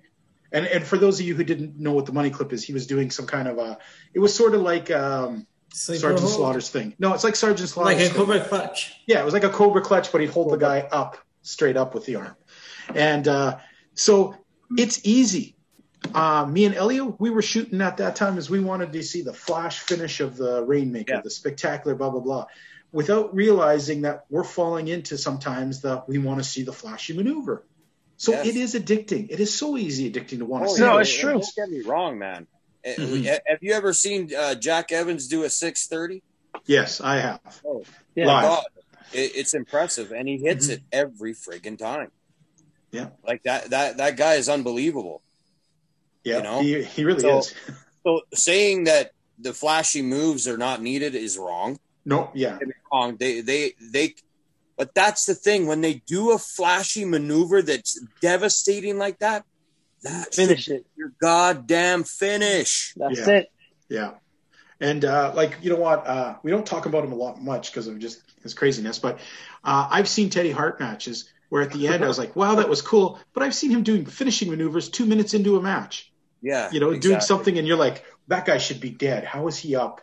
[0.52, 2.74] And and for those of you who didn't know what the money clip is, he
[2.74, 3.78] was doing some kind of a
[4.14, 6.30] it was sort of like um Sleeper Sergeant.
[6.30, 6.95] Slaughter's thing.
[6.99, 8.15] No, it's like Sergeant Slaughter's Like a thing.
[8.18, 8.93] Cobra clutch.
[9.07, 11.93] Yeah, it was like a cobra clutch, but he'd hold the guy up straight up
[11.93, 12.35] with the arm.
[12.93, 13.57] And uh,
[13.93, 14.35] so
[14.77, 15.56] it's easy.
[16.14, 19.22] Uh, me and Elio, we were shooting at that time as we wanted to see
[19.23, 21.22] the flash finish of the Rainmaker, Yeah.
[21.22, 22.45] the spectacular blah blah blah,
[22.91, 27.65] without realizing that we're falling into sometimes the we want to see the flashy maneuver.
[28.18, 28.47] So Yes.
[28.47, 29.27] it is addicting.
[29.30, 30.81] It is so easy addicting to want to Oh, see.
[30.81, 31.02] No, it.
[31.02, 31.31] it's true.
[31.34, 32.47] Don't get me wrong, man.
[32.86, 33.26] Uh, Mhm.
[33.48, 36.22] Have you ever seen uh, Jack Evans do a 630?
[36.66, 37.62] Yes, I have.
[37.66, 37.84] Oh,
[38.16, 38.28] Yeah.
[38.28, 38.44] Live.
[38.44, 38.64] God,
[39.14, 40.74] it, it's impressive, and he hits Mhm.
[40.74, 42.12] it every friggin' time.
[42.91, 43.10] Yeah.
[43.28, 43.72] like that.
[43.72, 45.22] That that guy is unbelievable.
[46.24, 46.62] Yeah, You know?
[46.62, 47.53] he, he really So- is.
[48.03, 51.80] So saying that the flashy moves are not needed is wrong.
[52.06, 52.60] No, yeah,
[52.91, 53.18] Wrong.
[53.18, 54.14] They they they.
[54.78, 59.44] But that's the thing when they do a flashy maneuver that's devastating like that.
[60.06, 60.84] That Finish it.
[60.95, 62.94] be your goddamn finish.
[62.95, 63.30] That's Yeah.
[63.34, 63.52] it.
[63.90, 64.11] Yeah.
[64.80, 67.72] And uh, like you know what, uh, we don't talk about him a lot much
[67.72, 68.99] because of just his craziness.
[68.99, 69.19] But
[69.64, 72.68] uh, I've seen Teddy Hart matches where at the end I was like, "Wow, that
[72.69, 76.11] was cool." But I've seen him doing finishing maneuvers two minutes into a match.
[76.41, 79.23] Yeah, You know, doing something, and you're like, "That guy should be dead.
[79.23, 80.02] How is he up?"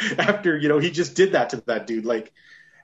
[0.18, 2.04] After you know, he just did that to that dude.
[2.04, 2.32] Like,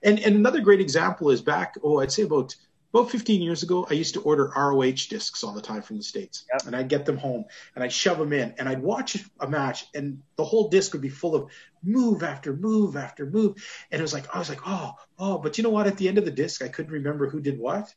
[0.02, 1.74] and and another great example is back.
[1.82, 2.54] Oh, I'd say about
[2.94, 6.02] about 15 years ago, I used to order ROH discs all the time from the
[6.04, 6.66] states, Yep.
[6.68, 7.44] and I'd get them home
[7.74, 11.02] and I'd shove them in, and I'd watch a match, and the whole disc would
[11.02, 11.50] be full of
[11.82, 13.56] move after move after move,
[13.90, 15.88] and it was like I was like, oh, oh, but you know what?
[15.88, 17.92] At the end of the disc, I couldn't remember who did what.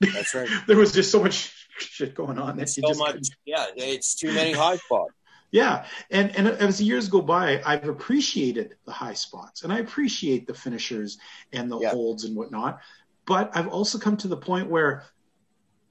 [0.00, 0.48] That's right.
[0.66, 3.12] there was just so much shit going on that you so just much.
[3.12, 5.12] couldn't- Yeah, it's too many high spots.
[5.52, 9.78] yeah, and and as the years go by, I've appreciated the high spots, and I
[9.78, 11.18] appreciate the finishers
[11.52, 11.90] and the Yeah.
[11.90, 12.80] holds and whatnot.
[13.26, 15.04] But I've also come to the point where,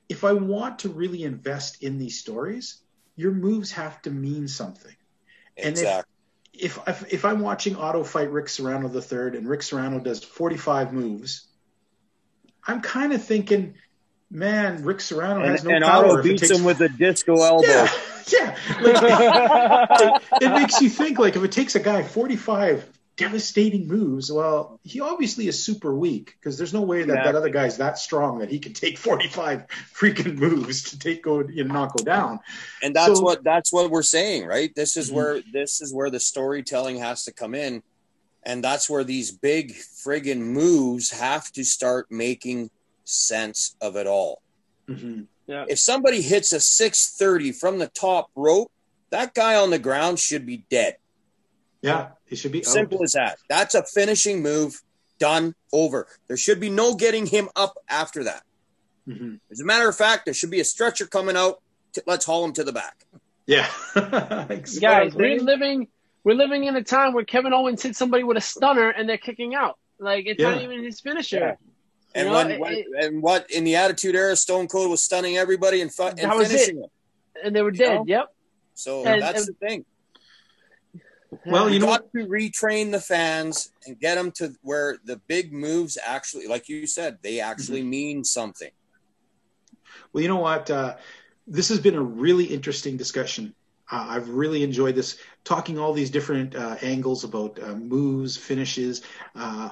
[0.09, 2.81] if I want to really invest in these stories,
[3.15, 4.95] your moves have to mean something.
[5.57, 6.09] And if- Exactly.
[6.55, 10.23] If if, if I'm watching Otto fight Rick Serrano the third, and Rick Serrano does
[10.23, 11.47] 45 moves,
[12.67, 13.73] I'm kind of thinking,
[14.29, 16.05] man, Rick Serrano and has no and power.
[16.05, 17.67] Otto beats takes him with a disco elbow.
[17.67, 17.89] yeah,
[18.31, 18.55] yeah.
[18.81, 24.31] Like, it, it makes you think like if it takes a guy 45 devastating moves,
[24.31, 27.37] well, he obviously is super weak because there's no way that that Exactly.
[27.37, 31.63] other guy's that strong that he can take 45 freaking moves to take go you
[31.63, 32.39] know, not go down.
[32.81, 35.13] and that's So- what that's what we're saying right this is Mhm.
[35.13, 37.83] where this is where the storytelling has to come in
[38.43, 42.69] and that's where these big friggin moves have to start making
[43.05, 44.41] sense of it all
[44.89, 45.27] Mhm.
[45.47, 48.71] if somebody hits a 630 from the top rope
[49.11, 50.97] that guy on the ground should be dead
[51.83, 52.65] Yeah, he should be out.
[52.65, 54.81] simple as that that's a finishing move
[55.19, 58.43] done over there should be no getting him up after that
[59.07, 59.39] Mhm.
[59.51, 61.61] as a matter of fact there should be a stretcher coming out
[61.93, 63.05] T- let's haul him to the back
[63.45, 63.67] Yeah,
[64.79, 65.87] Guys, we're living
[66.23, 69.17] we're living in a time where Kevin Owens hit somebody with a stunner and they're
[69.17, 69.77] kicking out.
[69.99, 71.37] Like it's not even his finisher.
[71.39, 71.55] Yeah.
[72.15, 75.03] And You know, when, it- when and what in the Attitude Era, Stone Cold was
[75.03, 76.89] stunning everybody and, fu- and That was finishing them.
[77.43, 77.93] And they were You dead.
[77.95, 78.03] know?
[78.07, 78.25] Yep.
[78.75, 79.85] So And- that's and- the thing.
[81.45, 85.17] Well, you You know, got to retrain the fans and get them to where the
[85.27, 87.89] big moves actually, like you said, they actually Mm-hmm.
[87.89, 88.71] mean something.
[90.11, 90.69] Well, you know what?
[90.69, 90.95] Uh,
[91.47, 93.53] this has been a really interesting discussion.
[93.91, 99.01] Uh, I've really enjoyed this, talking all these different uh, angles about uh, moves, finishes.
[99.35, 99.69] Uh,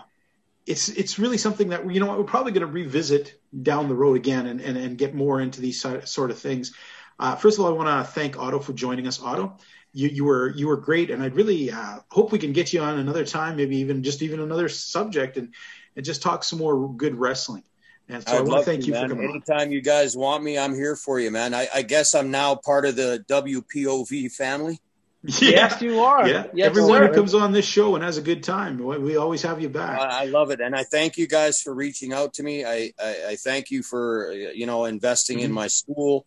[0.66, 3.96] it's it's really something that you know what, we're probably going to revisit down the
[3.96, 6.74] road again and, and, and get more into these sort of things.
[7.20, 9.22] Uh, first of all, I want to thank Otto for joining us.
[9.22, 9.58] Otto,
[9.94, 12.82] you, you were you were great, and I'd really uh, hope we can get you
[12.82, 15.54] on another time, maybe even just even another subject, and
[15.96, 17.64] and just talk some more good wrestling.
[18.10, 19.04] And so I I'd want to thank you man.
[19.04, 19.32] for coming on.
[19.32, 21.54] Anytime you guys want me, I'm here for you, man.
[21.54, 24.80] I, I guess I'm now part of the WPOV family.
[25.24, 26.28] Yes, you are.
[26.28, 27.08] Yeah, Yes, everyone sir.
[27.10, 29.70] who comes on this show and has a good time, we we always have you
[29.70, 30.00] back.
[30.00, 32.66] I, I love it, and I thank you guys for reaching out to me.
[32.66, 35.56] I I, I thank you for you know investing in Mhm.
[35.56, 36.26] my school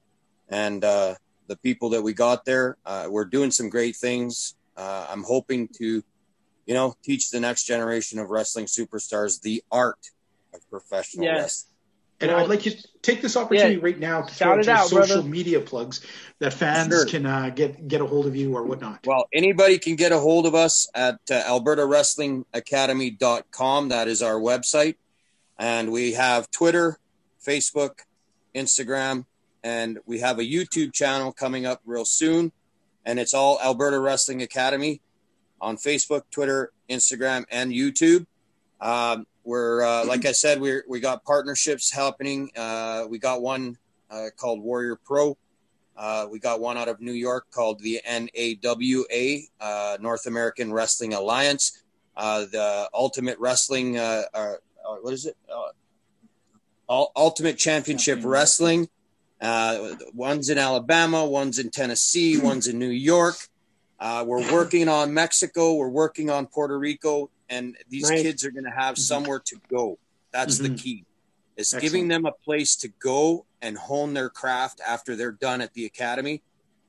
[0.49, 1.15] and uh,
[1.47, 2.77] the people that we got there.
[2.87, 4.55] Uh, we're doing some great things.
[4.77, 6.03] Uh, I'm hoping to,
[6.67, 9.99] you know, teach the next generation of wrestling superstars the art
[10.53, 11.41] of professional Yes.
[11.43, 11.71] wrestling.
[12.21, 14.59] And Well, I'd like you to take this opportunity right now to shout throw out
[14.61, 15.29] it your out, social brother.
[15.29, 16.01] media plugs
[16.39, 17.05] that fans Sure.
[17.07, 19.05] can uh, get get a hold of you or whatnot.
[19.07, 23.89] Well, anybody can get a hold of us at uh, albertawrestlingacademy.com.
[23.89, 24.95] That is our website.
[25.59, 26.99] And we have Twitter,
[27.45, 27.99] Facebook,
[28.55, 29.27] Instagram,
[29.65, 32.53] and we have a YouTube channel coming up real soon.
[33.07, 35.01] And it's all Alberta Wrestling Academy
[35.61, 38.27] on Facebook, Twitter, Instagram, and YouTube.
[38.81, 42.51] Um, we're, uh, like I said, we're, we got partnerships happening.
[42.55, 43.77] Uh, we got one
[44.11, 45.37] uh, called Warrior Pro.
[45.97, 51.15] Uh, we got one out of New York called the NAWA, uh, North American Wrestling
[51.15, 51.83] Alliance.
[52.17, 54.55] Uh, the Ultimate Wrestling, uh, uh,
[54.87, 55.37] uh, what is it?
[55.51, 58.89] Uh, Ultimate Championship Wrestling.
[59.45, 63.35] Uh, one's in Alabama, one's in Tennessee, one's in New York.
[64.01, 68.65] Uh, we're working on Mexico, we're working on Puerto Rico, and these kids are going
[68.65, 69.99] to have somewhere to go.
[70.33, 70.79] That's the Mhm.
[70.79, 71.05] key.
[71.57, 71.83] Is Excellent.
[71.83, 75.85] giving them a place to go and hone their craft after they're done at the
[75.85, 76.43] academy.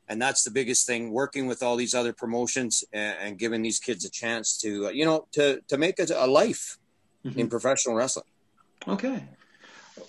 [0.07, 3.79] And that's the biggest thing, working with all these other promotions and, and giving these
[3.79, 6.77] kids a chance to, uh, you know, to, to make a, a life
[7.25, 7.37] Mhm.
[7.37, 8.25] in professional wrestling.
[8.87, 9.27] Okay.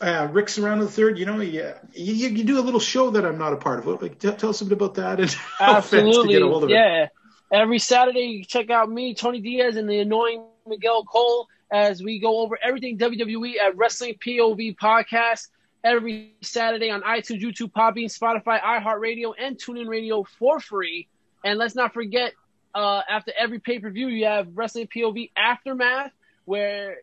[0.01, 3.25] Uh, Rick Serrano the third, you know, you, you, you do a little show that
[3.25, 4.03] I'm not a part of.
[4.03, 6.35] Like, tell, tell us a bit about that and Absolutely.
[6.35, 6.75] get a hold of it.
[6.75, 7.09] Yeah.
[7.53, 12.19] Every Saturday, you check out me, Tony Diaz, and the annoying Miguel Cole as we
[12.19, 15.49] go over everything WWE at Wrestling POV Podcast
[15.85, 21.09] every Saturday on iTunes, YouTube, Podbean, Spotify, iHeartRadio, and TuneIn Radio for free.
[21.45, 22.33] And let's not forget,
[22.75, 26.11] uh, after every pay per view, you have Wrestling POV Aftermath,
[26.45, 26.99] where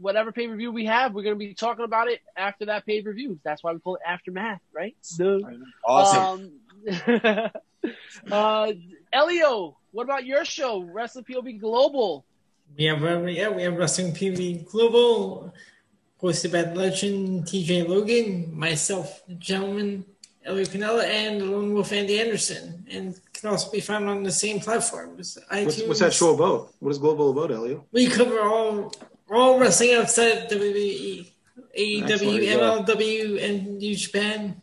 [0.00, 2.86] whatever pay per view we have, we're going to be talking about it after that
[2.86, 3.38] pay per view.
[3.44, 4.96] That's why we call it Aftermath, right?
[5.16, 5.40] Duh.
[5.84, 6.52] Awesome.
[7.06, 7.50] Um,
[8.30, 8.72] uh,
[9.12, 12.24] Elio, what about your show, Wrestling POV Global?
[12.76, 15.52] We have uh, yeah, we have Wrestling PV Global,
[16.22, 20.04] hosted by the legend TJ Logan, myself, gentleman
[20.44, 24.60] Elio Canella, and Lone Wolf Andy Anderson, and can also be found on the same
[24.60, 25.38] platforms.
[25.48, 26.74] What's, what's that show about?
[26.78, 27.84] What is Global about, Elio?
[27.92, 28.92] We cover all
[29.30, 31.26] all wrestling outside of WWE,
[31.78, 32.88] AEW, Excellent.
[32.88, 34.60] MLW, and New Japan.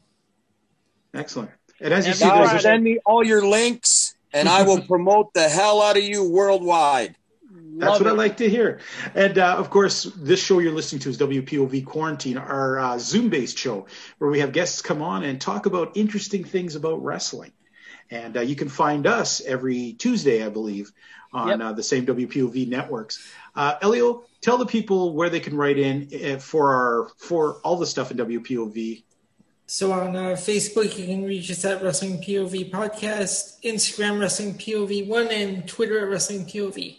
[1.13, 1.51] Excellent.
[1.79, 4.63] And as you And see, Guys, there's a, send me all your links and I
[4.63, 7.15] will promote the hell out of you worldwide.
[7.75, 8.79] That's Love what I like to hear.
[9.15, 13.29] And uh, of course, this show you're listening to is WPOV Quarantine, our uh, Zoom
[13.29, 13.87] based show,
[14.19, 17.51] where we have guests come on and talk about interesting things about wrestling.
[18.11, 20.91] And uh, you can find us every Tuesday, I believe,
[21.33, 21.59] on Yep.
[21.61, 23.27] uh, the same WPOV networks.
[23.55, 27.77] Uh, Elio, tell the people where they can write in uh, for our for all
[27.77, 29.03] the stuff in WPOV.
[29.65, 35.07] So on uh, Facebook, you can reach us at Wrestling POV Podcast, Instagram Wrestling POV
[35.07, 36.97] One, and Twitter at Wrestling POV.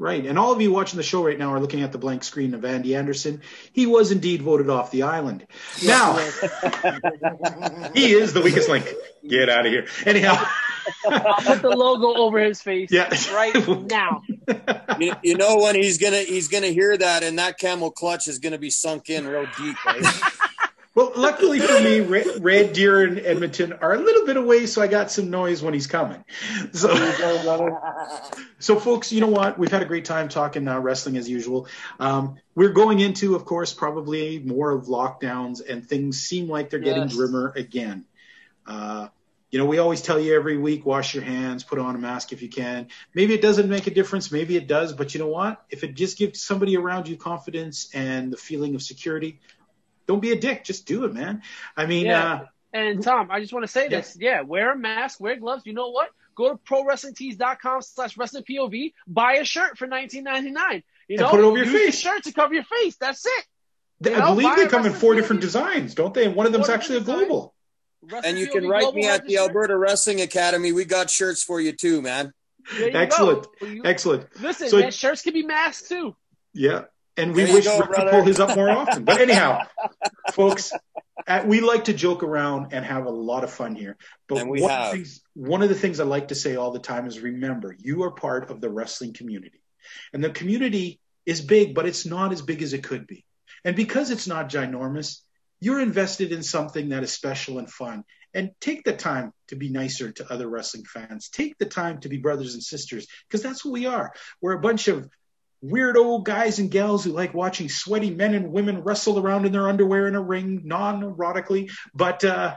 [0.00, 0.24] Right.
[0.24, 2.54] And all of you watching the show right now are looking at the blank screen
[2.54, 3.42] of Andy Anderson.
[3.72, 5.44] He was indeed voted off the island.
[5.84, 6.16] Now,
[7.94, 8.88] he is the weakest link.
[9.26, 9.86] Get out of here.
[10.06, 10.40] Anyhow.
[11.04, 13.08] I'll put the logo over his face Yeah.
[13.34, 13.54] right
[13.90, 14.22] now.
[14.98, 18.38] You, you know when he's gonna he's gonna hear that and that camel clutch is
[18.40, 19.76] gonna be sunk in real deep.
[19.84, 20.04] Right?
[20.94, 24.82] Well, luckily for me, Red, Red Deer and Edmonton are a little bit away, so
[24.82, 26.24] I got some noise when he's coming.
[26.72, 26.92] So,
[28.58, 29.60] so folks, you know what?
[29.60, 31.68] We've had a great time talking uh, wrestling as usual.
[32.00, 36.80] Um, we're going into, of course, probably more of lockdowns, and things seem like they're
[36.80, 37.14] getting Yes.
[37.14, 38.04] grimmer again.
[38.66, 39.08] Uh,
[39.50, 42.32] you know, we always tell you every week, wash your hands, put on a mask
[42.32, 42.88] if you can.
[43.14, 45.64] Maybe it doesn't make a difference, maybe it does, but you know what?
[45.70, 49.40] If it just gives somebody around you confidence and the feeling of security,
[50.06, 50.64] don't be a dick.
[50.64, 51.42] Just do it, man.
[51.76, 52.32] I mean, Yeah.
[52.32, 52.44] uh,
[52.74, 54.16] And Tom, I just want to say this.
[54.20, 55.64] Yeah, wear a mask, wear gloves.
[55.64, 56.10] You know what?
[56.34, 60.82] Go to prowrestlingtees.com slash wrestling POV, buy a shirt for nineteen ninety nine.
[61.08, 61.98] You And know, put it over your face.
[61.98, 62.96] shirt to cover your face.
[62.96, 63.44] That's it.
[64.04, 65.16] th- You I believe they come in four TV.
[65.16, 66.26] different designs, don't they?
[66.26, 67.54] And one of them's Four actually a global.
[68.02, 69.48] Wrestling And you can write me at the shirt.
[69.48, 70.72] Alberta Wrestling Academy.
[70.72, 72.32] We got shirts for you too, man.
[72.78, 73.46] You Excellent.
[73.60, 73.66] go.
[73.66, 74.26] You- Excellent.
[74.40, 76.14] Listen, So- man, shirts can be masks too.
[76.52, 76.84] Yeah.
[77.16, 79.04] And we There wish go, Rick could pull his up more often.
[79.04, 79.62] But anyhow,
[80.32, 80.72] folks,
[81.26, 83.96] uh, we like to joke around and have a lot of fun here.
[84.28, 84.86] But And we one, have.
[84.86, 87.74] Of things, one of the things I like to say all the time is remember,
[87.76, 89.60] you are part of the wrestling community.
[90.12, 93.24] And the community is big, but it's not as big as it could be.
[93.64, 95.20] And because it's not ginormous,
[95.60, 98.04] you're invested in something that is special and fun.
[98.34, 101.30] And take the time to be nicer to other wrestling fans.
[101.30, 104.12] Take the time to be brothers and sisters, because that's what we are.
[104.42, 105.08] We're a bunch of
[105.62, 109.52] weird old guys and gals who like watching sweaty men and women wrestle around in
[109.52, 111.70] their underwear in a ring, non erotically.
[111.94, 112.56] But uh,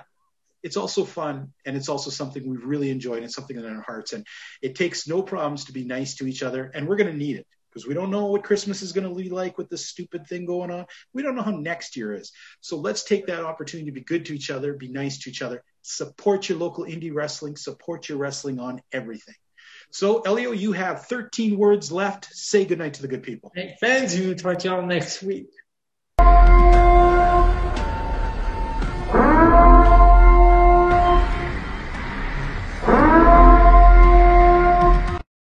[0.62, 4.14] it's also fun and it's also something we've really enjoy and something in our hearts.
[4.14, 4.28] And
[4.62, 6.70] it takes no problems to be nice to each other.
[6.74, 9.16] And we're going to need it because we don't know what Christmas is going to
[9.16, 10.86] be like with this stupid thing going on.
[11.14, 12.32] We don't know how next year is.
[12.60, 15.42] So let's take that opportunity to be good to each other, be nice to each
[15.42, 19.36] other, support your local indie wrestling, support your wrestling on everything.
[19.94, 22.26] So, Elio, you have 13 words left.
[22.34, 23.52] Say goodnight to the good people.
[23.54, 25.50] Hey, fans, will talk to y'all next week.